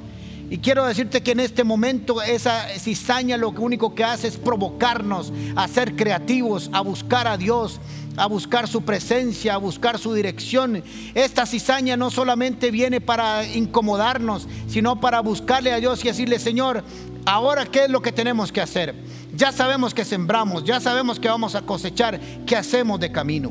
Y 0.48 0.58
quiero 0.58 0.86
decirte 0.86 1.22
que 1.22 1.32
en 1.32 1.40
este 1.40 1.64
momento 1.64 2.22
esa 2.22 2.68
cizaña 2.78 3.36
lo 3.36 3.50
único 3.50 3.94
que 3.94 4.04
hace 4.04 4.28
es 4.28 4.36
provocarnos 4.36 5.32
a 5.56 5.68
ser 5.68 5.96
creativos, 5.96 6.70
a 6.72 6.80
buscar 6.80 7.26
a 7.26 7.36
Dios, 7.36 7.80
a 8.16 8.26
buscar 8.26 8.68
su 8.68 8.82
presencia, 8.82 9.54
a 9.54 9.58
buscar 9.58 9.98
su 9.98 10.14
dirección. 10.14 10.82
Esta 11.14 11.46
cizaña 11.46 11.96
no 11.96 12.10
solamente 12.10 12.70
viene 12.70 13.00
para 13.00 13.44
incomodarnos, 13.44 14.48
sino 14.68 15.00
para 15.00 15.20
buscarle 15.20 15.72
a 15.72 15.80
Dios 15.80 16.04
y 16.04 16.08
decirle, 16.08 16.38
Señor, 16.38 16.84
ahora 17.26 17.66
qué 17.66 17.84
es 17.84 17.90
lo 17.90 18.02
que 18.02 18.12
tenemos 18.12 18.52
que 18.52 18.60
hacer. 18.60 18.94
Ya 19.34 19.50
sabemos 19.50 19.94
que 19.94 20.04
sembramos, 20.04 20.64
ya 20.64 20.80
sabemos 20.80 21.18
que 21.18 21.28
vamos 21.28 21.54
a 21.54 21.62
cosechar, 21.62 22.20
¿qué 22.46 22.56
hacemos 22.56 23.00
de 23.00 23.10
camino? 23.10 23.50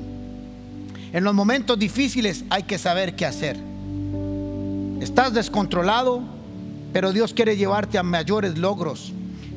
En 1.11 1.23
los 1.23 1.33
momentos 1.33 1.77
difíciles 1.77 2.45
hay 2.49 2.63
que 2.63 2.77
saber 2.77 3.15
qué 3.15 3.25
hacer. 3.25 3.57
Estás 5.01 5.33
descontrolado, 5.33 6.23
pero 6.93 7.11
Dios 7.11 7.33
quiere 7.33 7.57
llevarte 7.57 7.97
a 7.97 8.03
mayores 8.03 8.57
logros. 8.57 9.11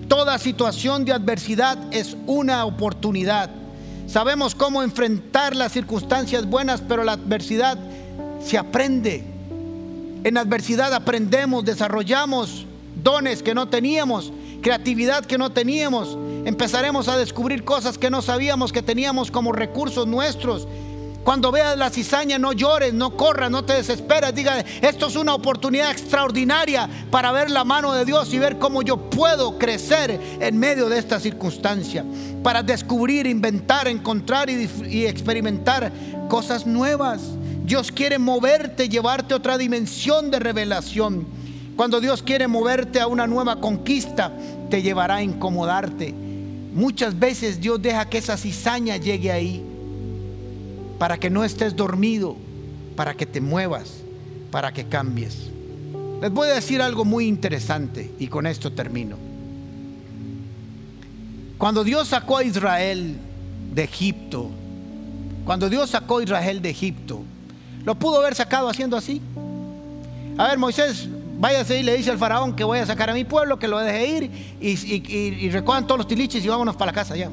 Toda 0.09 0.39
situación 0.39 1.05
de 1.05 1.13
adversidad 1.13 1.79
es 1.93 2.17
una 2.27 2.65
oportunidad 2.65 3.51
Sabemos 4.07 4.55
cómo 4.55 4.83
enfrentar 4.83 5.57
las 5.57 5.73
circunstancias 5.73 6.47
buenas, 6.47 6.81
pero 6.81 7.03
la 7.03 7.13
adversidad 7.13 7.79
se 8.41 8.57
aprende. 8.57 9.25
En 10.25 10.39
adversidad 10.39 10.95
aprendemos, 10.95 11.65
desarrollamos 11.65 12.67
dones 13.03 13.43
que 13.43 13.55
no 13.55 13.69
teníamos, 13.69 14.33
creatividad 14.63 15.25
que 15.25 15.39
no 15.39 15.51
teníamos. 15.51 16.17
Empezaremos 16.45 17.09
a 17.09 17.19
descubrir 17.19 17.65
cosas 17.65 17.99
que 17.99 18.11
no 18.11 18.23
sabíamos 18.23 18.73
que 18.73 18.83
teníamos 18.83 19.31
como 19.31 19.53
recursos 19.53 20.07
nuestros 20.07 20.69
cuando 21.27 21.51
veas 21.51 21.77
la 21.77 21.91
cizaña, 21.91 22.39
no 22.39 22.53
llores, 22.53 22.95
no 22.95 23.17
corras, 23.17 23.51
no 23.51 23.65
te 23.65 23.73
desesperes. 23.73 24.33
Diga, 24.33 24.61
esto 24.61 25.09
es 25.09 25.17
una 25.17 25.35
oportunidad 25.35 25.91
extraordinaria 25.91 26.89
para 27.11 27.33
ver 27.33 27.51
la 27.51 27.65
mano 27.65 27.93
de 27.95 28.05
Dios 28.05 28.33
y 28.33 28.39
ver 28.39 28.61
cómo 28.61 28.81
yo 28.83 29.11
puedo 29.11 29.59
crecer 29.59 30.21
en 30.39 30.57
medio 30.57 30.89
de 30.89 31.01
esta 31.01 31.19
circunstancia. 31.19 32.05
Para 32.45 32.63
descubrir, 32.63 33.27
inventar, 33.27 33.89
encontrar 33.89 34.49
y, 34.49 34.71
y 34.89 35.07
experimentar 35.07 35.91
cosas 36.29 36.65
nuevas. 36.65 37.23
Dios 37.65 37.91
quiere 37.91 38.21
moverte, 38.21 38.89
llevarte 38.89 39.35
a 39.35 39.39
otra 39.39 39.59
dimensión 39.59 40.31
de 40.31 40.39
revelación. 40.39 41.27
Cuando 41.75 42.01
Dios 42.01 42.23
quiere 42.23 42.47
moverte 42.47 43.01
a 43.01 43.09
una 43.09 43.27
nueva 43.27 43.61
conquista, 43.61 44.33
te 44.71 44.81
llevará 44.81 45.17
a 45.17 45.23
incomodarte. 45.25 46.15
Muchas 46.73 47.19
veces 47.19 47.61
Dios 47.61 47.83
deja 47.83 48.09
que 48.09 48.19
esa 48.19 48.37
cizaña 48.37 48.97
llegue 48.97 49.33
ahí 49.33 49.73
para 50.99 51.19
que 51.19 51.31
no 51.31 51.45
estés 51.45 51.77
dormido, 51.77 52.37
para 52.97 53.15
que 53.15 53.27
te 53.27 53.41
muevas, 53.41 54.03
para 54.51 54.73
que 54.73 54.87
cambies. 54.87 55.51
Les 56.21 56.31
voy 56.31 56.49
a 56.49 56.55
decir 56.55 56.81
algo 56.81 57.05
muy 57.05 57.27
interesante 57.27 58.11
y 58.19 58.29
con 58.29 58.47
esto 58.47 58.73
termino. 58.73 59.17
Cuando 61.59 61.85
Dios 61.85 62.09
sacó 62.09 62.39
a 62.39 62.45
Israel 62.45 63.17
de 63.75 63.85
Egipto, 63.85 64.51
cuando 65.45 65.69
Dios 65.69 65.91
sacó 65.91 66.19
a 66.19 66.23
Israel 66.23 66.63
de 66.63 66.71
Egipto, 66.71 67.23
lo 67.85 67.95
pudo 67.95 68.21
haber 68.21 68.35
sacado 68.35 68.69
haciendo 68.69 68.97
así. 68.97 69.21
A 70.39 70.49
ver, 70.49 70.59
Moisés, 70.59 71.09
váyase 71.39 71.81
y 71.81 71.83
le 71.83 71.97
dice 71.97 72.11
al 72.11 72.19
faraón 72.19 72.57
que 72.57 72.65
voy 72.65 72.79
a 72.79 72.87
sacar 72.87 73.11
a 73.11 73.15
mi 73.15 73.25
pueblo, 73.25 73.59
que 73.59 73.69
lo 73.69 73.79
deje 73.79 74.07
ir 74.07 74.31
y, 74.61 75.49
recojan 75.51 75.87
todos 75.87 75.99
los 75.99 76.09
tiliches 76.09 76.45
y 76.45 76.49
vámonos 76.49 76.77
para 76.77 76.93
la 76.93 76.95
casa 76.95 77.17
ya. 77.17 77.31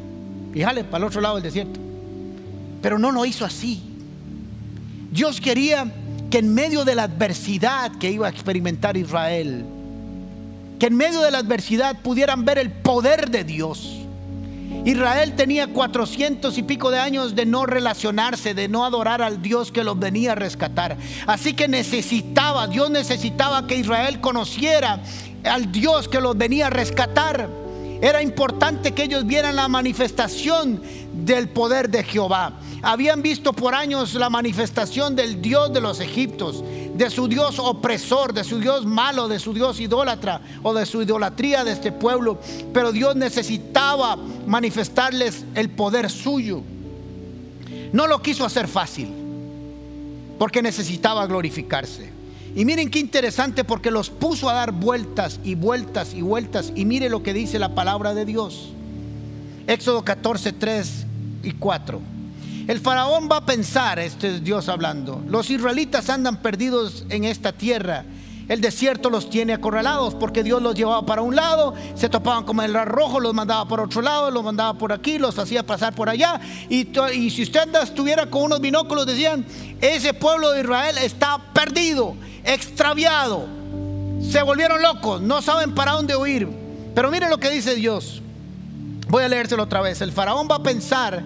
Y 0.53 0.61
jale 0.61 0.83
para 0.83 0.97
el 0.99 1.03
otro 1.05 1.21
lado 1.21 1.35
del 1.35 1.43
desierto. 1.43 1.79
Pero 2.83 2.99
no 2.99 3.11
lo 3.11 3.25
hizo 3.25 3.45
así. 3.45 3.81
Dios 5.09 5.41
quería 5.41 5.91
que 6.29 6.39
en 6.39 6.53
medio 6.53 6.83
de 6.83 6.95
la 6.95 7.03
adversidad 7.03 7.93
que 7.93 8.11
iba 8.11 8.27
a 8.27 8.29
experimentar 8.29 8.97
Israel, 8.97 9.65
que 10.79 10.87
en 10.87 10.95
medio 10.95 11.21
de 11.21 11.31
la 11.31 11.37
adversidad 11.37 12.01
pudieran 12.01 12.43
ver 12.43 12.57
el 12.57 12.71
poder 12.71 13.31
de 13.31 13.45
Dios. 13.45 13.99
Israel 14.85 15.33
tenía 15.37 15.67
cuatrocientos 15.67 16.57
y 16.57 16.63
pico 16.63 16.91
de 16.91 16.99
años 16.99 17.35
de 17.35 17.45
no 17.45 17.65
relacionarse, 17.65 18.53
de 18.53 18.67
no 18.67 18.83
adorar 18.83 19.21
al 19.21 19.41
Dios 19.41 19.71
que 19.71 19.85
los 19.85 19.97
venía 19.97 20.33
a 20.33 20.35
rescatar. 20.35 20.97
Así 21.25 21.53
que 21.53 21.69
necesitaba, 21.69 22.67
Dios 22.67 22.89
necesitaba 22.89 23.65
que 23.65 23.77
Israel 23.77 24.19
conociera 24.19 24.99
al 25.45 25.71
Dios 25.71 26.09
que 26.09 26.19
los 26.19 26.37
venía 26.37 26.67
a 26.67 26.69
rescatar. 26.69 27.62
Era 28.03 28.21
importante 28.21 28.91
que 28.91 29.03
ellos 29.03 29.25
vieran 29.25 29.55
la 29.55 29.69
manifestación 29.69 30.81
del 31.13 31.47
poder 31.47 31.89
de 31.89 32.03
Jehová. 32.03 32.59
Habían 32.81 33.21
visto 33.21 33.53
por 33.53 33.73
años 33.73 34.13
la 34.15 34.29
manifestación 34.29 35.15
del 35.15 35.41
Dios 35.41 35.71
de 35.71 35.79
los 35.79 36.01
egiptos, 36.01 36.65
de 36.95 37.09
su 37.09 37.29
Dios 37.29 37.59
opresor, 37.59 38.33
de 38.33 38.43
su 38.43 38.59
Dios 38.59 38.85
malo, 38.85 39.29
de 39.29 39.39
su 39.39 39.53
Dios 39.53 39.79
idólatra 39.79 40.41
o 40.63 40.73
de 40.73 40.85
su 40.85 41.01
idolatría 41.01 41.63
de 41.63 41.71
este 41.71 41.93
pueblo. 41.93 42.41
Pero 42.73 42.91
Dios 42.91 43.15
necesitaba 43.15 44.17
manifestarles 44.17 45.45
el 45.55 45.69
poder 45.69 46.09
suyo. 46.09 46.61
No 47.93 48.07
lo 48.07 48.21
quiso 48.21 48.43
hacer 48.43 48.67
fácil, 48.67 49.13
porque 50.37 50.61
necesitaba 50.61 51.25
glorificarse. 51.25 52.22
Y 52.55 52.65
miren 52.65 52.89
qué 52.91 52.99
interesante 52.99 53.63
porque 53.63 53.89
los 53.89 54.09
puso 54.09 54.49
a 54.49 54.53
dar 54.53 54.71
vueltas 54.71 55.39
y 55.43 55.55
vueltas 55.55 56.13
y 56.13 56.21
vueltas. 56.21 56.71
Y 56.75 56.85
mire 56.85 57.09
lo 57.09 57.23
que 57.23 57.33
dice 57.33 57.57
la 57.57 57.73
palabra 57.73 58.13
de 58.13 58.25
Dios. 58.25 58.73
Éxodo 59.65 60.03
14, 60.03 60.53
3 60.53 61.05
y 61.43 61.51
4. 61.51 62.01
El 62.67 62.79
faraón 62.79 63.27
va 63.31 63.37
a 63.37 63.45
pensar, 63.45 63.99
este 63.99 64.35
es 64.35 64.43
Dios 64.43 64.69
hablando, 64.69 65.21
los 65.27 65.49
israelitas 65.49 66.09
andan 66.09 66.37
perdidos 66.37 67.05
en 67.09 67.25
esta 67.25 67.51
tierra. 67.51 68.05
El 68.47 68.61
desierto 68.61 69.09
los 69.09 69.29
tiene 69.29 69.53
acorralados 69.53 70.15
porque 70.15 70.43
Dios 70.43 70.61
los 70.61 70.75
llevaba 70.75 71.05
para 71.05 71.21
un 71.21 71.35
lado, 71.35 71.73
se 71.95 72.09
topaban 72.09 72.43
con 72.43 72.59
el 72.59 72.73
rojo, 72.85 73.19
los 73.19 73.33
mandaba 73.33 73.67
por 73.67 73.79
otro 73.79 74.01
lado, 74.01 74.31
los 74.31 74.43
mandaba 74.43 74.77
por 74.77 74.91
aquí, 74.91 75.17
los 75.17 75.39
hacía 75.39 75.63
pasar 75.65 75.95
por 75.95 76.09
allá. 76.09 76.39
Y, 76.69 76.87
y 77.13 77.29
si 77.29 77.43
usted 77.43 77.73
estuviera 77.81 78.29
con 78.29 78.43
unos 78.43 78.59
binóculos, 78.61 79.05
decían, 79.05 79.45
ese 79.81 80.13
pueblo 80.13 80.51
de 80.51 80.61
Israel 80.61 80.97
está 80.99 81.37
perdido 81.53 82.15
extraviado. 82.43 83.47
se 84.31 84.41
volvieron 84.41 84.81
locos, 84.81 85.21
no 85.21 85.41
saben 85.41 85.75
para 85.75 85.93
dónde 85.93 86.15
huir. 86.15 86.47
Pero 86.95 87.11
miren 87.11 87.29
lo 87.29 87.39
que 87.39 87.49
dice 87.49 87.75
Dios. 87.75 88.21
Voy 89.09 89.23
a 89.23 89.29
leérselo 89.29 89.63
otra 89.63 89.81
vez. 89.81 90.01
El 90.01 90.11
faraón 90.11 90.47
va 90.49 90.55
a 90.55 90.63
pensar, 90.63 91.23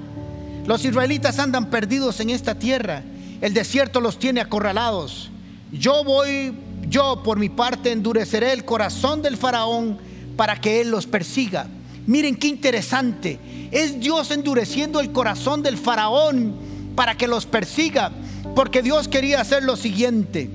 los 0.65 0.83
israelitas 0.83 1.39
andan 1.39 1.69
perdidos 1.69 2.19
en 2.19 2.29
esta 2.29 2.55
tierra, 2.55 3.03
el 3.41 3.53
desierto 3.53 4.01
los 4.01 4.19
tiene 4.19 4.41
acorralados. 4.41 5.29
Yo 5.71 6.03
voy, 6.03 6.53
yo 6.89 7.21
por 7.23 7.39
mi 7.39 7.49
parte 7.49 7.91
endureceré 7.91 8.53
el 8.53 8.65
corazón 8.65 9.21
del 9.21 9.37
faraón 9.37 9.97
para 10.35 10.59
que 10.59 10.81
él 10.81 10.89
los 10.89 11.05
persiga. 11.05 11.67
Miren 12.05 12.35
qué 12.35 12.47
interesante. 12.47 13.39
Es 13.71 13.99
Dios 13.99 14.31
endureciendo 14.31 14.99
el 14.99 15.11
corazón 15.11 15.61
del 15.61 15.77
faraón 15.77 16.55
para 16.95 17.15
que 17.15 17.27
los 17.27 17.45
persiga. 17.45 18.11
Porque 18.55 18.81
Dios 18.81 19.07
quería 19.07 19.41
hacer 19.41 19.63
lo 19.63 19.75
siguiente. 19.75 20.49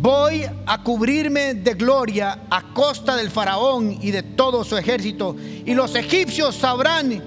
Voy 0.00 0.46
a 0.64 0.82
cubrirme 0.82 1.52
de 1.52 1.74
gloria 1.74 2.46
a 2.48 2.72
costa 2.72 3.16
del 3.16 3.30
faraón 3.30 3.98
y 4.00 4.10
de 4.10 4.22
todo 4.22 4.64
su 4.64 4.78
ejército. 4.78 5.36
Y 5.66 5.74
los 5.74 5.94
egipcios 5.94 6.56
sabrán 6.56 7.22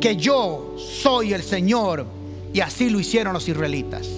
que 0.00 0.16
yo 0.16 0.74
soy 0.76 1.34
el 1.34 1.42
Señor. 1.44 2.04
Y 2.52 2.58
así 2.60 2.90
lo 2.90 2.98
hicieron 2.98 3.32
los 3.32 3.48
israelitas. 3.48 4.08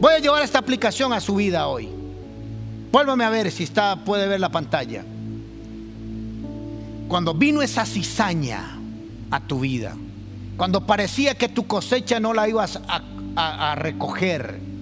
Voy 0.00 0.14
a 0.14 0.18
llevar 0.18 0.42
esta 0.42 0.58
aplicación 0.58 1.12
a 1.12 1.20
su 1.20 1.36
vida 1.36 1.68
hoy. 1.68 1.88
Vuélvame 2.90 3.22
a 3.22 3.30
ver 3.30 3.52
si 3.52 3.62
está, 3.62 4.04
puede 4.04 4.26
ver 4.26 4.40
la 4.40 4.48
pantalla. 4.48 5.04
Cuando 7.06 7.34
vino 7.34 7.62
esa 7.62 7.86
cizaña 7.86 8.80
a 9.30 9.46
tu 9.46 9.60
vida, 9.60 9.94
cuando 10.56 10.84
parecía 10.84 11.36
que 11.36 11.48
tu 11.48 11.68
cosecha 11.68 12.18
no 12.18 12.34
la 12.34 12.48
ibas 12.48 12.80
a, 12.88 13.70
a 13.70 13.74
recoger, 13.76 14.73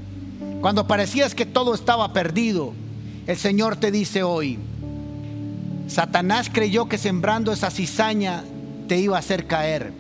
cuando 0.63 0.87
parecías 0.87 1.35
que 1.35 1.45
todo 1.45 1.75
estaba 1.75 2.13
perdido, 2.13 2.73
el 3.27 3.37
Señor 3.37 3.77
te 3.77 3.91
dice 3.91 4.23
hoy, 4.23 4.61
Satanás 5.89 6.49
creyó 6.51 6.89
que 6.89 6.99
sembrando 6.99 7.53
esa 7.53 7.69
cizaña 7.69 8.45
te 8.87 8.97
iba 8.97 9.17
a 9.17 9.19
hacer 9.19 9.49
caer. 9.49 9.93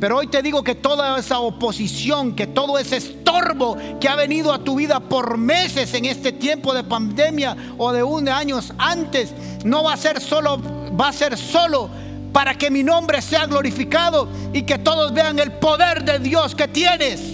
Pero 0.00 0.16
hoy 0.16 0.26
te 0.28 0.40
digo 0.40 0.64
que 0.64 0.74
toda 0.74 1.18
esa 1.18 1.38
oposición, 1.38 2.34
que 2.34 2.46
todo 2.46 2.78
ese 2.78 2.96
estorbo 2.96 3.76
que 4.00 4.08
ha 4.08 4.16
venido 4.16 4.54
a 4.54 4.64
tu 4.64 4.76
vida 4.76 5.00
por 5.00 5.36
meses 5.36 5.92
en 5.92 6.06
este 6.06 6.32
tiempo 6.32 6.72
de 6.72 6.82
pandemia 6.82 7.54
o 7.76 7.92
de 7.92 8.02
un 8.02 8.30
años 8.30 8.72
antes, 8.78 9.34
no 9.64 9.84
va 9.84 9.92
a 9.92 9.98
ser 9.98 10.18
solo, 10.18 10.62
va 10.98 11.08
a 11.08 11.12
ser 11.12 11.36
solo 11.36 11.90
para 12.32 12.56
que 12.56 12.70
mi 12.70 12.82
nombre 12.82 13.20
sea 13.20 13.44
glorificado 13.44 14.30
y 14.54 14.62
que 14.62 14.78
todos 14.78 15.12
vean 15.12 15.38
el 15.38 15.52
poder 15.52 16.04
de 16.04 16.20
Dios 16.20 16.54
que 16.54 16.68
tienes 16.68 17.33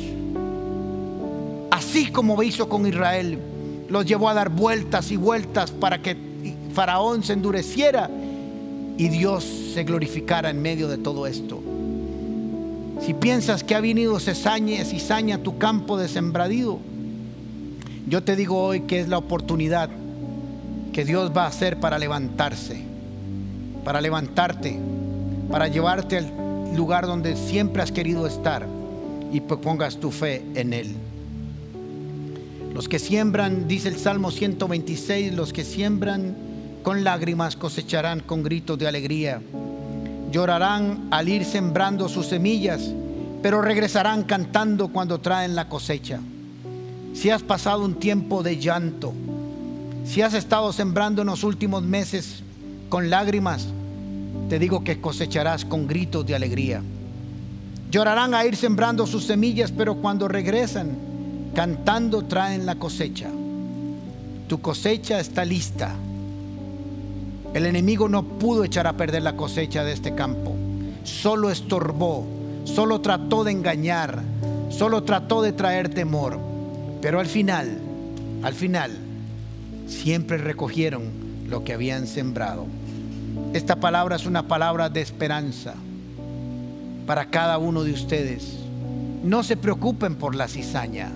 así 1.90 2.06
como 2.06 2.40
hizo 2.44 2.68
con 2.68 2.86
Israel, 2.86 3.36
los 3.88 4.06
llevó 4.06 4.28
a 4.28 4.34
dar 4.34 4.48
vueltas 4.48 5.10
y 5.10 5.16
vueltas 5.16 5.72
para 5.72 6.00
que 6.00 6.16
Faraón 6.72 7.24
se 7.24 7.32
endureciera 7.32 8.08
y 8.96 9.08
Dios 9.08 9.44
se 9.74 9.82
glorificara 9.82 10.50
en 10.50 10.62
medio 10.62 10.86
de 10.86 10.98
todo 10.98 11.26
esto. 11.26 11.60
Si 13.04 13.12
piensas 13.12 13.64
que 13.64 13.74
ha 13.74 13.80
venido 13.80 14.20
cesaña, 14.20 14.84
cizaña 14.84 15.36
a 15.36 15.42
tu 15.42 15.58
campo 15.58 15.98
de 15.98 16.06
sembradío, 16.06 16.78
yo 18.06 18.22
te 18.22 18.36
digo 18.36 18.62
hoy 18.62 18.82
que 18.82 19.00
es 19.00 19.08
la 19.08 19.18
oportunidad 19.18 19.90
que 20.92 21.04
Dios 21.04 21.32
va 21.36 21.42
a 21.42 21.48
hacer 21.48 21.80
para 21.80 21.98
levantarse, 21.98 22.84
para 23.84 24.00
levantarte, 24.00 24.78
para 25.50 25.66
llevarte 25.66 26.18
al 26.18 26.76
lugar 26.76 27.08
donde 27.08 27.34
siempre 27.34 27.82
has 27.82 27.90
querido 27.90 28.28
estar 28.28 28.64
y 29.32 29.40
pongas 29.40 29.96
tu 29.96 30.12
fe 30.12 30.44
en 30.54 30.72
Él. 30.72 31.09
Los 32.74 32.88
que 32.88 32.98
siembran, 32.98 33.66
dice 33.66 33.88
el 33.88 33.98
Salmo 33.98 34.30
126, 34.30 35.34
los 35.34 35.52
que 35.52 35.64
siembran 35.64 36.36
con 36.82 37.04
lágrimas 37.04 37.56
cosecharán 37.56 38.20
con 38.20 38.42
gritos 38.42 38.78
de 38.78 38.86
alegría. 38.86 39.42
Llorarán 40.30 41.08
al 41.10 41.28
ir 41.28 41.44
sembrando 41.44 42.08
sus 42.08 42.26
semillas, 42.26 42.92
pero 43.42 43.60
regresarán 43.60 44.22
cantando 44.22 44.88
cuando 44.88 45.18
traen 45.18 45.56
la 45.56 45.68
cosecha. 45.68 46.20
Si 47.12 47.28
has 47.28 47.42
pasado 47.42 47.84
un 47.84 47.96
tiempo 47.96 48.44
de 48.44 48.58
llanto, 48.58 49.12
si 50.04 50.22
has 50.22 50.34
estado 50.34 50.72
sembrando 50.72 51.22
en 51.22 51.26
los 51.26 51.42
últimos 51.42 51.82
meses 51.82 52.42
con 52.88 53.10
lágrimas, 53.10 53.66
te 54.48 54.60
digo 54.60 54.84
que 54.84 55.00
cosecharás 55.00 55.64
con 55.64 55.88
gritos 55.88 56.24
de 56.24 56.36
alegría. 56.36 56.82
Llorarán 57.90 58.34
a 58.34 58.44
ir 58.46 58.54
sembrando 58.54 59.06
sus 59.06 59.24
semillas, 59.24 59.72
pero 59.72 59.96
cuando 59.96 60.28
regresan, 60.28 61.09
Cantando 61.54 62.22
traen 62.22 62.64
la 62.64 62.76
cosecha. 62.76 63.28
Tu 64.48 64.60
cosecha 64.60 65.18
está 65.20 65.44
lista. 65.44 65.94
El 67.54 67.66
enemigo 67.66 68.08
no 68.08 68.22
pudo 68.24 68.64
echar 68.64 68.86
a 68.86 68.96
perder 68.96 69.22
la 69.22 69.36
cosecha 69.36 69.82
de 69.84 69.92
este 69.92 70.14
campo. 70.14 70.54
Solo 71.02 71.50
estorbó, 71.50 72.24
solo 72.64 73.00
trató 73.00 73.42
de 73.42 73.52
engañar, 73.52 74.22
solo 74.70 75.02
trató 75.02 75.42
de 75.42 75.52
traer 75.52 75.88
temor. 75.88 76.38
Pero 77.00 77.18
al 77.18 77.26
final, 77.26 77.78
al 78.42 78.54
final, 78.54 78.92
siempre 79.88 80.38
recogieron 80.38 81.10
lo 81.48 81.64
que 81.64 81.72
habían 81.72 82.06
sembrado. 82.06 82.66
Esta 83.52 83.76
palabra 83.76 84.14
es 84.16 84.26
una 84.26 84.46
palabra 84.46 84.88
de 84.88 85.00
esperanza 85.00 85.74
para 87.06 87.26
cada 87.26 87.58
uno 87.58 87.82
de 87.82 87.92
ustedes. 87.92 88.58
No 89.24 89.42
se 89.42 89.56
preocupen 89.56 90.14
por 90.14 90.36
la 90.36 90.46
cizaña. 90.46 91.10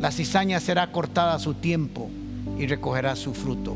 La 0.00 0.10
cizaña 0.10 0.60
será 0.60 0.92
cortada 0.92 1.34
a 1.34 1.38
su 1.38 1.54
tiempo 1.54 2.10
y 2.58 2.66
recogerá 2.66 3.16
su 3.16 3.32
fruto. 3.32 3.74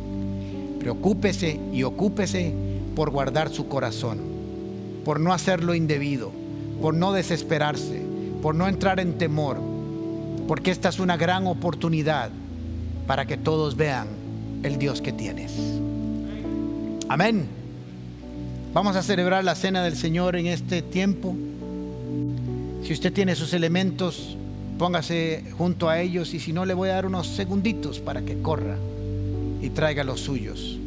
Preocúpese 0.79 1.61
y 1.73 1.83
ocúpese 1.83 2.55
por 2.95 3.11
guardar 3.11 3.51
su 3.51 3.69
corazón, 3.69 4.19
por 5.05 5.21
no 5.21 5.33
hacerlo 5.33 5.75
indebido, 5.75 6.33
por 6.81 6.95
no 6.95 7.13
desesperarse, 7.13 8.03
por 8.43 8.55
no 8.55 8.69
entrar 8.69 9.01
en 9.01 9.19
temor, 9.19 9.59
porque 10.47 10.71
esta 10.71 10.89
es 10.89 10.99
una 10.99 11.17
gran 11.17 11.47
oportunidad 11.47 12.31
para 13.07 13.27
que 13.27 13.37
todos 13.37 13.77
vean 13.77 14.09
el 14.63 14.79
Dios 14.79 15.01
que 15.01 15.13
tienes. 15.13 15.53
Amén. 17.09 17.47
Vamos 18.73 18.95
a 18.95 19.03
celebrar 19.03 19.43
la 19.43 19.55
cena 19.55 19.83
del 19.83 19.97
Señor 19.97 20.37
en 20.37 20.47
este 20.47 20.81
tiempo. 20.81 21.35
Si 22.85 22.93
usted 22.93 23.13
tiene 23.13 23.35
sus 23.35 23.53
elementos, 23.53 24.37
póngase 24.81 25.45
junto 25.59 25.91
a 25.91 26.01
ellos 26.01 26.33
y 26.33 26.41
si 26.41 26.55
no 26.55 26.65
le 26.65 26.73
voy 26.73 26.89
a 26.89 26.95
dar 26.95 27.05
unos 27.05 27.27
segunditos 27.27 28.01
para 28.01 28.23
que 28.23 28.41
corra 28.41 28.79
y 29.61 29.69
traiga 29.69 30.05
los 30.05 30.21
suyos. 30.21 30.79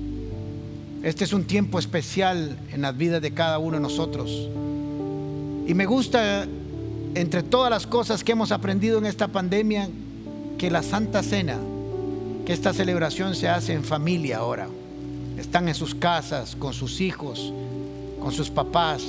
Este 1.03 1.23
es 1.23 1.31
un 1.31 1.43
tiempo 1.43 1.77
especial 1.77 2.57
en 2.71 2.81
las 2.81 2.97
vidas 2.97 3.21
de 3.21 3.35
cada 3.35 3.59
uno 3.59 3.77
de 3.77 3.83
nosotros. 3.83 4.49
Y 5.67 5.75
me 5.75 5.85
gusta, 5.85 6.47
entre 7.13 7.43
todas 7.43 7.69
las 7.69 7.85
cosas 7.85 8.23
que 8.23 8.31
hemos 8.31 8.51
aprendido 8.51 8.97
en 8.97 9.05
esta 9.05 9.27
pandemia, 9.27 9.87
que 10.57 10.71
la 10.71 10.81
Santa 10.81 11.21
Cena, 11.21 11.59
que 12.47 12.53
esta 12.53 12.73
celebración 12.73 13.35
se 13.35 13.47
hace 13.47 13.73
en 13.73 13.83
familia 13.83 14.37
ahora. 14.39 14.69
Están 15.37 15.67
en 15.67 15.75
sus 15.75 15.93
casas, 15.93 16.55
con 16.55 16.73
sus 16.73 16.99
hijos, 16.99 17.53
con 18.19 18.31
sus 18.31 18.49
papás. 18.49 19.03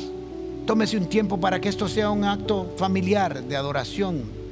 Tómese 0.66 0.98
un 0.98 1.06
tiempo 1.06 1.40
para 1.40 1.58
que 1.58 1.70
esto 1.70 1.88
sea 1.88 2.10
un 2.10 2.24
acto 2.24 2.74
familiar 2.76 3.42
de 3.44 3.56
adoración, 3.56 4.43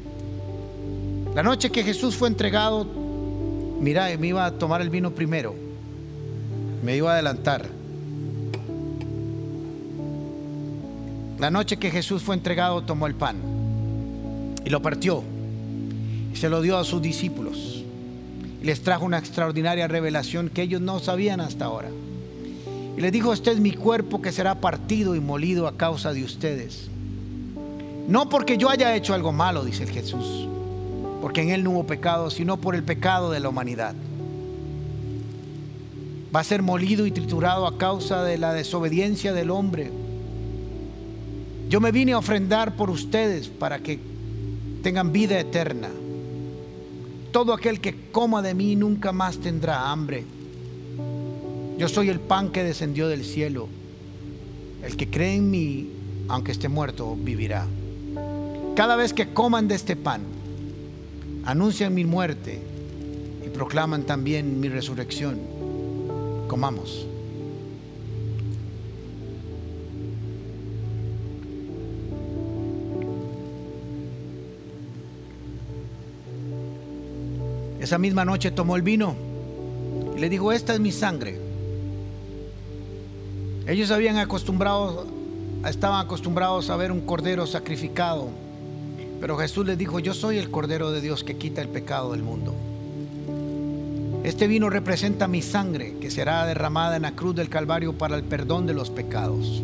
la 1.35 1.43
noche 1.43 1.70
que 1.70 1.83
Jesús 1.83 2.14
fue 2.14 2.28
entregado, 2.28 2.87
mira, 3.80 4.09
me 4.18 4.26
iba 4.28 4.45
a 4.45 4.53
tomar 4.53 4.83
el 4.83 4.91
vino 4.91 5.12
primero. 5.12 5.55
Me 6.83 6.97
iba 6.97 7.11
a 7.11 7.14
adelantar. 7.14 7.66
La 11.39 11.51
noche 11.51 11.76
que 11.76 11.91
Jesús 11.91 12.22
fue 12.22 12.35
entregado, 12.35 12.83
tomó 12.83 13.07
el 13.07 13.14
pan 13.14 13.37
y 14.64 14.70
lo 14.70 14.80
partió 14.80 15.24
y 16.33 16.37
se 16.37 16.49
lo 16.49 16.61
dio 16.61 16.76
a 16.76 16.85
sus 16.85 17.03
discípulos. 17.03 17.85
Y 18.62 18.64
les 18.64 18.83
trajo 18.83 19.05
una 19.05 19.18
extraordinaria 19.18 19.89
revelación 19.89 20.51
que 20.51 20.62
ellos 20.62 20.80
no 20.80 21.01
sabían 21.01 21.41
hasta 21.41 21.64
ahora. 21.64 21.89
Y 22.97 23.01
les 23.01 23.11
dijo, 23.11 23.33
este 23.33 23.51
es 23.51 23.59
mi 23.59 23.72
cuerpo 23.72 24.20
que 24.20 24.33
será 24.33 24.61
partido 24.61 25.16
y 25.16 25.20
molido 25.20 25.66
a 25.66 25.76
causa 25.76 26.12
de 26.12 26.22
ustedes. 26.22 26.89
No 28.07 28.28
porque 28.28 28.59
yo 28.59 28.68
haya 28.68 28.95
hecho 28.95 29.14
algo 29.14 29.33
malo, 29.33 29.64
dice 29.64 29.85
el 29.85 29.91
Jesús, 29.91 30.47
porque 31.23 31.41
en 31.41 31.51
Él 31.51 31.62
no 31.62 31.70
hubo 31.70 31.87
pecado, 31.87 32.31
sino 32.31 32.57
por 32.57 32.75
el 32.75 32.83
pecado 32.83 33.31
de 33.31 33.39
la 33.39 33.49
humanidad. 33.49 33.95
Va 36.35 36.41
a 36.41 36.45
ser 36.45 36.62
molido 36.62 37.07
y 37.07 37.12
triturado 37.12 37.68
a 37.68 37.79
causa 37.79 38.25
de 38.25 38.39
la 38.39 38.53
desobediencia 38.53 39.33
del 39.33 39.53
hombre. 39.53 39.93
Yo 41.68 41.81
me 41.81 41.93
vine 41.93 42.12
a 42.12 42.18
ofrendar 42.18 42.75
por 42.75 42.91
ustedes 42.91 43.47
para 43.47 43.79
que 43.79 44.01
tengan 44.83 45.12
vida 45.12 45.39
eterna. 45.39 45.91
Todo 47.31 47.55
aquel 47.55 47.81
que 47.81 48.11
coma 48.11 48.43
de 48.43 48.55
mí 48.55 48.75
nunca 48.75 49.12
más 49.12 49.39
tendrá 49.39 49.93
hambre. 49.93 50.25
Yo 51.79 51.89
soy 51.89 52.09
el 52.09 52.18
pan 52.18 52.51
que 52.51 52.64
descendió 52.64 53.07
del 53.07 53.25
cielo. 53.25 53.68
El 54.83 54.97
que 54.97 55.09
cree 55.09 55.37
en 55.37 55.49
mí, 55.53 55.89
aunque 56.27 56.51
esté 56.51 56.68
muerto, 56.68 57.16
vivirá. 57.16 57.64
Cada 58.75 58.97
vez 58.97 59.12
que 59.12 59.33
coman 59.33 59.68
de 59.68 59.77
este 59.77 59.95
pan, 59.95 60.41
anuncian 61.45 61.95
mi 61.95 62.05
muerte 62.05 62.72
proclaman 63.53 64.03
también 64.05 64.59
mi 64.61 64.68
resurrección. 64.68 65.38
Comamos. 66.49 67.07
Esa 77.80 77.99
misma 77.99 78.24
noche 78.24 78.51
tomó 78.51 78.76
el 78.76 78.82
vino 78.82 79.14
y 80.16 80.20
le 80.20 80.28
dijo, 80.28 80.53
esta 80.53 80.72
es 80.72 80.80
mi 80.80 80.93
sangre. 80.93 81.38
Ellos 83.66 83.90
habían 83.90 84.18
acostumbrado, 84.18 85.07
estaban 85.66 86.05
acostumbrados 86.05 86.70
a 86.70 86.76
ver 86.76 86.93
un 86.93 87.01
cordero 87.03 87.47
sacrificado, 87.47 88.28
pero 89.23 89.37
Jesús 89.37 89.64
les 89.64 89.79
dijo, 89.79 90.01
yo 90.01 90.14
soy 90.14 90.39
el 90.39 90.51
cordero 90.51 90.91
de 90.91 91.01
Dios 91.01 91.23
que 91.23 91.37
quita 91.37 91.62
el 91.62 91.68
pecado 91.68 92.11
del 92.11 92.25
mundo. 92.25 92.57
Este 94.25 94.49
vino 94.49 94.68
representa 94.68 95.29
mi 95.29 95.43
sangre 95.43 95.95
que 96.01 96.11
será 96.11 96.45
derramada 96.45 96.97
en 96.97 97.03
la 97.03 97.12
cruz 97.12 97.37
del 97.37 97.49
Calvario 97.49 97.93
para 97.93 98.16
el 98.16 98.25
perdón 98.25 98.66
de 98.66 98.75
los 98.75 98.91
pecados. 98.91 99.62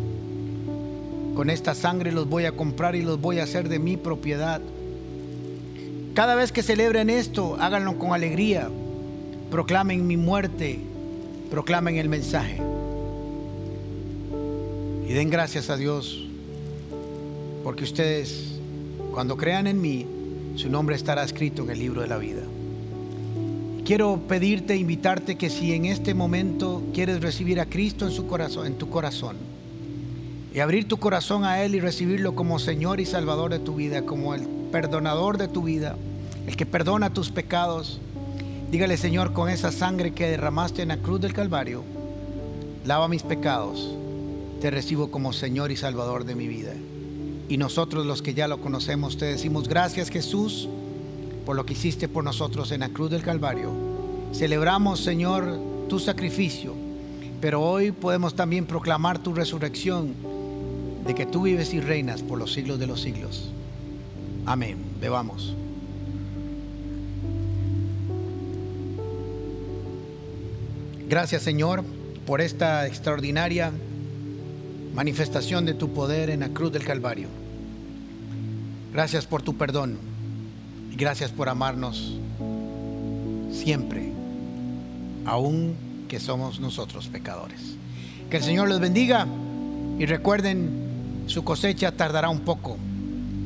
Con 1.35 1.49
esta 1.49 1.75
sangre 1.75 2.13
los 2.13 2.29
voy 2.29 2.45
a 2.45 2.53
comprar 2.53 2.95
y 2.95 3.01
los 3.01 3.19
voy 3.19 3.39
a 3.39 3.43
hacer 3.43 3.67
de 3.67 3.79
mi 3.79 3.97
propiedad. 3.97 4.61
Cada 6.13 6.35
vez 6.35 6.53
que 6.53 6.63
celebren 6.63 7.09
esto, 7.09 7.57
háganlo 7.59 7.99
con 7.99 8.13
alegría. 8.13 8.69
Proclamen 9.51 10.07
mi 10.07 10.15
muerte, 10.15 10.79
proclamen 11.51 11.97
el 11.97 12.07
mensaje. 12.07 12.61
Y 15.05 15.11
den 15.11 15.29
gracias 15.29 15.69
a 15.69 15.75
Dios, 15.75 16.25
porque 17.61 17.83
ustedes, 17.83 18.48
cuando 19.19 19.35
crean 19.35 19.67
en 19.67 19.81
mí, 19.81 20.05
su 20.55 20.69
nombre 20.69 20.95
estará 20.95 21.25
escrito 21.25 21.63
en 21.63 21.71
el 21.71 21.79
libro 21.79 21.99
de 21.99 22.07
la 22.07 22.15
vida. 22.15 22.41
Quiero 23.83 24.17
pedirte, 24.29 24.77
invitarte 24.77 25.35
que 25.35 25.49
si 25.49 25.73
en 25.73 25.83
este 25.83 26.13
momento 26.13 26.83
quieres 26.93 27.19
recibir 27.19 27.59
a 27.59 27.65
Cristo 27.65 28.05
en 28.05 28.13
su 28.13 28.27
corazón, 28.27 28.65
en 28.65 28.77
tu 28.77 28.89
corazón, 28.89 29.35
y 30.53 30.61
abrir 30.61 30.87
tu 30.87 30.99
corazón 30.99 31.43
a 31.43 31.61
Él 31.61 31.75
y 31.75 31.81
recibirlo 31.81 32.33
como 32.33 32.59
Señor 32.59 33.01
y 33.01 33.05
Salvador 33.05 33.51
de 33.51 33.59
tu 33.59 33.75
vida, 33.75 34.03
como 34.03 34.35
el 34.35 34.47
perdonador 34.71 35.37
de 35.37 35.49
tu 35.49 35.63
vida, 35.63 35.97
el 36.47 36.55
que 36.55 36.65
perdona 36.65 37.13
tus 37.13 37.29
pecados, 37.29 37.99
dígale 38.71 38.95
Señor, 38.95 39.33
con 39.33 39.49
esa 39.49 39.73
sangre 39.73 40.13
que 40.13 40.29
derramaste 40.29 40.81
en 40.81 40.87
la 40.87 40.97
cruz 40.97 41.19
del 41.19 41.33
Calvario, 41.33 41.83
lava 42.85 43.09
mis 43.09 43.23
pecados, 43.23 43.97
te 44.61 44.71
recibo 44.71 45.11
como 45.11 45.33
Señor 45.33 45.73
y 45.73 45.75
Salvador 45.75 46.23
de 46.23 46.35
mi 46.35 46.47
vida. 46.47 46.71
Y 47.49 47.57
nosotros 47.57 48.05
los 48.05 48.21
que 48.21 48.35
ya 48.35 48.47
lo 48.47 48.61
conocemos, 48.61 49.17
te 49.17 49.25
decimos 49.25 49.67
gracias 49.67 50.09
Jesús 50.09 50.69
por 51.45 51.55
lo 51.55 51.65
que 51.65 51.73
hiciste 51.73 52.07
por 52.07 52.23
nosotros 52.23 52.71
en 52.71 52.81
la 52.81 52.89
cruz 52.89 53.09
del 53.09 53.23
Calvario. 53.23 53.71
Celebramos, 54.33 54.99
Señor, 54.99 55.59
tu 55.89 55.97
sacrificio, 55.97 56.75
pero 57.41 57.59
hoy 57.59 57.91
podemos 57.91 58.35
también 58.35 58.67
proclamar 58.67 59.17
tu 59.17 59.33
resurrección 59.33 60.13
de 61.07 61.15
que 61.15 61.25
tú 61.25 61.41
vives 61.41 61.73
y 61.73 61.79
reinas 61.79 62.21
por 62.21 62.37
los 62.37 62.53
siglos 62.53 62.77
de 62.77 62.85
los 62.85 63.01
siglos. 63.01 63.49
Amén. 64.45 64.77
Bebamos. 65.01 65.55
Gracias, 71.09 71.41
Señor, 71.41 71.83
por 72.27 72.41
esta 72.41 72.85
extraordinaria 72.85 73.71
manifestación 74.93 75.65
de 75.65 75.73
tu 75.73 75.93
poder 75.93 76.29
en 76.29 76.41
la 76.41 76.49
cruz 76.49 76.71
del 76.71 76.83
Calvario. 76.83 77.27
Gracias 78.93 79.25
por 79.25 79.41
tu 79.41 79.55
perdón. 79.57 79.97
Gracias 80.97 81.31
por 81.31 81.47
amarnos 81.47 82.17
siempre, 83.51 84.11
aun 85.25 85.75
que 86.07 86.19
somos 86.19 86.59
nosotros 86.59 87.07
pecadores. 87.07 87.75
Que 88.29 88.37
el 88.37 88.43
Señor 88.43 88.67
los 88.67 88.79
bendiga 88.79 89.27
y 89.97 90.05
recuerden, 90.05 91.23
su 91.27 91.43
cosecha 91.43 91.91
tardará 91.91 92.29
un 92.29 92.41
poco, 92.41 92.77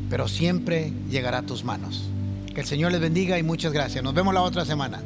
pero 0.10 0.28
siempre 0.28 0.94
llegará 1.10 1.39
a 1.39 1.44
tus 1.44 1.64
manos. 1.64 2.10
Que 2.54 2.62
el 2.62 2.68
Señor 2.68 2.91
les 2.91 3.02
bendiga 3.02 3.38
y 3.38 3.44
muchas 3.44 3.74
gracias. 3.74 4.04
Nos 4.04 4.14
vemos 4.14 4.34
la 4.34 4.41
otra 4.41 4.66
semana. 4.66 5.02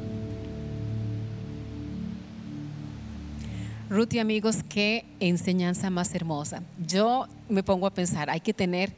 Ruth 3.90 4.14
y 4.14 4.20
amigos, 4.20 4.58
qué 4.68 5.06
enseñanza 5.22 5.90
más 5.90 6.14
hermosa. 6.14 6.62
Yo 6.86 7.26
me 7.48 7.64
pongo 7.64 7.88
a 7.88 7.94
pensar, 7.94 8.30
hay 8.30 8.42
que 8.42 8.54
tener 8.54 8.92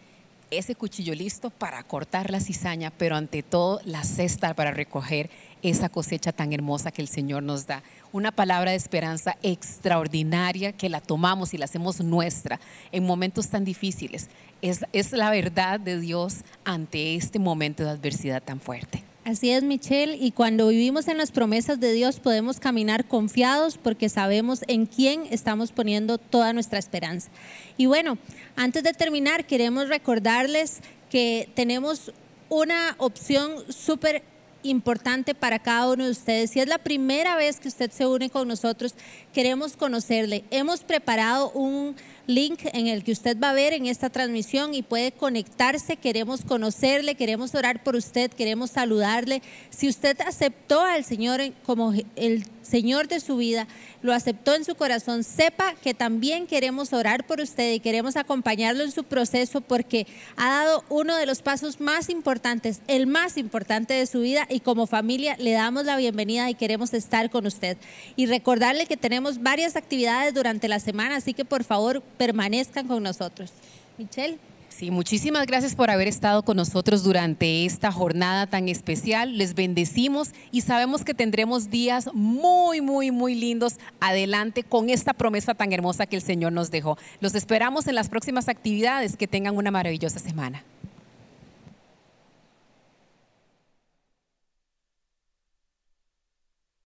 ese 0.50 0.74
cuchillo 0.74 1.14
listo 1.14 1.52
para 1.52 1.84
cortar 1.84 2.32
la 2.32 2.40
cizaña, 2.40 2.92
pero 2.98 3.16
ante 3.16 3.44
todo 3.44 3.82
la 3.86 4.04
cesta 4.04 4.56
para 4.56 4.72
recoger 4.72 5.30
esa 5.62 5.90
cosecha 5.90 6.32
tan 6.32 6.54
hermosa 6.54 6.92
que 6.92 7.04
el 7.04 7.08
Señor 7.08 7.44
nos 7.44 7.68
da. 7.68 7.84
Una 8.12 8.32
palabra 8.32 8.72
de 8.72 8.78
esperanza 8.78 9.38
extraordinaria 9.44 10.72
que 10.72 10.90
la 10.90 11.02
tomamos 11.02 11.54
y 11.54 11.60
la 11.60 11.66
hacemos 11.66 12.02
nuestra 12.02 12.60
en 12.92 13.04
momentos 13.04 13.50
tan 13.50 13.64
difíciles. 13.64 14.28
Es, 14.64 14.84
es 14.92 15.12
la 15.12 15.30
verdad 15.30 15.80
de 15.80 16.00
Dios 16.00 16.38
ante 16.66 17.14
este 17.14 17.38
momento 17.38 17.84
de 17.84 17.92
adversidad 17.92 18.42
tan 18.42 18.60
fuerte. 18.60 19.04
Así 19.26 19.52
es, 19.52 19.64
Michelle, 19.64 20.16
y 20.16 20.32
cuando 20.32 20.70
vivimos 20.70 21.08
en 21.08 21.18
las 21.18 21.32
promesas 21.32 21.80
de 21.80 21.92
Dios 21.92 22.20
podemos 22.20 22.60
caminar 22.60 23.06
confiados 23.06 23.78
porque 23.78 24.10
sabemos 24.10 24.62
en 24.68 24.86
quién 24.86 25.24
estamos 25.30 25.72
poniendo 25.72 26.18
toda 26.18 26.54
nuestra 26.54 26.80
esperanza. 26.80 27.30
Y 27.78 27.86
bueno, 27.86 28.18
antes 28.56 28.82
de 28.84 28.94
terminar, 28.94 29.46
queremos 29.46 29.90
recordarles 29.90 30.80
que 31.12 31.50
tenemos 31.54 32.14
una 32.48 32.96
opción 32.98 33.52
súper 33.70 34.24
importante 34.64 35.36
para 35.36 35.60
cada 35.60 35.92
uno 35.92 36.06
de 36.06 36.12
ustedes. 36.12 36.52
Si 36.52 36.60
es 36.60 36.68
la 36.68 36.80
primera 36.80 37.36
vez 37.36 37.60
que 37.60 37.68
usted 37.68 37.92
se 37.92 38.06
une 38.06 38.30
con 38.30 38.48
nosotros, 38.48 38.96
queremos 39.34 39.78
conocerle. 39.78 40.44
Hemos 40.50 40.84
preparado 40.84 41.52
un 41.52 41.96
link 42.30 42.60
en 42.74 42.88
el 42.88 43.04
que 43.04 43.12
usted 43.12 43.38
va 43.38 43.50
a 43.50 43.54
ver 43.54 43.74
en 43.74 43.88
esta 43.88 44.10
transmisión 44.10 44.74
y 44.74 44.84
puede 44.84 45.12
conectarse. 45.12 45.98
Queremos 45.98 46.46
conocerle, 46.46 47.16
queremos 47.16 47.56
orar 47.56 47.84
por 47.84 47.96
usted, 47.96 48.32
queremos 48.32 48.72
saludarle. 48.72 49.42
Si 49.70 49.90
usted 49.90 50.20
aceptó 50.22 50.82
al 50.82 51.04
Señor 51.04 51.42
como 51.66 51.94
el 52.16 52.46
Señor 52.62 53.08
de 53.08 53.20
su 53.20 53.38
vida, 53.38 53.68
lo 54.02 54.14
aceptó 54.14 54.54
en 54.54 54.64
su 54.64 54.76
corazón, 54.76 55.24
sepa 55.24 55.74
que 55.82 55.94
también 55.94 56.46
queremos 56.46 56.94
orar 56.94 57.26
por 57.26 57.42
usted 57.42 57.74
y 57.74 57.80
queremos 57.80 58.16
acompañarlo 58.16 58.84
en 58.84 58.92
su 58.92 59.04
proceso 59.04 59.62
porque 59.62 60.06
ha 60.38 60.50
dado 60.50 60.84
uno 60.90 61.16
de 61.16 61.26
los 61.26 61.42
pasos 61.42 61.80
más 61.80 62.10
importantes, 62.10 62.82
el 62.88 63.08
más 63.08 63.38
importante 63.38 63.96
de 63.96 64.06
su 64.06 64.22
vida 64.22 64.46
y 64.50 64.60
como 64.60 64.86
familia 64.86 65.36
le 65.40 65.52
damos 65.52 65.86
la 65.86 65.98
bienvenida 65.98 66.50
y 66.50 66.56
queremos 66.56 66.94
estar 66.94 67.30
con 67.32 67.48
usted. 67.48 67.78
Y 68.16 68.28
recordarle 68.28 68.86
que 68.86 68.98
tenemos 68.98 69.42
varias 69.42 69.76
actividades 69.76 70.34
durante 70.34 70.68
la 70.68 70.80
semana, 70.80 71.16
así 71.16 71.34
que 71.34 71.46
por 71.46 71.64
favor 71.64 72.04
permanezcan 72.20 72.86
con 72.86 73.02
nosotros. 73.02 73.50
Michelle. 73.98 74.38
Sí, 74.68 74.92
muchísimas 74.92 75.48
gracias 75.48 75.74
por 75.74 75.90
haber 75.90 76.08
estado 76.08 76.44
con 76.44 76.58
nosotros 76.58 77.04
durante 77.04 77.66
esta 77.66 77.92
jornada 77.92 78.46
tan 78.46 78.70
especial. 78.70 79.38
Les 79.38 79.56
bendecimos 79.56 80.30
y 80.52 80.62
sabemos 80.62 81.04
que 81.04 81.14
tendremos 81.14 81.70
días 81.70 82.10
muy, 82.14 82.82
muy, 82.82 83.10
muy 83.10 83.36
lindos 83.36 83.78
adelante 84.00 84.64
con 84.64 84.90
esta 84.90 85.14
promesa 85.14 85.56
tan 85.56 85.74
hermosa 85.74 86.06
que 86.06 86.18
el 86.18 86.22
Señor 86.22 86.52
nos 86.52 86.72
dejó. 86.72 86.98
Los 87.20 87.36
esperamos 87.36 87.88
en 87.88 87.96
las 87.96 88.10
próximas 88.10 88.48
actividades. 88.48 89.18
Que 89.18 89.28
tengan 89.28 89.56
una 89.56 89.72
maravillosa 89.72 90.20
semana. 90.20 90.64